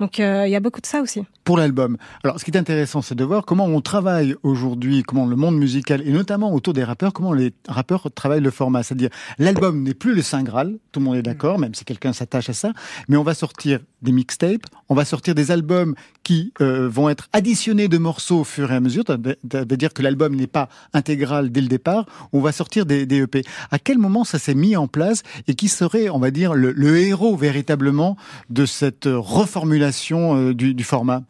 Donc 0.00 0.18
euh, 0.18 0.46
il 0.46 0.50
y 0.50 0.56
a 0.56 0.60
beaucoup 0.60 0.80
de 0.80 0.86
ça 0.86 1.02
aussi. 1.02 1.22
pour 1.44 1.58
l'album. 1.58 1.96
Alors, 2.24 2.40
ce 2.40 2.44
qui 2.44 2.50
est 2.50 2.56
intéressant, 2.56 3.02
c'est 3.02 3.14
de 3.14 3.24
voir 3.24 3.44
comment 3.44 3.66
on 3.66 3.80
travaille 3.82 4.34
aujourd'hui, 4.42 5.02
comment 5.02 5.26
le 5.26 5.36
monde 5.36 5.58
musical, 5.58 6.00
et 6.06 6.10
notamment 6.10 6.54
autour 6.54 6.72
des 6.72 6.84
rappeurs, 6.84 7.12
comment 7.12 7.34
les 7.34 7.52
rappeurs 7.68 8.08
travaillent 8.14 8.40
le 8.40 8.50
format. 8.50 8.82
C'est-à-dire, 8.82 9.10
l'album 9.38 9.82
n'est 9.82 9.94
plus 9.94 10.14
le 10.14 10.22
Saint 10.22 10.42
Graal, 10.42 10.78
tout 10.92 11.00
le 11.00 11.04
monde 11.04 11.16
est 11.16 11.22
d'accord, 11.22 11.58
même 11.58 11.74
si 11.74 11.84
quelqu'un 11.84 12.12
s'attache 12.14 12.48
à 12.48 12.54
ça, 12.54 12.72
mais 13.08 13.16
on 13.16 13.22
va 13.22 13.34
sortir 13.34 13.80
des 14.00 14.12
mixtapes, 14.12 14.62
on 14.88 14.94
va 14.94 15.04
sortir 15.04 15.34
des 15.34 15.50
albums 15.50 15.94
qui 16.22 16.52
euh, 16.60 16.88
vont 16.88 17.10
être 17.10 17.28
additionnés 17.32 17.88
de 17.88 17.98
morceaux 17.98 18.40
au 18.40 18.44
fur 18.44 18.72
et 18.72 18.76
à 18.76 18.80
mesure, 18.80 19.04
c'est-à-dire 19.06 19.92
que 19.92 20.02
l'album 20.02 20.34
n'est 20.34 20.46
pas 20.46 20.68
intégral 20.94 21.50
dès 21.50 21.60
le 21.60 21.68
départ, 21.68 22.06
on 22.32 22.40
va 22.40 22.52
sortir 22.52 22.86
des, 22.86 23.04
des 23.04 23.22
EP. 23.22 23.42
À 23.70 23.78
quel 23.78 23.98
moment 23.98 24.24
ça 24.24 24.38
s'est 24.38 24.54
mis 24.54 24.76
en 24.76 24.86
place 24.86 25.22
et 25.48 25.54
qui 25.54 25.68
serait, 25.68 26.08
on 26.08 26.18
va 26.18 26.30
dire, 26.30 26.54
le, 26.54 26.72
le 26.72 26.98
héros 26.98 27.36
véritablement 27.36 28.16
de 28.48 28.64
cette 28.64 29.06
euh, 29.06 29.18
reformulation 29.18 29.89
euh, 30.12 30.54
du, 30.54 30.84
format 30.84 31.22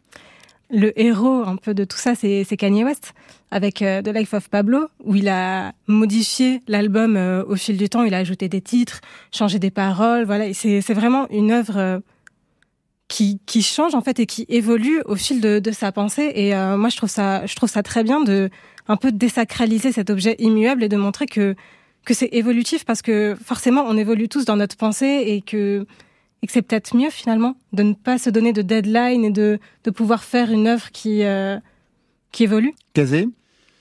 Le 0.71 0.99
héros 1.01 1.43
un 1.47 1.57
peu 1.57 1.75
de 1.75 1.85
tout 1.85 1.97
ça, 1.97 2.15
c'est 2.15 2.57
Kanye 2.57 2.85
West 2.85 3.15
avec 3.51 3.83
euh, 3.83 4.01
The 4.01 4.09
Life 4.09 4.33
of 4.35 4.49
Pablo, 4.49 4.87
où 5.05 5.17
il 5.17 5.29
a 5.29 5.73
modifié 5.89 6.61
l'album 6.69 7.17
euh, 7.17 7.45
au 7.45 7.57
fil 7.57 7.77
du 7.77 7.89
temps. 7.89 8.05
Il 8.05 8.15
a 8.15 8.19
ajouté 8.19 8.49
des 8.49 8.61
titres, 8.61 9.01
changé 9.33 9.59
des 9.59 9.71
paroles. 9.71 10.25
Voilà, 10.25 10.53
c'est 10.55 10.95
vraiment 10.95 11.29
une 11.31 11.51
œuvre 11.51 12.01
qui 13.09 13.63
change 13.63 13.97
en 13.97 14.03
fait 14.03 14.21
et 14.21 14.27
qui 14.27 14.47
évolue 14.49 15.03
au 15.05 15.17
fil 15.17 15.41
de, 15.41 15.73
sa 15.73 15.91
pensée. 15.91 16.31
Et 16.37 16.55
moi, 16.55 16.89
je 16.91 16.97
trouve 17.57 17.69
ça 17.71 17.83
très 17.83 18.05
bien 18.05 18.21
de 18.21 18.51
un 18.87 18.97
peu 18.97 19.11
désacraliser 19.11 19.91
cet 19.91 20.11
objet 20.11 20.37
immuable 20.39 20.85
et 20.85 20.89
de 20.89 20.97
montrer 20.97 21.27
que 21.27 21.57
c'est 22.09 22.29
évolutif 22.33 22.85
parce 22.85 23.03
que 23.03 23.37
forcément 23.45 23.85
on 23.87 23.97
évolue 23.97 24.29
tous 24.29 24.45
dans 24.45 24.57
notre 24.57 24.77
pensée 24.77 25.25
et 25.27 25.43
que 25.43 25.87
et 26.43 26.47
que 26.47 26.53
c'est 26.53 26.63
peut-être 26.63 26.97
mieux 26.97 27.11
finalement 27.11 27.55
de 27.73 27.83
ne 27.83 27.93
pas 27.93 28.19
se 28.19 28.31
donner 28.31 28.53
de 28.53 28.63
deadline 28.63 29.25
et 29.25 29.31
de, 29.31 29.59
de 29.85 29.91
pouvoir 29.91 30.23
faire 30.25 30.51
une 30.51 30.67
œuvre 30.67 30.91
qui, 30.91 31.23
euh, 31.25 31.59
qui 32.33 32.45
évolue. 32.45 32.75
Kazé, 32.95 33.29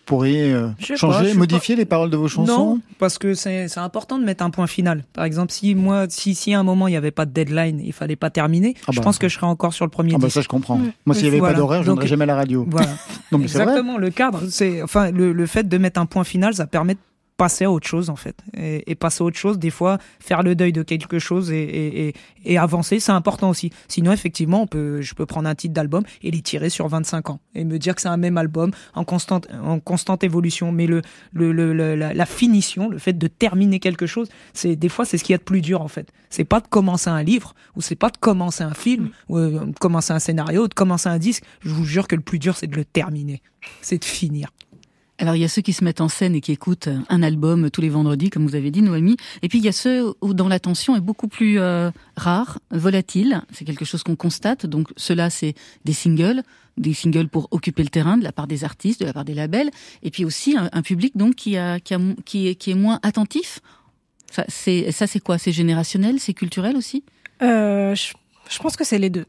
pourriez 0.05 0.51
euh, 0.51 0.69
pas, 0.87 0.95
changer, 0.95 1.33
modifier 1.35 1.75
les 1.75 1.85
paroles 1.85 2.09
de 2.09 2.17
vos 2.17 2.27
chansons? 2.27 2.51
Non, 2.75 2.79
parce 2.97 3.17
que 3.19 3.33
c'est 3.35 3.67
c'est 3.67 3.79
important 3.79 4.17
de 4.17 4.25
mettre 4.25 4.43
un 4.43 4.49
point 4.49 4.65
final. 4.67 5.03
Par 5.13 5.23
exemple, 5.23 5.51
si 5.51 5.75
moi, 5.75 6.07
si, 6.09 6.33
si 6.35 6.53
à 6.53 6.59
un 6.59 6.63
moment 6.63 6.87
il 6.87 6.91
n'y 6.91 6.97
avait 6.97 7.11
pas 7.11 7.25
de 7.25 7.31
deadline, 7.31 7.79
il 7.79 7.93
fallait 7.93 8.15
pas 8.15 8.29
terminer, 8.31 8.73
Ah 8.87 8.91
je 8.91 8.97
bah. 8.97 9.03
pense 9.03 9.19
que 9.19 9.29
je 9.29 9.35
serais 9.35 9.45
encore 9.47 9.73
sur 9.73 9.85
le 9.85 9.91
premier 9.91 10.13
Ah 10.15 10.17
bah 10.17 10.29
ça 10.31 10.41
je 10.41 10.47
comprends. 10.47 10.81
Moi 11.05 11.13
s'il 11.15 11.23
n'y 11.25 11.29
avait 11.29 11.39
Voilà. 11.39 11.53
pas 11.53 11.59
d'horaire, 11.59 11.81
je 11.83 11.85
viendrais 11.87 12.07
jamais 12.07 12.23
à 12.23 12.27
la 12.27 12.35
radio. 12.35 12.65
Voilà. 12.69 12.89
Non 13.31 13.37
mais 13.37 13.47
c'est 13.47 13.59
vrai. 13.59 13.65
Exactement, 13.67 13.99
le 13.99 14.09
cadre, 14.09 14.41
c'est 14.49 14.81
enfin 14.81 15.11
le, 15.11 15.31
le 15.31 15.45
fait 15.45 15.67
de 15.69 15.77
mettre 15.77 16.01
un 16.01 16.07
point 16.07 16.23
final, 16.23 16.55
ça 16.55 16.65
permet 16.65 16.95
de 16.95 16.99
passer 17.39 17.63
à 17.63 17.71
autre 17.71 17.87
chose 17.87 18.09
en 18.09 18.17
fait. 18.17 18.35
Et, 18.53 18.95
passer 18.95 19.23
à 19.23 19.25
autre 19.25 19.37
chose, 19.37 19.57
des 19.57 19.69
fois, 19.69 19.97
faire 20.19 20.43
le 20.43 20.55
deuil 20.55 20.73
de 20.73 20.83
quelque 20.83 21.19
chose 21.19 21.51
et, 21.51 22.13
avancer, 22.57 22.99
c'est 22.99 23.13
important 23.13 23.49
aussi. 23.49 23.71
Sinon, 23.87 24.11
effectivement, 24.11 24.63
on 24.63 24.67
peut, 24.67 25.01
je 25.01 25.13
peux 25.13 25.25
prendre 25.25 25.47
un 25.47 25.55
titre 25.55 25.73
d'album 25.73 26.03
et 26.21 26.31
les 26.31 26.41
tirer 26.41 26.69
sur 26.69 26.87
25 26.89 27.29
ans 27.29 27.39
et 27.55 27.63
me 27.63 27.79
dire 27.79 27.95
que 27.95 28.01
c'est 28.01 28.09
un 28.09 28.17
même 28.17 28.37
album 28.37 28.71
en 28.93 29.05
constante, 29.05 29.47
en 29.63 29.79
constante 29.79 30.25
évolution. 30.25 30.73
Mais 30.73 30.85
le, 30.85 31.01
le, 31.31 31.53
le, 31.53 31.95
la, 31.95 32.25
finition, 32.25 32.89
le 32.89 32.97
fait 32.97 33.17
de 33.17 33.27
terminer 33.27 33.79
quelque 33.79 34.05
chose, 34.05 34.27
c'est 34.53 34.75
des 34.75 34.89
fois 34.89 35.05
c'est 35.05 35.17
ce 35.17 35.23
qu'il 35.23 35.33
y 35.33 35.35
a 35.35 35.37
de 35.37 35.43
plus 35.43 35.61
dur 35.61 35.81
en 35.81 35.87
fait. 35.87 36.11
C'est 36.29 36.43
pas 36.43 36.59
de 36.59 36.67
commencer 36.67 37.09
un 37.09 37.23
livre 37.23 37.55
ou 37.77 37.81
c'est 37.81 37.95
pas 37.95 38.09
de 38.09 38.17
commencer 38.17 38.65
un 38.65 38.73
film 38.73 39.11
ou 39.29 39.37
euh, 39.37 39.65
de 39.65 39.79
commencer 39.79 40.11
un 40.11 40.19
scénario, 40.19 40.67
de 40.67 40.73
commencer 40.73 41.07
un 41.07 41.19
disque. 41.19 41.43
Je 41.61 41.69
vous 41.69 41.85
jure 41.85 42.07
que 42.09 42.15
le 42.17 42.21
plus 42.21 42.39
dur 42.39 42.57
c'est 42.57 42.67
de 42.67 42.75
le 42.75 42.83
terminer, 42.83 43.41
c'est 43.81 43.99
de 43.99 44.05
finir. 44.05 44.49
Alors 45.19 45.35
il 45.35 45.41
y 45.41 45.43
a 45.43 45.49
ceux 45.49 45.61
qui 45.61 45.73
se 45.73 45.83
mettent 45.83 45.99
en 45.99 46.07
scène 46.07 46.33
et 46.33 46.39
qui 46.39 46.53
écoutent 46.53 46.87
un 47.09 47.23
album 47.23 47.69
tous 47.69 47.81
les 47.81 47.89
vendredis, 47.89 48.29
comme 48.29 48.47
vous 48.47 48.55
avez 48.55 48.71
dit, 48.71 48.81
Noémie. 48.81 49.17
Et 49.41 49.49
puis 49.49 49.59
il 49.59 49.65
y 49.65 49.67
a 49.67 49.73
ceux 49.73 50.13
où 50.21 50.33
dans 50.33 50.47
l'attention 50.47 50.95
est 50.95 51.01
beaucoup 51.01 51.27
plus 51.27 51.59
euh, 51.59 51.91
rare, 52.15 52.59
volatile. 52.71 53.41
C'est 53.51 53.65
quelque 53.65 53.83
chose 53.83 54.01
qu'on 54.01 54.15
constate. 54.15 54.65
Donc 54.65 54.87
ceux-là, 54.95 55.29
c'est 55.29 55.55
des 55.83 55.91
singles, 55.91 56.41
des 56.77 56.93
singles 56.93 57.27
pour 57.27 57.49
occuper 57.51 57.83
le 57.83 57.89
terrain 57.89 58.17
de 58.17 58.23
la 58.23 58.31
part 58.31 58.47
des 58.47 58.63
artistes, 58.63 59.01
de 59.01 59.05
la 59.05 59.11
part 59.11 59.25
des 59.25 59.33
labels. 59.33 59.71
Et 60.03 60.09
puis 60.09 60.23
aussi 60.23 60.55
un, 60.57 60.81
public 60.81 61.17
donc 61.17 61.35
qui, 61.35 61.55
est, 61.55 62.75
moins 62.75 62.99
attentif. 63.03 63.59
Ça, 64.31 64.45
c'est 64.47 65.19
quoi? 65.19 65.37
C'est 65.37 65.51
générationnel, 65.51 66.19
c'est 66.19 66.33
culturel 66.33 66.77
aussi? 66.77 67.03
Euh, 67.41 67.93
je, 67.93 68.59
pense 68.59 68.77
que 68.77 68.85
c'est 68.85 68.99
les 68.99 69.09
deux. 69.09 69.25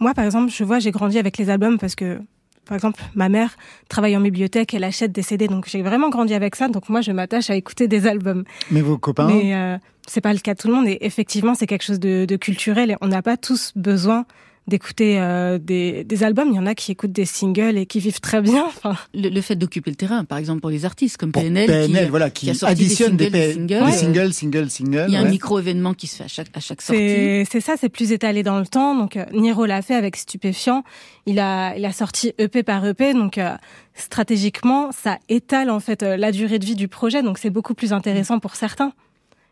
Moi, 0.00 0.14
par 0.14 0.24
exemple, 0.24 0.50
je 0.50 0.64
vois, 0.64 0.78
j'ai 0.78 0.92
grandi 0.92 1.18
avec 1.18 1.36
les 1.36 1.50
albums 1.50 1.78
parce 1.78 1.94
que, 1.94 2.20
par 2.66 2.74
exemple, 2.74 3.00
ma 3.14 3.28
mère 3.28 3.56
travaille 3.88 4.16
en 4.16 4.20
bibliothèque, 4.20 4.74
elle 4.74 4.84
achète 4.84 5.12
des 5.12 5.22
CD, 5.22 5.46
donc 5.46 5.68
j'ai 5.68 5.82
vraiment 5.82 6.10
grandi 6.10 6.34
avec 6.34 6.56
ça. 6.56 6.68
Donc 6.68 6.88
moi, 6.88 7.00
je 7.00 7.12
m'attache 7.12 7.48
à 7.48 7.54
écouter 7.54 7.86
des 7.86 8.06
albums. 8.06 8.44
Mais 8.70 8.80
vos 8.80 8.98
copains 8.98 9.28
Mais 9.28 9.54
euh, 9.54 9.78
c'est 10.06 10.20
pas 10.20 10.32
le 10.32 10.40
cas 10.40 10.54
de 10.54 10.58
tout 10.58 10.68
le 10.68 10.74
monde. 10.74 10.88
Et 10.88 10.98
effectivement, 11.00 11.54
c'est 11.54 11.66
quelque 11.66 11.84
chose 11.84 12.00
de, 12.00 12.24
de 12.24 12.36
culturel. 12.36 12.90
Et 12.90 12.96
on 13.00 13.08
n'a 13.08 13.22
pas 13.22 13.36
tous 13.36 13.72
besoin 13.76 14.26
d'écouter 14.68 15.20
euh, 15.20 15.58
des, 15.58 16.04
des 16.04 16.22
albums. 16.24 16.48
Il 16.50 16.56
y 16.56 16.58
en 16.58 16.66
a 16.66 16.74
qui 16.74 16.92
écoutent 16.92 17.12
des 17.12 17.24
singles 17.24 17.78
et 17.78 17.86
qui 17.86 18.00
vivent 18.00 18.20
très 18.20 18.40
bien. 18.42 18.66
Enfin, 18.76 18.96
Le, 19.14 19.28
le 19.28 19.40
fait 19.40 19.56
d'occuper 19.56 19.90
le 19.90 19.96
terrain, 19.96 20.24
par 20.24 20.38
exemple 20.38 20.60
pour 20.60 20.70
les 20.70 20.84
artistes 20.84 21.16
comme 21.16 21.32
Pour 21.32 21.42
PNL, 21.42 21.66
PNL, 21.66 22.04
qui, 22.04 22.10
voilà, 22.10 22.30
qui, 22.30 22.50
a 22.50 22.54
sorti 22.54 22.72
additionne 22.72 23.16
des, 23.16 23.30
singles, 23.30 23.66
des 23.66 23.66
des 23.66 23.92
singles, 23.92 23.92
singles. 23.92 24.32
singles, 24.32 24.70
singles. 24.70 25.04
Il 25.08 25.14
y 25.14 25.16
a 25.16 25.20
un 25.20 25.24
ouais. 25.24 25.30
micro-événement 25.30 25.94
qui 25.94 26.06
se 26.06 26.16
fait 26.16 26.24
à 26.24 26.28
chaque, 26.28 26.48
à 26.54 26.60
chaque 26.60 26.82
sortie. 26.82 27.00
C'est 27.00 27.46
c'est 27.50 27.60
ça, 27.60 27.74
c'est 27.78 27.88
plus 27.88 28.12
étalé 28.12 28.42
dans 28.42 28.58
le 28.58 28.66
temps. 28.66 28.94
Donc 28.94 29.16
euh, 29.16 29.24
Niro 29.32 29.66
l'a 29.66 29.82
fait 29.82 29.94
avec 29.94 30.16
Stupéfiant. 30.16 30.82
Il 31.26 31.38
a 31.38 31.76
il 31.76 31.84
a 31.84 31.92
sorti 31.92 32.32
EP 32.38 32.62
par 32.62 32.84
EP. 32.86 33.14
Donc 33.14 33.38
euh, 33.38 33.56
stratégiquement, 33.94 34.90
ça 34.92 35.18
étale 35.28 35.70
en 35.70 35.80
fait 35.80 36.02
euh, 36.02 36.16
la 36.16 36.32
durée 36.32 36.58
de 36.58 36.64
vie 36.64 36.76
du 36.76 36.88
projet. 36.88 37.22
Donc 37.22 37.38
c'est 37.38 37.50
beaucoup 37.50 37.74
plus 37.74 37.92
intéressant 37.92 38.38
pour 38.40 38.56
certains. 38.56 38.92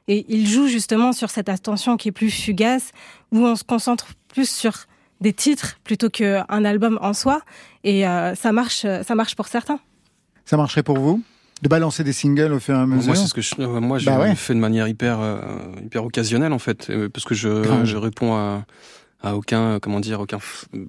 Et 0.06 0.26
il 0.28 0.46
joue 0.46 0.66
justement 0.66 1.12
sur 1.12 1.30
cette 1.30 1.48
attention 1.48 1.96
qui 1.96 2.08
est 2.08 2.12
plus 2.12 2.30
fugace, 2.30 2.90
où 3.32 3.38
on 3.46 3.56
se 3.56 3.64
concentre 3.64 4.08
plus 4.28 4.48
sur 4.48 4.86
des 5.24 5.32
titres 5.32 5.78
plutôt 5.82 6.08
qu'un 6.10 6.64
album 6.64 6.98
en 7.02 7.12
soi. 7.14 7.40
Et 7.82 8.06
euh, 8.06 8.34
ça 8.36 8.52
marche, 8.52 8.86
ça 9.02 9.14
marche 9.16 9.34
pour 9.34 9.48
certains. 9.48 9.80
Ça 10.44 10.56
marcherait 10.56 10.84
pour 10.84 10.98
vous 10.98 11.20
de 11.62 11.68
balancer 11.68 12.04
des 12.04 12.12
singles 12.12 12.52
au 12.52 12.60
fur 12.60 12.74
et 12.74 12.78
à 12.78 12.84
mesure 12.86 13.06
Moi, 13.06 13.16
c'est 13.16 13.26
ce 13.26 13.32
que 13.32 13.40
je, 13.40 13.54
euh, 13.58 13.80
moi, 13.80 13.98
je 13.98 14.04
Bah 14.06 14.18
ouais. 14.18 14.34
fais 14.34 14.52
de 14.54 14.58
manière 14.58 14.86
hyper, 14.86 15.18
euh, 15.20 15.38
hyper 15.82 16.04
occasionnelle 16.04 16.52
en 16.52 16.58
fait, 16.58 16.92
parce 17.12 17.24
que 17.24 17.34
je, 17.34 17.84
je 17.84 17.96
réponds 17.96 18.34
à, 18.34 18.64
à 19.24 19.34
aucun, 19.36 19.60
euh, 19.62 19.78
comment 19.80 20.00
dire, 20.00 20.20
aucun 20.20 20.38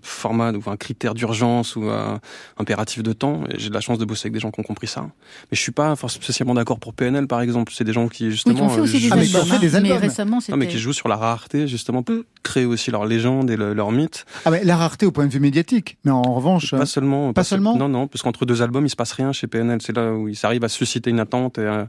format 0.01 0.51
ou 0.51 0.69
un 0.69 0.77
critère 0.77 1.13
d'urgence 1.13 1.75
ou 1.75 1.83
un 1.89 2.19
impératif 2.57 3.01
de 3.03 3.13
temps. 3.13 3.43
Et 3.49 3.57
j'ai 3.59 3.69
de 3.69 3.73
la 3.73 3.79
chance 3.81 3.97
de 3.97 4.05
bosser 4.05 4.27
avec 4.27 4.33
des 4.33 4.39
gens 4.39 4.51
qui 4.51 4.59
ont 4.59 4.63
compris 4.63 4.87
ça. 4.87 5.01
Mais 5.03 5.55
je 5.55 5.61
suis 5.61 5.71
pas 5.71 5.95
forcément 5.95 6.23
spécialement 6.23 6.53
d'accord 6.53 6.79
pour 6.79 6.93
PNL 6.93 7.27
par 7.27 7.41
exemple. 7.41 7.71
C'est 7.75 7.83
des 7.83 7.93
gens 7.93 8.07
qui 8.07 8.25
Oui, 8.25 8.31
justement. 8.31 8.59
qu'on 8.59 8.69
fait 8.69 8.81
aussi 8.81 8.97
euh, 8.97 8.99
des 8.99 9.35
Ah, 9.35 9.39
albums. 9.39 9.59
des. 9.59 9.79
Mais 9.81 9.93
récemment, 9.97 10.39
non, 10.49 10.57
mais 10.57 10.67
qui 10.67 10.79
jouent 10.79 10.93
sur 10.93 11.07
la 11.07 11.15
rareté 11.15 11.67
justement. 11.67 12.03
créent 12.43 12.65
aussi 12.65 12.91
leur 12.91 13.05
légende 13.05 13.49
et 13.49 13.55
le- 13.57 13.73
leur 13.73 13.91
mythe. 13.91 14.25
Ah 14.45 14.51
mais 14.51 14.63
la 14.63 14.75
rareté 14.77 15.05
au 15.05 15.11
point 15.11 15.25
de 15.25 15.31
vue 15.31 15.39
médiatique, 15.39 15.97
mais 16.03 16.11
en 16.11 16.21
revanche, 16.21 16.71
Pas 16.71 16.85
seulement. 16.85 17.33
Pas 17.33 17.43
seulement 17.43 17.75
Non, 17.77 17.87
non, 17.89 18.07
parce 18.07 18.21
qu'entre 18.21 18.45
deux 18.45 18.61
albums, 18.61 18.85
il 18.85 18.89
se 18.89 18.95
passe 18.95 19.13
rien 19.13 19.31
chez 19.31 19.47
PNL. 19.47 19.79
C'est 19.81 19.95
là 19.95 20.11
où 20.13 20.27
ils 20.27 20.45
arrivent 20.45 20.63
à 20.63 20.69
susciter 20.69 21.09
une 21.09 21.19
attente. 21.19 21.57
Et, 21.57 21.61
euh, 21.61 21.83
euh, 21.83 21.85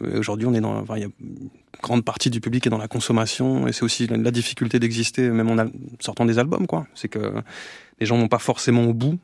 Aujourd'hui, 0.00 0.46
on 0.46 0.54
est 0.54 0.60
dans. 0.60 0.78
Enfin, 0.78 0.98
y 0.98 1.04
a 1.04 1.08
une 1.20 1.48
grande 1.82 2.04
partie 2.04 2.30
du 2.30 2.40
public 2.40 2.66
est 2.66 2.70
dans 2.70 2.78
la 2.78 2.88
consommation, 2.88 3.66
et 3.68 3.72
c'est 3.72 3.82
aussi 3.82 4.06
la, 4.06 4.30
difficulté 4.30 4.78
d'exister, 4.78 5.30
même 5.30 5.50
en 5.50 5.66
sortant 6.00 6.24
des 6.24 6.38
albums, 6.38 6.66
quoi. 6.66 6.86
C'est 6.94 7.08
que 7.08 7.32
les 8.00 8.06
gens 8.06 8.16
vont 8.16 8.28
pas 8.28 8.38
forcément 8.38 8.84
au 8.84 8.94
bout. 8.94 9.18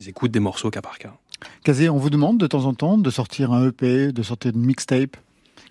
Ils 0.00 0.08
écoutent 0.08 0.32
des 0.32 0.40
morceaux 0.40 0.70
cas 0.70 0.82
par 0.82 0.98
cas. 0.98 1.14
Kazé, 1.62 1.88
on 1.88 1.98
vous 1.98 2.10
demande 2.10 2.38
de 2.38 2.46
temps 2.46 2.64
en 2.64 2.74
temps 2.74 2.98
de 2.98 3.10
sortir 3.10 3.52
un 3.52 3.68
EP, 3.68 4.12
de 4.12 4.22
sortir 4.22 4.52
une 4.54 4.64
mixtape 4.64 5.16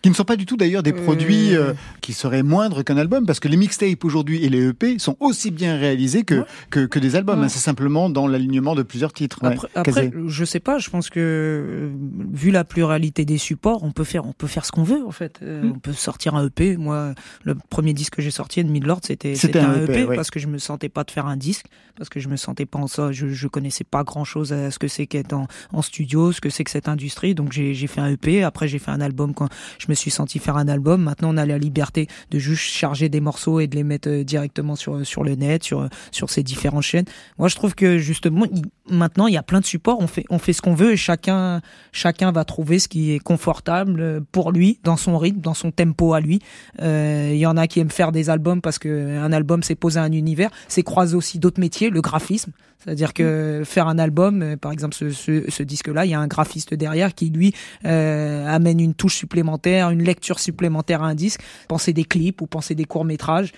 qui 0.02 0.10
ne 0.10 0.16
sont 0.16 0.26
pas 0.26 0.36
du 0.36 0.46
tout 0.46 0.58
d'ailleurs 0.58 0.84
des 0.84 0.92
produits 0.94 1.56
euh, 1.56 1.74
qui 2.02 2.14
seraient 2.14 2.44
moindres 2.44 2.84
qu'un 2.84 2.98
album, 2.98 3.26
parce 3.26 3.40
que 3.40 3.48
les 3.48 3.58
mixtapes 3.58 4.04
aujourd'hui 4.04 4.44
et 4.44 4.50
les 4.50 4.68
EP 4.70 5.00
sont 5.00 5.16
aussi 5.20 5.50
bien 5.52 5.78
réalisés 5.78 6.24
que, 6.24 6.44
que, 6.70 6.86
que 6.86 7.00
des 7.00 7.16
albums. 7.16 7.40
Ouais. 7.40 7.46
hein. 7.46 7.50
C'est 7.50 7.60
simplement 7.60 8.10
dans 8.10 8.28
l'alignement 8.28 8.76
de 8.76 8.84
plusieurs 8.84 9.14
titres. 9.14 9.40
ouais. 9.44 9.54
Après, 9.54 9.68
après, 9.76 10.10
Kazé. 10.10 10.14
je 10.28 10.46
sais 10.46 10.60
pas. 10.60 10.78
Je 10.80 10.90
pense 10.90 11.10
que 11.10 11.20
euh, 11.20 11.90
vu 12.34 12.52
la 12.52 12.64
pluralité 12.64 13.24
des 13.26 13.38
supports, 13.38 13.84
on 13.84 13.92
peut 13.92 14.04
faire, 14.04 14.26
on 14.26 14.34
peut 14.34 14.48
faire 14.48 14.66
ce 14.66 14.72
qu'on 14.72 14.84
veut 14.84 15.06
en 15.06 15.12
fait. 15.12 15.40
Euh, 15.42 15.62
On 15.74 15.80
peut 15.80 15.94
sortir 15.94 16.36
un 16.36 16.48
EP. 16.48 16.76
Moi, 16.78 17.14
le 17.44 17.56
premier 17.70 17.94
disque 17.94 18.16
que 18.16 18.22
j'ai 18.22 18.32
sorti 18.32 18.64
de 18.64 18.70
Midlord, 18.70 19.00
c'était 19.04 19.36
C'était 19.36 19.60
c'était 19.60 19.66
un 19.66 19.72
un 19.72 19.84
EP, 19.86 20.06
ouais. 20.06 20.16
parce 20.16 20.32
que 20.32 20.40
je 20.40 20.48
me 20.48 20.58
sentais 20.58 20.90
pas 20.90 21.04
de 21.04 21.12
faire 21.12 21.26
un 21.28 21.38
disque, 21.38 21.66
parce 21.98 22.10
que 22.10 22.20
je 22.20 22.28
me 22.30 22.36
sentais 22.36 22.66
pas 22.66 22.80
en 22.80 22.88
ça. 22.88 23.12
Je, 23.12 23.28
je 23.30 23.48
connaissais 23.48 23.84
pas 23.86 24.04
grand 24.04 24.26
chose 24.26 24.52
à 24.54 24.70
ce 24.72 24.80
que 24.80 24.88
c'est 24.88 25.08
qu'être 25.08 25.34
en, 25.34 25.48
en 25.72 25.82
studio, 25.82 26.32
ce 26.32 26.42
que 26.42 26.50
c'est 26.50 26.64
que 26.64 26.72
cette 26.72 26.88
industrie. 26.90 27.36
Donc 27.36 27.52
j'ai 27.54 27.74
j'ai 27.74 27.88
fait 27.88 28.02
un 28.02 28.10
EP. 28.10 28.44
Après 28.44 28.68
j'ai 28.68 28.80
fait 28.80 28.92
un 28.92 29.02
album 29.02 29.34
quand 29.34 29.50
je 29.80 29.86
me 29.90 29.94
suis 29.94 30.12
senti 30.12 30.40
faire 30.40 30.58
un 30.58 30.68
album. 30.68 31.04
Maintenant 31.04 31.34
on 31.34 31.38
a 31.38 31.46
la 31.46 31.58
liberté 31.58 32.08
de 32.32 32.40
juste 32.40 32.64
charger 32.64 33.10
des 33.10 33.22
morceaux 33.22 33.60
et 33.60 33.68
de 33.68 33.76
les 33.76 33.84
mettre 33.84 34.10
euh, 34.10 34.24
directement 34.24 34.76
sur 34.76 35.06
sur 35.06 35.24
le 35.24 35.36
net, 35.36 35.64
sur 35.64 35.88
sur 36.12 36.30
ces 36.30 36.44
différentes 36.44 36.84
chaînes. 36.84 37.06
Moi, 37.38 37.48
je 37.48 37.56
trouve 37.56 37.76
que 37.76 37.98
justement, 37.98 38.46
il- 38.46 38.64
maintenant, 38.94 39.28
il 39.28 39.34
y 39.34 39.38
a 39.38 39.44
plein 39.44 39.60
de 39.60 39.66
supports. 39.66 39.98
On 40.00 40.08
fait, 40.08 40.26
on 40.30 40.40
fait 40.40 40.54
ce 40.54 40.62
qu'on 40.62 40.74
veut 40.76 40.94
et 40.94 40.98
chacun, 40.98 41.62
chacun 41.92 42.32
va 42.32 42.44
trouver 42.46 42.80
ce 42.80 42.88
qui 42.88 43.12
est 43.14 43.20
confortable 43.20 44.00
euh, 44.02 44.20
pour 44.32 44.52
lui, 44.52 44.80
dans 44.84 44.98
son 44.98 45.18
rythme, 45.18 45.40
dans 45.42 45.54
son 45.54 45.72
tempo 45.72 46.14
à 46.14 46.20
lui. 46.20 46.40
Euh, 46.82 47.32
Il 47.34 47.38
y 47.40 47.46
en 47.46 47.58
a 47.58 47.68
qui 47.68 47.80
aiment 47.80 47.90
faire 47.92 48.12
des 48.12 48.30
albums 48.30 48.62
parce 48.62 48.80
que 48.80 49.18
un 49.18 49.32
album, 49.32 49.64
c'est 49.64 49.76
poser 49.76 50.00
un 50.00 50.12
univers, 50.12 50.50
c'est 50.68 50.84
croiser 50.84 51.16
aussi 51.16 51.40
d'autres 51.40 51.60
métiers, 51.60 51.90
le 51.90 52.02
graphisme. 52.02 52.52
C'est-à-dire 52.84 53.14
que 53.14 53.62
faire 53.64 53.88
un 53.88 53.98
album, 53.98 54.42
euh, 54.42 54.58
par 54.58 54.74
exemple 54.74 54.94
ce, 54.94 55.10
ce, 55.10 55.50
ce 55.50 55.64
disque-là, 55.64 56.06
il 56.06 56.12
y 56.12 56.14
a 56.14 56.20
un 56.20 56.28
graphiste 56.28 56.74
derrière 56.74 57.16
qui 57.16 57.30
lui 57.30 57.54
euh, 57.86 58.46
amène 58.54 58.82
une 58.82 58.94
touche 58.94 59.16
supplémentaire, 59.16 59.63
une 59.66 60.04
lecture 60.04 60.40
supplémentaire 60.40 61.04
à 61.04 61.08
un 61.08 61.16
disque. 61.16 61.42
Penser 61.68 61.94
des 61.94 62.06
clips 62.06 62.42
ou 62.42 62.48
penser 62.48 62.76
des 62.76 62.86
courts 62.86 63.06
métrages. 63.06 63.52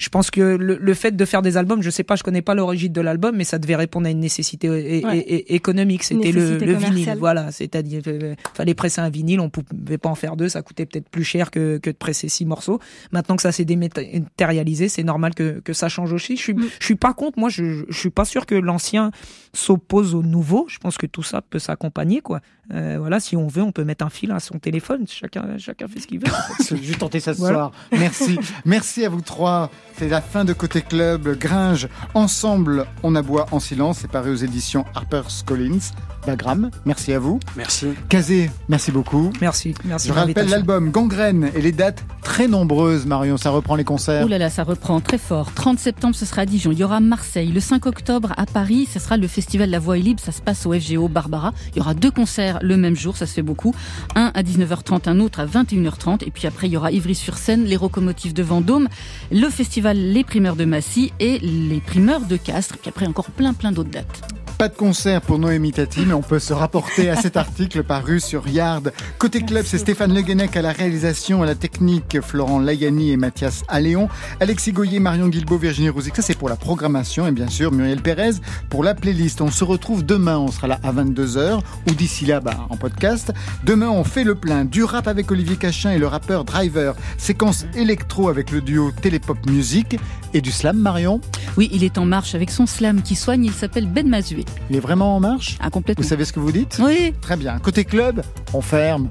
Je 0.00 0.08
pense 0.08 0.30
que 0.30 0.40
le, 0.40 0.78
le 0.80 0.94
fait 0.94 1.14
de 1.14 1.24
faire 1.26 1.42
des 1.42 1.58
albums, 1.58 1.82
je 1.82 1.90
sais 1.90 2.04
pas, 2.04 2.16
je 2.16 2.22
connais 2.22 2.40
pas 2.40 2.54
l'origine 2.54 2.90
de 2.90 3.00
l'album, 3.02 3.36
mais 3.36 3.44
ça 3.44 3.58
devait 3.58 3.76
répondre 3.76 4.06
à 4.06 4.10
une 4.10 4.18
nécessité 4.20 4.70
Ouais. 4.70 5.02
é- 5.04 5.54
économique. 5.54 6.02
C'était 6.04 6.32
le, 6.32 6.56
vinyle, 6.56 7.14
voilà. 7.18 7.52
C'est-à-dire, 7.52 8.00
euh, 8.06 8.34
fallait 8.54 8.72
presser 8.74 9.02
un 9.02 9.10
vinyle, 9.10 9.40
on 9.40 9.50
pouvait 9.50 9.98
pas 9.98 10.08
en 10.08 10.14
faire 10.14 10.36
deux, 10.36 10.48
ça 10.48 10.62
coûtait 10.62 10.86
peut-être 10.86 11.10
plus 11.10 11.22
cher 11.22 11.50
que, 11.50 11.76
que 11.76 11.90
de 11.90 11.96
presser 11.96 12.30
six 12.30 12.46
morceaux. 12.46 12.80
Maintenant 13.12 13.36
que 13.36 13.42
ça 13.42 13.52
s'est 13.52 13.66
dématérialisé, 13.66 14.88
c'est 14.88 15.02
normal 15.04 15.34
que, 15.34 15.60
que 15.60 15.74
ça 15.74 15.90
change 15.90 16.12
aussi. 16.14 16.36
Je 16.38 16.42
suis, 16.42 16.56
je 16.78 16.84
suis 16.84 16.96
pas 16.96 17.12
contre, 17.12 17.38
moi, 17.38 17.50
je, 17.50 17.84
je 17.86 17.98
suis 17.98 18.08
pas 18.10 18.24
sûr 18.24 18.46
que 18.46 18.54
l'ancien 18.54 19.10
s'oppose 19.52 20.14
au 20.14 20.22
nouveau. 20.22 20.64
Je 20.68 20.78
pense 20.78 20.96
que 20.96 21.06
tout 21.06 21.22
ça 21.22 21.42
peut 21.42 21.58
s'accompagner, 21.58 22.20
quoi. 22.22 22.40
Euh, 22.72 22.96
voilà, 23.00 23.18
si 23.20 23.36
on 23.36 23.48
veut, 23.48 23.62
on 23.62 23.72
peut 23.72 23.84
mettre 23.84 24.04
un 24.06 24.10
fil 24.10 24.30
à 24.30 24.38
son 24.40 24.58
téléphone. 24.58 25.04
Chacun, 25.08 25.58
chacun 25.58 25.88
fait 25.88 26.00
ce 26.00 26.06
qu'il 26.06 26.20
veut. 26.20 26.28
en 26.32 26.54
fait. 26.54 26.76
J'ai 26.82 26.94
tenté 26.94 27.18
ça 27.20 27.34
ce 27.34 27.38
Voilà. 27.40 27.56
soir. 27.58 27.72
Merci. 27.92 28.38
Merci 28.64 29.04
à 29.04 29.08
vous 29.08 29.20
trois. 29.20 29.70
C'est 29.96 30.08
la 30.08 30.20
fin 30.20 30.44
de 30.44 30.52
Côté 30.52 30.80
Club. 30.80 31.36
Gringe, 31.38 31.88
ensemble, 32.14 32.86
on 33.02 33.14
aboie 33.14 33.46
en 33.50 33.60
silence. 33.60 33.98
C'est 34.00 34.10
paru 34.10 34.32
aux 34.32 34.36
éditions 34.36 34.84
HarperCollins. 34.94 35.92
Bagram, 36.26 36.70
merci 36.84 37.14
à 37.14 37.18
vous. 37.18 37.40
Merci. 37.56 37.88
Kazé, 38.10 38.50
merci 38.68 38.92
beaucoup. 38.92 39.32
Merci, 39.40 39.74
merci. 39.84 40.08
Je 40.08 40.12
rappelle 40.12 40.48
l'album 40.48 40.90
Gangrène 40.90 41.50
et 41.54 41.62
les 41.62 41.72
dates 41.72 42.04
très 42.22 42.46
nombreuses, 42.46 43.06
Marion. 43.06 43.38
Ça 43.38 43.48
reprend 43.48 43.74
les 43.74 43.84
concerts. 43.84 44.24
Oh 44.26 44.28
là 44.28 44.36
là, 44.36 44.50
ça 44.50 44.62
reprend 44.62 45.00
très 45.00 45.16
fort. 45.16 45.52
30 45.54 45.78
septembre, 45.78 46.14
ce 46.14 46.26
sera 46.26 46.42
à 46.42 46.46
Dijon. 46.46 46.72
Il 46.72 46.78
y 46.78 46.84
aura 46.84 47.00
Marseille. 47.00 47.50
Le 47.50 47.60
5 47.60 47.86
octobre, 47.86 48.34
à 48.36 48.44
Paris, 48.44 48.86
ce 48.92 48.98
sera 48.98 49.16
le 49.16 49.26
festival 49.28 49.70
La 49.70 49.78
Voix 49.78 49.96
est 49.96 50.02
libre. 50.02 50.20
Ça 50.20 50.32
se 50.32 50.42
passe 50.42 50.66
au 50.66 50.78
FGO 50.78 51.08
Barbara. 51.08 51.54
Il 51.72 51.78
y 51.78 51.80
aura 51.80 51.94
deux 51.94 52.10
concerts 52.10 52.58
le 52.60 52.76
même 52.76 52.96
jour. 52.96 53.16
Ça 53.16 53.26
se 53.26 53.32
fait 53.32 53.42
beaucoup. 53.42 53.74
Un 54.14 54.30
à 54.34 54.42
19h30, 54.42 55.08
un 55.08 55.20
autre 55.20 55.40
à 55.40 55.46
21h30. 55.46 56.22
Et 56.26 56.30
puis 56.30 56.46
après, 56.46 56.66
il 56.66 56.72
y 56.72 56.76
aura 56.76 56.92
Ivry-sur-Seine, 56.92 57.64
les 57.64 57.76
locomotives 57.76 58.34
de 58.34 58.42
Vendôme, 58.42 58.88
le 59.32 59.48
festival 59.48 59.79
Les 59.88 60.24
Primeurs 60.24 60.56
de 60.56 60.66
Massy 60.66 61.10
et 61.20 61.38
les 61.38 61.80
Primeurs 61.80 62.20
de 62.20 62.36
Castres. 62.36 62.76
Puis 62.76 62.90
après, 62.90 63.06
encore 63.06 63.30
plein, 63.30 63.54
plein 63.54 63.72
d'autres 63.72 63.88
dates. 63.90 64.39
Pas 64.60 64.68
de 64.68 64.76
concert 64.76 65.22
pour 65.22 65.38
Noémie 65.38 65.72
Tati, 65.72 66.04
mais 66.04 66.12
on 66.12 66.20
peut 66.20 66.38
se 66.38 66.52
rapporter 66.52 67.08
à 67.08 67.16
cet 67.16 67.36
article 67.38 67.82
paru 67.82 68.20
sur 68.20 68.46
Yard. 68.46 68.92
Côté 69.16 69.40
club, 69.40 69.64
c'est 69.64 69.78
Stéphane 69.78 70.12
Le 70.12 70.20
Guenec 70.20 70.54
à 70.54 70.60
la 70.60 70.72
réalisation, 70.72 71.42
à 71.42 71.46
la 71.46 71.54
technique, 71.54 72.20
Florent 72.20 72.58
Layani 72.58 73.10
et 73.10 73.16
Mathias 73.16 73.62
Alléon, 73.68 74.10
Alexis 74.38 74.72
Goyer, 74.72 75.00
Marion 75.00 75.28
Guilbault, 75.28 75.56
Virginie 75.56 75.88
Rouzic. 75.88 76.14
Ça, 76.14 76.20
c'est 76.20 76.36
pour 76.36 76.50
la 76.50 76.56
programmation 76.56 77.26
et 77.26 77.32
bien 77.32 77.48
sûr 77.48 77.72
Muriel 77.72 78.02
Pérez 78.02 78.32
pour 78.68 78.84
la 78.84 78.94
playlist. 78.94 79.40
On 79.40 79.50
se 79.50 79.64
retrouve 79.64 80.04
demain, 80.04 80.36
on 80.36 80.48
sera 80.48 80.66
là 80.66 80.78
à 80.82 80.92
22h 80.92 81.60
ou 81.88 81.94
d'ici 81.94 82.26
là, 82.26 82.40
bah, 82.40 82.66
en 82.68 82.76
podcast. 82.76 83.32
Demain, 83.64 83.88
on 83.88 84.04
fait 84.04 84.24
le 84.24 84.34
plein 84.34 84.66
du 84.66 84.84
rap 84.84 85.08
avec 85.08 85.30
Olivier 85.30 85.56
Cachin 85.56 85.92
et 85.92 85.98
le 85.98 86.06
rappeur 86.06 86.44
Driver, 86.44 86.94
séquence 87.16 87.64
électro 87.74 88.28
avec 88.28 88.50
le 88.50 88.60
duo 88.60 88.90
Télépop 88.90 89.38
Music 89.46 89.96
et 90.34 90.42
du 90.42 90.52
slam, 90.52 90.76
Marion. 90.76 91.22
Oui, 91.56 91.70
il 91.72 91.82
est 91.82 91.96
en 91.96 92.04
marche 92.04 92.34
avec 92.34 92.50
son 92.50 92.66
slam 92.66 93.00
qui 93.00 93.16
soigne. 93.16 93.46
Il 93.46 93.54
s'appelle 93.54 93.86
Ben 93.86 94.06
Mazué. 94.06 94.44
Il 94.70 94.76
est 94.76 94.80
vraiment 94.80 95.16
en 95.16 95.20
marche 95.20 95.56
Ah, 95.60 95.70
complètement. 95.70 96.02
Vous 96.02 96.08
savez 96.08 96.24
ce 96.24 96.32
que 96.32 96.40
vous 96.40 96.52
dites 96.52 96.80
Oui. 96.82 97.12
Très 97.20 97.36
bien. 97.36 97.58
Côté 97.58 97.84
club, 97.84 98.22
on 98.52 98.60
ferme. 98.60 99.08